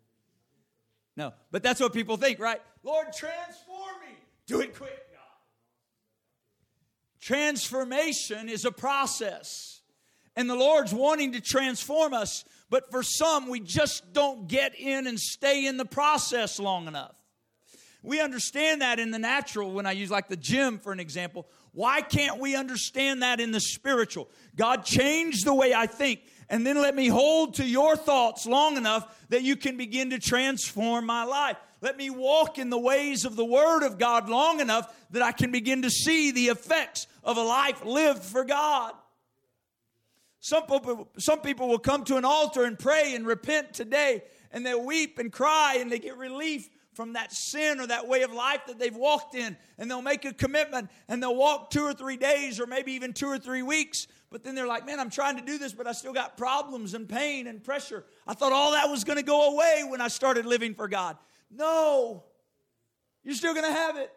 No, 1.17 1.33
but 1.51 1.65
that's 1.65 1.81
what 1.81 1.93
people 1.93 2.17
think, 2.17 2.39
right? 2.39 2.61
Lord, 2.85 3.09
transform 3.13 4.01
me. 4.01 4.15
Do 4.47 4.61
it 4.61 4.77
quick, 4.77 4.97
God. 5.11 5.21
Transformation 7.21 8.49
is 8.49 8.65
a 8.65 8.71
process. 8.71 9.81
And 10.37 10.49
the 10.49 10.55
Lord's 10.55 10.95
wanting 10.95 11.33
to 11.33 11.41
transform 11.41 12.15
us, 12.15 12.45
but 12.71 12.93
for 12.93 13.03
some, 13.03 13.49
we 13.49 13.59
just 13.59 14.13
don't 14.13 14.47
get 14.47 14.79
in 14.79 15.09
and 15.09 15.19
stay 15.19 15.67
in 15.67 15.79
the 15.79 15.85
process 15.85 16.61
long 16.61 16.87
enough. 16.87 17.17
We 18.03 18.21
understand 18.21 18.83
that 18.83 19.01
in 19.01 19.11
the 19.11 19.19
natural 19.19 19.73
when 19.73 19.87
I 19.87 19.93
use 19.93 20.11
like 20.11 20.29
the 20.29 20.37
gym 20.37 20.79
for 20.79 20.93
an 20.93 21.01
example. 21.01 21.47
Why 21.73 22.01
can't 22.01 22.39
we 22.39 22.55
understand 22.57 23.23
that 23.23 23.41
in 23.41 23.51
the 23.51 23.61
spiritual? 23.61 24.29
God 24.55 24.85
changed 24.85 25.45
the 25.45 25.55
way 25.55 25.75
I 25.75 25.87
think 25.87 26.21
and 26.49 26.67
then 26.67 26.81
let 26.81 26.95
me 26.95 27.09
hold 27.09 27.55
to 27.55 27.65
your 27.65 27.97
thoughts 27.97 28.47
long 28.47 28.77
enough 28.77 29.27
that 29.31 29.43
you 29.43 29.57
can 29.57 29.77
begin 29.77 30.11
to 30.11 30.19
transform 30.19 31.07
my 31.07 31.25
life. 31.25 31.57
Let 31.81 31.97
me 31.97 32.09
walk 32.11 32.59
in 32.59 32.71
the 32.71 32.79
ways 32.79 33.25
of 33.25 33.37
the 33.37 33.45
Word 33.45 33.85
of 33.85 33.99
God 33.99 34.29
long 34.29 34.61
enough 34.61 34.95
that 35.11 35.23
I 35.23 35.33
can 35.33 35.51
begin 35.51 35.83
to 35.83 35.91
see 35.91 36.31
the 36.31 36.47
effects 36.47 37.07
of 37.25 37.37
a 37.37 37.43
life 37.43 37.85
lived 37.85 38.23
for 38.23 38.45
God. 38.45 38.93
Some 40.41 40.67
people, 40.67 41.09
some 41.19 41.41
people 41.41 41.69
will 41.69 41.79
come 41.79 42.05
to 42.05 42.17
an 42.17 42.25
altar 42.25 42.65
and 42.65 42.79
pray 42.79 43.15
and 43.17 43.27
repent 43.27 43.75
today, 43.75 44.23
and 44.53 44.65
they'll 44.65 44.85
weep 44.85 45.19
and 45.19 45.33
cry 45.33 45.79
and 45.81 45.91
they 45.91 45.99
get 45.99 46.17
relief 46.17 46.69
from 46.97 47.13
that 47.13 47.31
sin 47.31 47.79
or 47.79 47.87
that 47.87 48.09
way 48.09 48.23
of 48.23 48.33
life 48.33 48.63
that 48.67 48.79
they've 48.79 48.97
walked 48.97 49.35
in. 49.35 49.55
And 49.77 49.91
they'll 49.91 50.01
make 50.01 50.25
a 50.25 50.33
commitment 50.33 50.89
and 51.09 51.23
they'll 51.23 51.37
walk 51.37 51.71
two 51.71 51.83
or 51.83 51.93
three 51.93 52.17
days 52.17 52.59
or 52.59 52.67
maybe 52.67 52.93
even 52.93 53.13
two 53.13 53.29
or 53.29 53.39
three 53.39 53.63
weeks. 53.63 54.09
But 54.31 54.43
then 54.43 54.55
they're 54.55 54.67
like 54.67 54.87
man 54.87 54.99
i'm 54.99 55.11
trying 55.11 55.37
to 55.37 55.43
do 55.43 55.57
this 55.57 55.73
but 55.73 55.87
i 55.87 55.93
still 55.93 56.13
got 56.13 56.37
problems 56.37 56.95
and 56.95 57.09
pain 57.09 57.47
and 57.47 57.63
pressure. 57.63 58.05
I 58.27 58.35
thought 58.35 58.53
all 58.53 58.73
that 58.73 58.89
was 58.89 59.05
going 59.05 59.19
to 59.19 59.25
go 59.25 59.53
away 59.53 59.85
when 59.89 60.01
i 60.01 60.09
started 60.09 60.47
living 60.47 60.75
for 60.75 60.89
god. 60.89 61.17
No 61.51 62.25
you're 63.23 63.35
still 63.35 63.55
going 63.55 63.67
to 63.67 63.73
have 63.73 63.97
it 63.97 64.11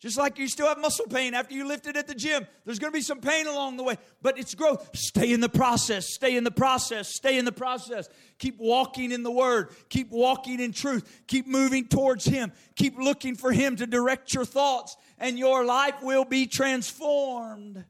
Just 0.00 0.16
like 0.16 0.38
you 0.38 0.46
still 0.46 0.68
have 0.68 0.78
muscle 0.78 1.06
pain 1.06 1.34
after 1.34 1.54
you 1.54 1.66
lift 1.66 1.88
it 1.88 1.96
at 1.96 2.06
the 2.06 2.14
gym. 2.14 2.46
There's 2.64 2.78
going 2.78 2.92
to 2.92 2.96
be 2.96 3.02
some 3.02 3.20
pain 3.20 3.48
along 3.48 3.78
the 3.78 3.82
way, 3.82 3.96
but 4.22 4.38
it's 4.38 4.54
growth. 4.54 4.90
Stay 4.94 5.32
in 5.32 5.40
the 5.40 5.48
process. 5.48 6.14
Stay 6.14 6.36
in 6.36 6.44
the 6.44 6.52
process. 6.52 7.08
Stay 7.08 7.36
in 7.36 7.44
the 7.44 7.50
process. 7.50 8.08
Keep 8.38 8.58
walking 8.60 9.10
in 9.10 9.24
the 9.24 9.30
Word. 9.30 9.70
Keep 9.88 10.12
walking 10.12 10.60
in 10.60 10.72
truth. 10.72 11.24
Keep 11.26 11.48
moving 11.48 11.88
towards 11.88 12.24
Him. 12.24 12.52
Keep 12.76 12.96
looking 12.96 13.34
for 13.34 13.50
Him 13.50 13.74
to 13.74 13.88
direct 13.88 14.32
your 14.32 14.44
thoughts, 14.44 14.96
and 15.18 15.36
your 15.36 15.64
life 15.64 16.00
will 16.00 16.24
be 16.24 16.46
transformed. 16.46 17.84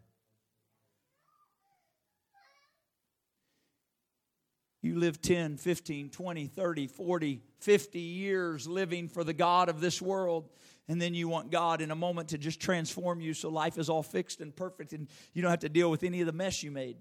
You 4.81 4.99
live 4.99 5.21
10, 5.21 5.59
15, 5.59 6.09
20, 6.09 6.47
30, 6.47 6.87
40, 6.87 7.43
50 7.59 7.99
years 7.99 8.67
living 8.67 9.09
for 9.09 9.25
the 9.25 9.35
God 9.35 9.69
of 9.69 9.81
this 9.83 10.01
world 10.01 10.49
and 10.89 11.01
then 11.01 11.15
you 11.15 11.29
want 11.29 11.51
God 11.51 11.81
in 11.81 11.91
a 11.91 11.97
moment 11.97 12.31
to 12.31 12.39
just 12.39 12.61
transform 12.61 13.21
you 13.21 13.35
so 13.35 13.51
life 13.51 13.79
is 13.79 13.91
all 13.91 14.03
fixed 14.03 14.41
and 14.41 14.57
perfect 14.57 14.93
and 14.93 15.09
you 15.35 15.43
don't 15.43 15.51
have 15.51 15.61
to 15.61 15.69
deal 15.69 15.91
with 15.91 16.03
any 16.03 16.21
of 16.21 16.27
the 16.27 16.33
mess 16.33 16.63
you 16.63 16.71
made. 16.71 16.97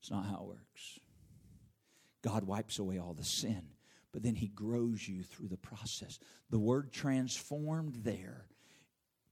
It's 0.00 0.10
not 0.10 0.26
how 0.26 0.36
it 0.36 0.46
works. 0.46 1.00
God 2.22 2.44
wipes 2.44 2.78
away 2.78 2.98
all 2.98 3.14
the 3.14 3.24
sin, 3.24 3.62
but 4.12 4.22
then 4.22 4.36
He 4.36 4.48
grows 4.48 5.06
you 5.06 5.22
through 5.22 5.48
the 5.48 5.56
process. 5.56 6.18
The 6.50 6.58
word 6.58 6.92
transformed 6.92 7.96
there, 8.02 8.46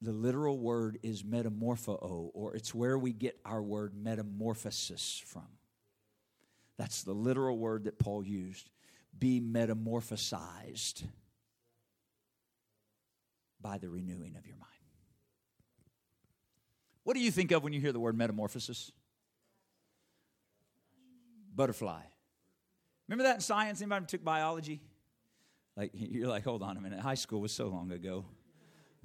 the 0.02 0.12
literal 0.12 0.58
word 0.58 0.98
is 1.02 1.22
metamorpho, 1.22 2.30
or 2.34 2.56
it's 2.56 2.74
where 2.74 2.98
we 2.98 3.12
get 3.12 3.38
our 3.44 3.62
word 3.62 3.94
metamorphosis 3.94 5.22
from. 5.24 5.46
That's 6.78 7.02
the 7.02 7.12
literal 7.12 7.58
word 7.58 7.84
that 7.84 7.98
Paul 7.98 8.24
used. 8.24 8.70
Be 9.16 9.40
metamorphosized 9.40 11.02
by 13.62 13.78
the 13.78 13.88
renewing 13.88 14.36
of 14.36 14.46
your 14.46 14.56
mind. 14.56 14.66
What 17.04 17.14
do 17.14 17.20
you 17.20 17.30
think 17.30 17.50
of 17.50 17.62
when 17.62 17.72
you 17.72 17.80
hear 17.80 17.92
the 17.92 18.00
word 18.00 18.16
metamorphosis? 18.16 18.92
Butterfly. 21.54 22.02
Remember 23.08 23.24
that 23.24 23.36
in 23.36 23.40
science? 23.40 23.80
Anybody 23.80 24.06
took 24.06 24.22
biology? 24.22 24.80
Like 25.76 25.90
you're 25.94 26.28
like, 26.28 26.44
hold 26.44 26.62
on 26.62 26.76
a 26.76 26.80
minute. 26.80 27.00
High 27.00 27.14
school 27.14 27.40
was 27.40 27.52
so 27.52 27.68
long 27.68 27.90
ago. 27.90 28.24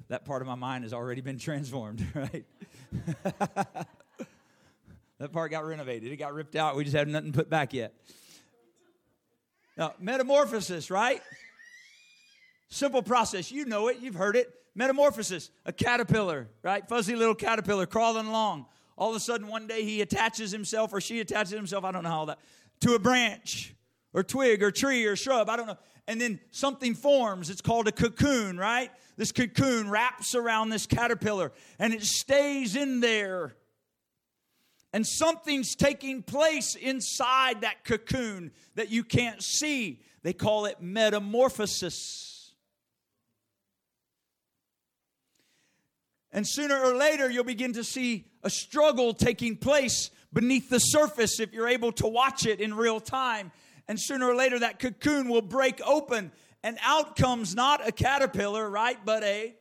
That 0.10 0.26
part 0.26 0.42
of 0.42 0.48
my 0.48 0.56
mind 0.56 0.84
has 0.84 0.94
already 0.94 1.22
been 1.22 1.40
transformed, 1.40 2.06
right? 2.14 2.46
that 5.18 5.32
part 5.32 5.52
got 5.52 5.66
renovated. 5.66 6.12
It 6.12 6.18
got 6.18 6.34
ripped 6.34 6.56
out. 6.56 6.76
We 6.76 6.84
just 6.84 6.96
have 6.96 7.08
nothing 7.08 7.32
put 7.32 7.50
back 7.50 7.74
yet. 7.74 7.94
Now, 9.78 9.94
metamorphosis, 10.00 10.92
right? 10.92 11.22
Simple 12.70 13.02
process. 13.02 13.52
You 13.52 13.66
know 13.66 13.88
it, 13.88 14.00
you've 14.00 14.16
heard 14.16 14.36
it. 14.36 14.52
Metamorphosis, 14.76 15.52
a 15.66 15.72
caterpillar, 15.72 16.50
right? 16.62 16.88
Fuzzy 16.88 17.16
little 17.16 17.36
caterpillar 17.36 17.86
crawling 17.86 18.28
along. 18.28 18.66
All 18.98 19.10
of 19.10 19.16
a 19.16 19.20
sudden, 19.20 19.48
one 19.48 19.68
day 19.68 19.84
he 19.84 20.02
attaches 20.02 20.52
himself 20.52 20.94
or 20.94 21.00
she 21.00 21.20
attaches 21.22 21.52
himself, 21.52 21.86
I 21.86 21.92
don't 21.92 22.04
know 22.04 22.10
how 22.10 22.26
that, 22.26 22.40
to 22.82 22.94
a 22.96 23.00
branch 23.00 23.74
or 24.14 24.24
twig 24.24 24.62
or 24.64 24.72
tree 24.72 25.06
or 25.06 25.16
shrub, 25.16 25.50
I 25.50 25.56
don't 25.56 25.68
know. 25.68 25.78
And 26.08 26.20
then 26.22 26.40
something 26.52 26.94
forms. 26.94 27.50
It's 27.50 27.62
called 27.62 27.88
a 27.88 27.92
cocoon, 27.92 28.58
right? 28.58 28.92
This 29.18 29.32
cocoon 29.32 29.90
wraps 29.90 30.36
around 30.36 30.70
this 30.70 30.86
caterpillar 30.86 31.52
and 31.80 31.94
it 31.94 32.04
stays 32.04 32.76
in 32.76 33.00
there. 33.00 33.56
And 34.94 35.06
something's 35.06 35.76
taking 35.76 36.24
place 36.24 36.76
inside 36.76 37.62
that 37.62 37.84
cocoon 37.84 38.52
that 38.76 38.90
you 38.90 39.04
can't 39.04 39.44
see. 39.44 40.02
They 40.24 40.32
call 40.32 40.66
it 40.66 40.82
metamorphosis. 40.82 42.35
And 46.36 46.46
sooner 46.46 46.78
or 46.78 46.94
later, 46.96 47.30
you'll 47.30 47.46
begin 47.46 47.72
to 47.74 47.84
see 47.86 48.26
a 48.44 48.50
struggle 48.50 49.14
taking 49.14 49.56
place 49.56 50.12
beneath 50.34 50.70
the 50.70 50.80
surface 50.80 51.40
if 51.40 51.54
you're 51.54 51.70
able 51.70 51.94
to 51.94 52.08
watch 52.08 52.46
it 52.46 52.60
in 52.60 52.74
real 52.74 53.00
time. 53.00 53.54
And 53.88 53.98
sooner 53.98 54.28
or 54.28 54.36
later, 54.36 54.60
that 54.60 54.78
cocoon 54.78 55.30
will 55.30 55.42
break 55.42 55.80
open, 55.86 56.34
and 56.62 56.78
out 56.84 57.16
comes 57.16 57.56
not 57.56 57.88
a 57.88 57.92
caterpillar, 57.94 58.70
right, 58.70 58.98
but 59.06 59.24
a, 59.24 59.56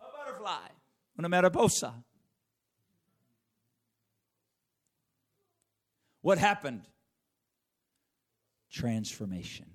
a 0.00 0.04
butterfly, 0.18 0.66
una 1.16 1.28
mariposa. 1.28 1.94
What 6.20 6.38
happened? 6.38 6.82
Transformation. 8.72 9.66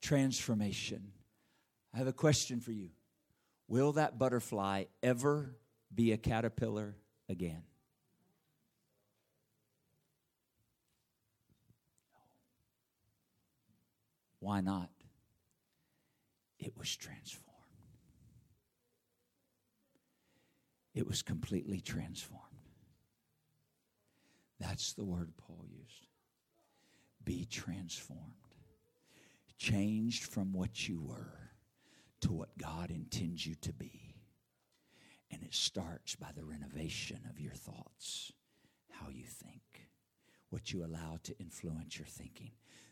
Transformation. 0.00 1.10
I 1.92 1.98
have 1.98 2.06
a 2.06 2.12
question 2.12 2.60
for 2.60 2.70
you. 2.70 2.90
Will 3.70 3.92
that 3.92 4.18
butterfly 4.18 4.86
ever 5.00 5.54
be 5.94 6.10
a 6.10 6.16
caterpillar 6.16 6.96
again? 7.28 7.62
Why 14.40 14.60
not? 14.60 14.90
It 16.58 16.76
was 16.76 16.96
transformed. 16.96 17.46
It 20.92 21.06
was 21.06 21.22
completely 21.22 21.80
transformed. 21.80 22.42
That's 24.58 24.94
the 24.94 25.04
word 25.04 25.30
Paul 25.38 25.64
used. 25.70 26.08
Be 27.22 27.44
transformed. 27.44 28.18
Changed 29.58 30.24
from 30.24 30.52
what 30.52 30.88
you 30.88 31.00
were 31.00 31.49
to 32.20 32.32
what 32.32 32.56
God 32.58 32.90
intends 32.90 33.46
you 33.46 33.54
to 33.62 33.72
be. 33.72 34.14
And 35.30 35.42
it 35.42 35.54
starts 35.54 36.16
by 36.16 36.28
the 36.34 36.44
renovation 36.44 37.20
of 37.30 37.40
your 37.40 37.52
thoughts, 37.52 38.32
how 38.90 39.08
you 39.10 39.24
think, 39.24 39.88
what 40.50 40.72
you 40.72 40.84
allow 40.84 41.18
to 41.22 41.38
influence 41.38 41.98
your 41.98 42.06
thinking. 42.06 42.50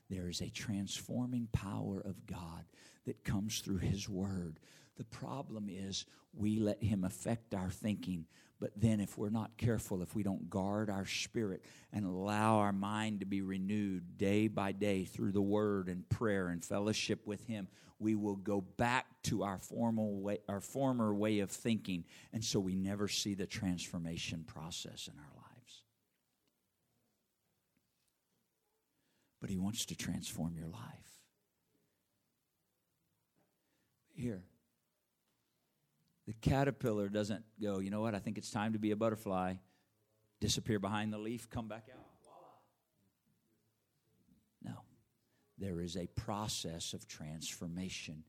There 0.08 0.28
is 0.28 0.40
a 0.40 0.50
transforming 0.50 1.48
power 1.52 2.00
of 2.00 2.26
God 2.26 2.64
that 3.06 3.24
comes 3.24 3.60
through 3.60 3.78
His 3.78 4.08
Word. 4.08 4.60
The 4.96 5.04
problem 5.04 5.68
is 5.68 6.06
we 6.32 6.58
let 6.58 6.82
Him 6.82 7.04
affect 7.04 7.54
our 7.54 7.70
thinking 7.70 8.26
but 8.60 8.72
then, 8.74 8.98
if 8.98 9.16
we're 9.16 9.30
not 9.30 9.56
careful, 9.56 10.02
if 10.02 10.16
we 10.16 10.24
don't 10.24 10.50
guard 10.50 10.90
our 10.90 11.06
spirit 11.06 11.64
and 11.92 12.04
allow 12.04 12.56
our 12.56 12.72
mind 12.72 13.20
to 13.20 13.26
be 13.26 13.40
renewed 13.40 14.18
day 14.18 14.48
by 14.48 14.72
day 14.72 15.04
through 15.04 15.30
the 15.30 15.40
word 15.40 15.88
and 15.88 16.08
prayer 16.08 16.48
and 16.48 16.64
fellowship 16.64 17.24
with 17.24 17.44
Him, 17.46 17.68
we 18.00 18.16
will 18.16 18.34
go 18.34 18.60
back 18.60 19.06
to 19.24 19.44
our 19.44 19.58
formal 19.58 20.20
way, 20.20 20.38
our 20.48 20.60
former 20.60 21.14
way 21.14 21.38
of 21.38 21.52
thinking, 21.52 22.04
and 22.32 22.44
so 22.44 22.58
we 22.58 22.74
never 22.74 23.06
see 23.06 23.34
the 23.34 23.46
transformation 23.46 24.42
process 24.44 25.08
in 25.12 25.16
our 25.18 25.30
lives. 25.36 25.82
But 29.40 29.50
He 29.50 29.58
wants 29.58 29.86
to 29.86 29.96
transform 29.96 30.56
your 30.56 30.68
life. 30.68 30.82
Here, 34.14 34.42
the 36.28 36.34
caterpillar 36.42 37.08
doesn't 37.08 37.42
go, 37.58 37.78
you 37.78 37.88
know 37.88 38.02
what, 38.02 38.14
I 38.14 38.18
think 38.18 38.36
it's 38.36 38.50
time 38.50 38.74
to 38.74 38.78
be 38.78 38.90
a 38.90 38.96
butterfly, 38.96 39.54
disappear 40.42 40.78
behind 40.78 41.10
the 41.10 41.16
leaf, 41.16 41.48
come 41.48 41.68
back 41.68 41.88
out. 41.90 42.04
No. 44.62 44.82
There 45.56 45.80
is 45.80 45.96
a 45.96 46.06
process 46.08 46.92
of 46.92 47.08
transformation. 47.08 48.24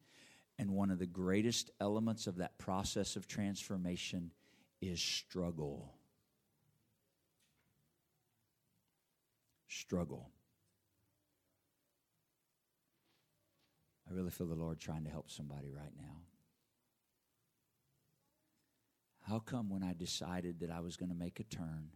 And 0.58 0.72
one 0.72 0.92
of 0.92 1.00
the 1.00 1.06
greatest 1.06 1.72
elements 1.82 2.26
of 2.26 2.38
that 2.38 2.58
process 2.58 3.18
of 3.18 3.28
transformation 3.28 4.32
is 4.82 5.02
struggle. 5.02 5.94
Struggle. 9.68 10.30
I 14.10 14.14
really 14.14 14.32
feel 14.32 14.48
the 14.48 14.56
Lord 14.56 14.80
trying 14.80 15.04
to 15.04 15.10
help 15.10 15.30
somebody 15.30 15.70
right 15.70 15.92
now. 15.98 16.16
How 19.30 19.38
come 19.38 19.70
when 19.70 19.84
I 19.84 19.94
decided 19.94 20.62
that 20.62 20.72
I 20.72 20.80
was 20.80 20.98
going 20.98 21.10
to 21.10 21.16
make 21.16 21.40
a 21.40 21.44
turn 21.44 21.90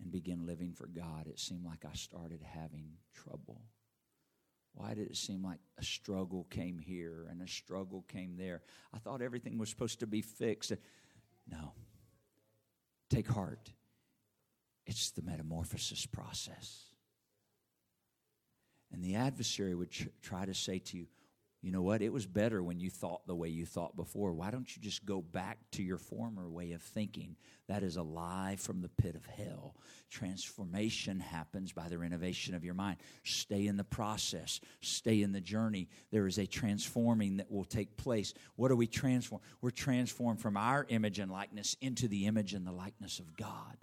and 0.00 0.12
begin 0.12 0.46
living 0.46 0.72
for 0.72 0.86
God, 0.86 1.26
it 1.26 1.40
seemed 1.40 1.64
like 1.64 1.84
I 1.84 1.94
started 1.94 2.42
having 2.42 2.92
trouble? 3.12 3.62
Why 4.74 4.94
did 4.94 5.08
it 5.08 5.16
seem 5.16 5.42
like 5.42 5.58
a 5.78 5.84
struggle 5.84 6.46
came 6.50 6.78
here 6.78 7.26
and 7.28 7.42
a 7.42 7.48
struggle 7.48 8.04
came 8.06 8.36
there? 8.36 8.62
I 8.92 8.98
thought 8.98 9.20
everything 9.20 9.58
was 9.58 9.68
supposed 9.68 10.00
to 10.00 10.06
be 10.06 10.20
fixed. 10.20 10.72
No. 11.50 11.72
Take 13.10 13.26
heart. 13.26 13.72
It's 14.86 15.10
the 15.10 15.22
metamorphosis 15.22 16.06
process. 16.06 16.84
And 18.92 19.02
the 19.02 19.16
adversary 19.16 19.74
would 19.74 19.90
tr- 19.90 20.08
try 20.22 20.44
to 20.44 20.54
say 20.54 20.78
to 20.78 20.98
you, 20.98 21.06
you 21.64 21.72
know 21.72 21.80
what? 21.80 22.02
It 22.02 22.12
was 22.12 22.26
better 22.26 22.62
when 22.62 22.78
you 22.78 22.90
thought 22.90 23.26
the 23.26 23.34
way 23.34 23.48
you 23.48 23.64
thought 23.64 23.96
before. 23.96 24.34
Why 24.34 24.50
don't 24.50 24.76
you 24.76 24.82
just 24.82 25.06
go 25.06 25.22
back 25.22 25.56
to 25.72 25.82
your 25.82 25.96
former 25.96 26.46
way 26.46 26.72
of 26.72 26.82
thinking? 26.82 27.36
That 27.68 27.82
is 27.82 27.96
a 27.96 28.02
lie 28.02 28.56
from 28.58 28.82
the 28.82 28.90
pit 28.90 29.16
of 29.16 29.24
hell. 29.24 29.74
Transformation 30.10 31.20
happens 31.20 31.72
by 31.72 31.88
the 31.88 31.96
renovation 31.96 32.54
of 32.54 32.66
your 32.66 32.74
mind. 32.74 32.98
Stay 33.22 33.66
in 33.66 33.78
the 33.78 33.82
process, 33.82 34.60
stay 34.82 35.22
in 35.22 35.32
the 35.32 35.40
journey. 35.40 35.88
There 36.10 36.26
is 36.26 36.36
a 36.36 36.46
transforming 36.46 37.38
that 37.38 37.50
will 37.50 37.64
take 37.64 37.96
place. 37.96 38.34
What 38.56 38.70
are 38.70 38.76
we 38.76 38.86
transformed? 38.86 39.42
We're 39.62 39.70
transformed 39.70 40.42
from 40.42 40.58
our 40.58 40.84
image 40.90 41.18
and 41.18 41.32
likeness 41.32 41.78
into 41.80 42.08
the 42.08 42.26
image 42.26 42.52
and 42.52 42.66
the 42.66 42.72
likeness 42.72 43.20
of 43.20 43.38
God. 43.38 43.78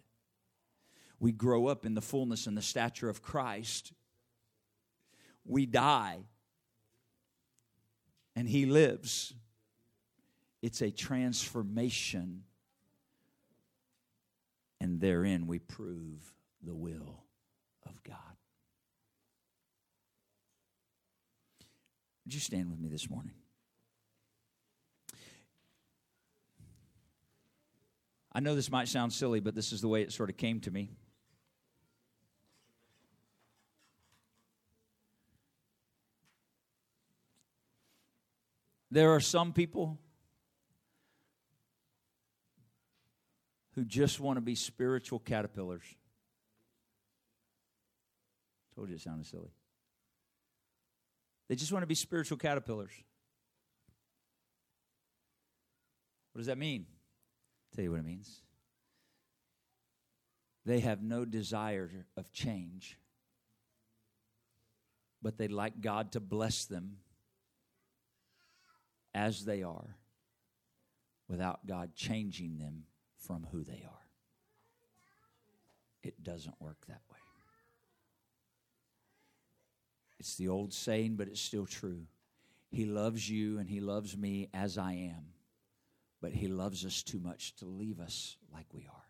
We 1.19 1.32
grow 1.32 1.65
up 1.65 1.88
in 1.88 1.95
the 1.95 2.01
fullness 2.01 2.45
and 2.45 2.55
the 2.55 2.61
stature 2.61 3.09
of 3.09 3.23
Christ. 3.23 3.91
We 5.45 5.65
die 5.65 6.25
and 8.36 8.47
he 8.47 8.65
lives. 8.65 9.34
It's 10.61 10.82
a 10.82 10.91
transformation, 10.91 12.43
and 14.79 14.99
therein 14.99 15.47
we 15.47 15.59
prove 15.59 16.34
the 16.63 16.75
will 16.75 17.23
of 17.86 18.03
God. 18.03 18.15
Would 22.25 22.34
you 22.34 22.39
stand 22.39 22.69
with 22.69 22.79
me 22.79 22.89
this 22.89 23.09
morning? 23.09 23.34
I 28.32 28.39
know 28.39 28.55
this 28.55 28.71
might 28.71 28.88
sound 28.88 29.11
silly, 29.11 29.39
but 29.39 29.55
this 29.55 29.73
is 29.73 29.82
the 29.82 29.88
way 29.88 30.03
it 30.03 30.13
sort 30.13 30.29
of 30.29 30.38
came 30.38 30.59
to 30.61 30.71
me. 30.71 30.91
There 38.91 39.11
are 39.11 39.21
some 39.21 39.53
people 39.53 39.97
who 43.75 43.85
just 43.85 44.19
want 44.19 44.35
to 44.35 44.41
be 44.41 44.53
spiritual 44.53 45.19
caterpillars. 45.19 45.85
Told 48.75 48.89
you 48.89 48.95
it 48.95 49.01
sounded 49.01 49.25
silly. 49.25 49.53
They 51.47 51.55
just 51.55 51.71
want 51.71 51.83
to 51.83 51.87
be 51.87 51.95
spiritual 51.95 52.37
caterpillars. 52.37 52.91
What 56.33 56.39
does 56.39 56.47
that 56.47 56.57
mean? 56.57 56.85
I'll 56.89 57.75
tell 57.75 57.83
you 57.83 57.91
what 57.91 57.99
it 57.99 58.05
means. 58.05 58.41
They 60.65 60.81
have 60.81 61.01
no 61.01 61.23
desire 61.23 61.89
of 62.17 62.31
change, 62.31 62.97
but 65.21 65.37
they'd 65.37 65.51
like 65.51 65.79
God 65.81 66.11
to 66.13 66.19
bless 66.19 66.65
them 66.65 66.97
as 69.14 69.45
they 69.45 69.64
are 69.64 69.95
without 71.28 71.66
God 71.66 71.95
changing 71.95 72.57
them 72.57 72.84
from 73.18 73.47
who 73.51 73.64
they 73.64 73.84
are. 73.86 74.07
It 76.03 76.24
doesn't 76.24 76.59
work 76.59 76.86
that 76.88 77.01
way. 77.12 77.18
It's 80.20 80.36
the 80.36 80.49
old 80.49 80.74
saying, 80.74 81.16
but 81.16 81.28
it's 81.28 81.41
still 81.41 81.66
true. 81.66 82.05
He 82.70 82.86
loves 82.86 83.30
you 83.30 83.57
and 83.57 83.70
He 83.70 83.80
loves 83.80 84.16
me 84.16 84.49
as 84.53 84.78
I 84.78 84.93
am, 84.93 85.34
but 86.22 86.32
He 86.32 86.47
loves 86.47 86.86
us 86.86 87.01
too 87.03 87.20
much 87.20 87.55
to 87.57 87.66
leave 87.66 87.99
us 87.99 88.38
like 88.53 88.68
we 88.74 88.82
are. 88.82 89.05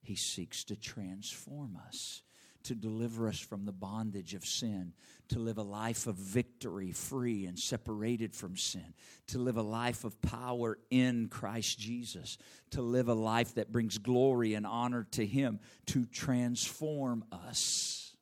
He 0.00 0.16
seeks 0.16 0.64
to 0.64 0.76
transform 0.76 1.78
us 1.86 2.22
to 2.68 2.74
deliver 2.74 3.28
us 3.28 3.38
from 3.38 3.64
the 3.64 3.72
bondage 3.72 4.34
of 4.34 4.44
sin, 4.44 4.92
to 5.28 5.38
live 5.38 5.56
a 5.56 5.62
life 5.62 6.06
of 6.06 6.16
victory, 6.16 6.92
free 6.92 7.46
and 7.46 7.58
separated 7.58 8.34
from 8.34 8.58
sin, 8.58 8.92
to 9.26 9.38
live 9.38 9.56
a 9.56 9.62
life 9.62 10.04
of 10.04 10.20
power 10.20 10.78
in 10.90 11.28
Christ 11.28 11.78
Jesus, 11.78 12.36
to 12.70 12.82
live 12.82 13.08
a 13.08 13.14
life 13.14 13.54
that 13.54 13.72
brings 13.72 13.96
glory 13.96 14.52
and 14.52 14.66
honor 14.66 15.06
to 15.12 15.24
Him, 15.24 15.60
to 15.86 16.04
transform 16.04 17.24
us. 17.32 18.14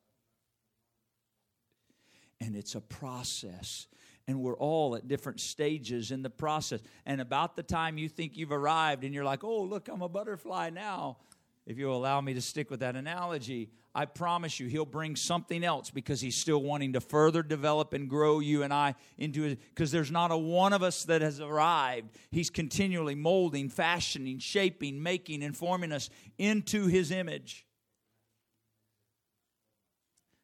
And 2.40 2.54
it's 2.54 2.76
a 2.76 2.80
process 2.80 3.88
and 4.28 4.40
we're 4.40 4.56
all 4.56 4.96
at 4.96 5.06
different 5.06 5.40
stages 5.40 6.10
in 6.10 6.22
the 6.22 6.30
process. 6.30 6.80
And 7.04 7.20
about 7.20 7.54
the 7.54 7.62
time 7.62 7.96
you 7.96 8.08
think 8.08 8.36
you've 8.36 8.52
arrived 8.52 9.04
and 9.04 9.14
you're 9.14 9.24
like, 9.24 9.44
oh, 9.44 9.62
look, 9.62 9.88
I'm 9.88 10.02
a 10.02 10.08
butterfly 10.08 10.70
now, 10.70 11.18
if 11.66 11.78
you'll 11.78 11.96
allow 11.96 12.20
me 12.20 12.32
to 12.34 12.40
stick 12.40 12.70
with 12.70 12.80
that 12.80 12.94
analogy, 12.94 13.70
I 13.92 14.04
promise 14.04 14.60
you, 14.60 14.68
he'll 14.68 14.84
bring 14.84 15.16
something 15.16 15.64
else 15.64 15.90
because 15.90 16.20
he's 16.20 16.36
still 16.36 16.62
wanting 16.62 16.92
to 16.92 17.00
further 17.00 17.42
develop 17.42 17.92
and 17.92 18.08
grow 18.08 18.38
you 18.38 18.62
and 18.62 18.72
I 18.72 18.94
into 19.18 19.44
it. 19.44 19.58
Because 19.70 19.90
there's 19.90 20.12
not 20.12 20.30
a 20.30 20.36
one 20.36 20.72
of 20.72 20.84
us 20.84 21.04
that 21.04 21.22
has 21.22 21.40
arrived. 21.40 22.10
He's 22.30 22.50
continually 22.50 23.16
molding, 23.16 23.68
fashioning, 23.68 24.38
shaping, 24.38 25.02
making, 25.02 25.42
and 25.42 25.56
forming 25.56 25.90
us 25.90 26.08
into 26.38 26.86
his 26.86 27.10
image. 27.10 27.66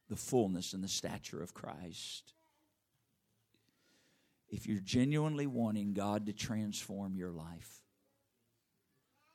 The 0.09 0.17
fullness 0.17 0.73
and 0.73 0.83
the 0.83 0.89
stature 0.89 1.41
of 1.41 1.55
Christ. 1.55 2.35
If 4.49 4.67
you're 4.67 4.81
genuinely 4.81 5.47
wanting 5.47 5.93
God 5.93 6.27
to 6.27 6.33
transform 6.33 7.15
your 7.17 7.31
life 7.31 7.82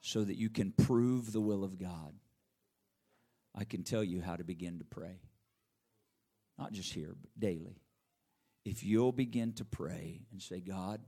so 0.01 0.23
that 0.23 0.37
you 0.37 0.49
can 0.49 0.71
prove 0.71 1.31
the 1.31 1.41
will 1.41 1.63
of 1.63 1.79
God 1.79 2.13
I 3.57 3.63
can 3.63 3.83
tell 3.83 4.03
you 4.03 4.21
how 4.21 4.35
to 4.35 4.43
begin 4.43 4.77
to 4.79 4.85
pray. 4.85 5.19
Not 6.59 6.73
just 6.73 6.93
here, 6.93 7.15
but 7.19 7.31
daily. 7.39 7.81
If 8.63 8.83
you'll 8.83 9.11
begin 9.11 9.53
to 9.53 9.65
pray 9.65 10.21
and 10.31 10.41
say, 10.41 10.59
God, 10.59 11.01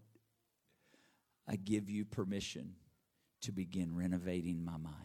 I 1.48 1.58
give 1.58 1.90
you 1.90 2.06
permission 2.06 2.74
to 3.42 3.52
begin 3.52 3.96
renovating 3.96 4.66
my 4.66 4.78
mind. 4.78 4.96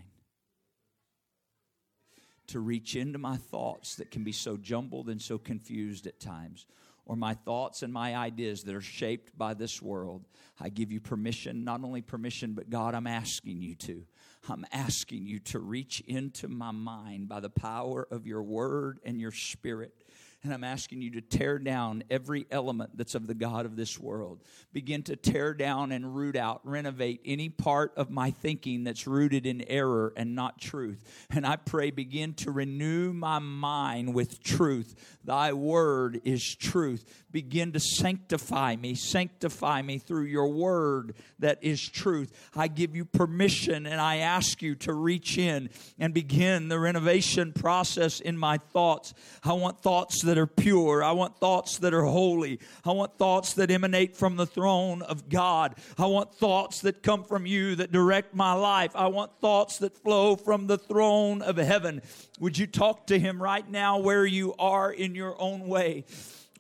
To 2.49 2.61
reach 2.61 2.97
into 2.97 3.19
my 3.19 3.37
thoughts 3.37 3.97
that 3.97 4.11
can 4.11 4.25
be 4.25 4.33
so 4.33 4.57
jumbled 4.57 5.09
and 5.09 5.21
so 5.21 5.37
confused 5.37 6.07
at 6.07 6.21
times, 6.21 6.67
or 7.07 7.17
my 7.17 7.35
thoughts 7.35 7.83
and 7.83 7.93
my 7.93 8.17
ideas 8.17 8.65
that 8.65 8.75
are 8.75 8.81
shaped 8.81 9.37
by 9.37 9.55
this 9.55 9.83
world. 9.83 10.25
I 10.61 10.69
give 10.69 10.91
you 10.91 11.01
permission, 11.01 11.65
not 11.65 11.83
only 11.85 12.03
permission, 12.03 12.53
but 12.53 12.71
God, 12.71 12.95
I'm 12.95 13.07
asking 13.07 13.63
you 13.63 13.75
to. 13.77 14.05
I'm 14.49 14.65
asking 14.73 15.27
you 15.27 15.39
to 15.41 15.59
reach 15.59 16.01
into 16.07 16.49
my 16.49 16.71
mind 16.71 17.29
by 17.29 17.41
the 17.41 17.51
power 17.51 18.07
of 18.11 18.27
your 18.27 18.43
word 18.43 19.01
and 19.05 19.21
your 19.21 19.33
spirit 19.33 19.95
and 20.45 20.53
I'm 20.53 20.63
asking 20.63 21.01
you 21.01 21.11
to 21.13 21.23
tear 21.23 21.59
down 21.59 22.05
every 22.11 22.47
element 22.51 22.91
that's 22.99 23.15
of 23.15 23.27
the 23.27 23.35
God 23.35 23.65
of 23.65 23.77
this 23.77 23.99
world. 23.99 24.43
Begin 24.75 25.03
to 25.05 25.17
tear 25.17 25.55
down 25.55 25.91
and 25.91 26.15
root 26.15 26.37
out, 26.37 26.61
renovate 26.65 27.23
any 27.25 27.49
part 27.49 27.95
of 27.97 28.11
my 28.11 28.31
thinking 28.31 28.85
that's 28.85 29.07
rooted 29.07 29.47
in 29.47 29.63
error 29.69 30.13
and 30.17 30.35
not 30.35 30.61
truth. 30.61 31.03
And 31.31 31.47
I 31.47 31.57
pray, 31.57 31.91
begin 31.91 32.35
to 32.35 32.51
renew 32.51 33.15
my 33.15 33.39
mind 33.39 34.13
with 34.13 34.43
truth. 34.43 35.19
Thy 35.25 35.55
word 35.55 36.21
is 36.25 36.55
truth. 36.55 37.25
Begin 37.33 37.73
to 37.73 37.81
sanctify 37.81 38.77
me, 38.77 38.95
sanctify 38.95 39.81
me 39.81 39.97
through 39.97 40.25
your 40.25 40.49
word 40.49 41.15
that 41.39 41.59
is 41.63 41.81
truth. 41.81 42.33
I 42.55 42.69
give 42.69 42.95
you 42.95 43.07
permission 43.07 43.87
and 43.87 44.01
I 44.01 44.19
ask 44.19 44.61
you 44.61 44.75
to 44.77 44.93
reach 44.93 45.39
in 45.39 45.71
and 45.99 46.13
begin 46.13 46.69
the 46.69 46.79
renovation 46.79 47.55
process 47.55 48.21
in 48.21 48.37
my 48.37 48.59
thoughts. 48.59 49.15
I 49.43 49.55
want 49.55 49.81
thoughts 49.81 50.23
that 50.23 50.34
that 50.35 50.41
are 50.41 50.49
pure. 50.49 51.05
I 51.05 51.13
want 51.13 51.39
thoughts 51.39 51.79
that 51.79 51.95
are 51.95 52.03
holy. 52.03 52.59
I 52.85 52.91
want 52.91 53.17
thoughts 53.19 53.55
that 53.55 53.71
emanate 53.71 54.17
from 54.17 54.35
the 54.35 54.47
throne 54.47 55.01
of 55.03 55.29
God. 55.29 55.77
I 55.97 56.07
want 56.07 56.35
thoughts 56.35 56.81
that 56.81 57.05
come 57.05 57.23
from 57.23 57.47
you 57.47 57.77
that 57.77 57.93
direct 57.93 58.35
my 58.35 58.53
life. 58.53 58.91
I 58.97 59.07
want 59.07 59.31
thoughts 59.41 59.79
that 59.79 59.97
flow 59.97 60.35
from 60.35 60.67
the 60.67 60.77
throne 60.77 61.41
of 61.41 61.57
heaven. 61.57 62.03
Would 62.41 62.59
you 62.59 62.67
talk 62.67 63.07
to 63.07 63.19
him 63.19 63.41
right 63.41 63.69
now 63.71 64.01
where 64.01 64.27
you 64.27 64.55
are 64.59 64.91
in 64.91 65.15
your 65.15 65.41
own 65.41 65.69
way? 65.69 66.05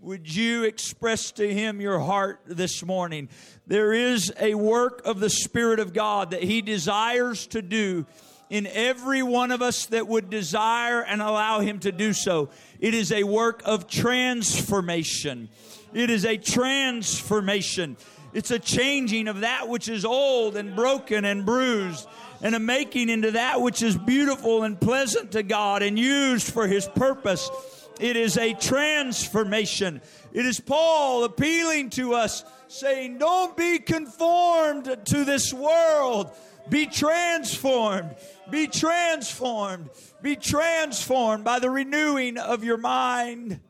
Would 0.01 0.33
you 0.33 0.63
express 0.63 1.33
to 1.33 1.53
him 1.53 1.81
your 1.81 1.99
heart 1.99 2.43
this 2.47 2.85
morning? 2.85 3.29
There 3.67 3.93
is 3.93 4.33
a 4.39 4.55
work 4.55 5.03
of 5.05 5.19
the 5.19 5.31
Spirit 5.31 5.81
of 5.81 5.93
God 5.93 6.31
that 6.31 6.45
he 6.45 6.63
desires 6.63 7.49
to 7.49 7.61
do 7.61 8.07
in 8.55 8.69
every 8.69 9.21
one 9.21 9.51
of 9.51 9.63
us 9.63 9.87
that 9.87 10.07
would 10.07 10.31
desire 10.31 11.03
and 11.03 11.21
allow 11.21 11.59
him 11.59 11.81
to 11.81 11.91
do 11.91 12.13
so. 12.13 12.51
It 12.79 12.95
is 12.95 13.11
a 13.11 13.25
work 13.25 13.63
of 13.65 13.89
transformation. 13.89 15.49
It 15.93 16.09
is 16.09 16.25
a 16.25 16.37
transformation. 16.37 17.97
It's 18.33 18.53
a 18.53 18.61
changing 18.61 19.27
of 19.27 19.41
that 19.41 19.69
which 19.69 19.89
is 19.89 20.05
old 20.05 20.57
and 20.57 20.77
broken 20.77 21.25
and 21.25 21.45
bruised 21.45 22.07
and 22.43 22.55
a 22.55 22.61
making 22.61 23.09
into 23.09 23.33
that 23.33 23.61
which 23.61 23.83
is 23.83 23.97
beautiful 23.97 24.63
and 24.63 24.81
pleasant 24.81 25.33
to 25.33 25.43
God 25.43 25.83
and 25.83 25.99
used 25.99 26.53
for 26.53 26.69
His 26.69 26.87
purpose. 26.87 27.51
It 27.99 28.17
is 28.17 28.37
a 28.37 28.55
transformation. 28.55 30.01
It 30.33 30.47
is 30.47 30.61
Paul 30.61 31.25
appealing 31.25 31.91
to 31.91 32.15
us, 32.15 32.45
saying, 32.69 33.19
Don't 33.19 33.57
be 33.57 33.81
conformed 33.81 34.97
to 35.07 35.25
this 35.25 35.53
world, 35.53 36.31
be 36.69 36.87
transformed. 36.87 38.17
Be 38.51 38.67
transformed. 38.67 39.91
Be 40.23 40.37
transformed 40.37 41.45
by 41.45 41.59
the 41.59 41.71
renewing 41.71 42.39
of 42.39 42.65
your 42.65 42.79
mind. 42.79 43.61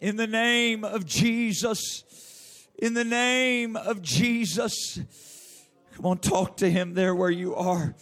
In 0.00 0.16
the 0.16 0.26
name 0.26 0.84
of 0.84 1.06
Jesus. 1.06 2.04
In 2.78 2.94
the 2.94 3.04
name 3.04 3.76
of 3.76 4.02
Jesus. 4.02 4.98
Come 5.94 6.06
on, 6.06 6.18
talk 6.18 6.58
to 6.58 6.70
him 6.70 6.94
there 6.94 7.14
where 7.14 7.30
you 7.30 7.54
are. 7.54 7.94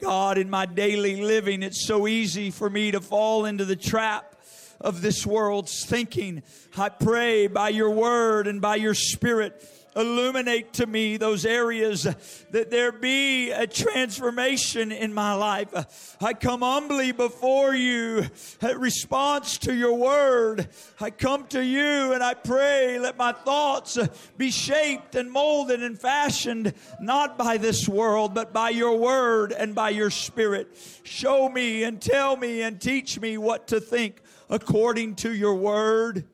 God, 0.00 0.38
in 0.38 0.48
my 0.48 0.66
daily 0.66 1.20
living, 1.22 1.62
it's 1.62 1.84
so 1.84 2.06
easy 2.06 2.50
for 2.50 2.70
me 2.70 2.92
to 2.92 3.00
fall 3.00 3.44
into 3.44 3.64
the 3.64 3.76
trap 3.76 4.36
of 4.80 5.02
this 5.02 5.26
world's 5.26 5.84
thinking. 5.84 6.42
I 6.76 6.88
pray 6.88 7.48
by 7.48 7.70
your 7.70 7.90
word 7.90 8.46
and 8.46 8.60
by 8.60 8.76
your 8.76 8.94
spirit 8.94 9.60
illuminate 9.96 10.72
to 10.74 10.86
me 10.86 11.16
those 11.16 11.44
areas 11.44 12.02
that 12.50 12.70
there 12.70 12.92
be 12.92 13.50
a 13.50 13.66
transformation 13.66 14.92
in 14.92 15.12
my 15.12 15.34
life. 15.34 16.16
I 16.20 16.34
come 16.34 16.60
humbly 16.60 17.12
before 17.12 17.74
you 17.74 18.26
in 18.60 18.78
response 18.78 19.58
to 19.58 19.74
your 19.74 19.94
word. 19.94 20.68
I 21.00 21.10
come 21.10 21.46
to 21.48 21.64
you 21.64 22.12
and 22.12 22.22
I 22.22 22.34
pray, 22.34 22.98
let 22.98 23.16
my 23.16 23.32
thoughts 23.32 23.98
be 24.36 24.50
shaped 24.50 25.14
and 25.14 25.30
molded 25.30 25.82
and 25.82 25.98
fashioned 25.98 26.74
not 27.00 27.38
by 27.38 27.56
this 27.56 27.88
world, 27.88 28.34
but 28.34 28.52
by 28.52 28.70
your 28.70 28.96
word 28.96 29.52
and 29.52 29.74
by 29.74 29.90
your 29.90 30.10
spirit. 30.10 30.76
Show 31.02 31.48
me 31.48 31.82
and 31.84 32.00
tell 32.00 32.36
me 32.36 32.62
and 32.62 32.80
teach 32.80 33.18
me 33.20 33.38
what 33.38 33.68
to 33.68 33.80
think 33.80 34.22
according 34.50 35.16
to 35.16 35.34
your 35.34 35.54
word. 35.54 36.24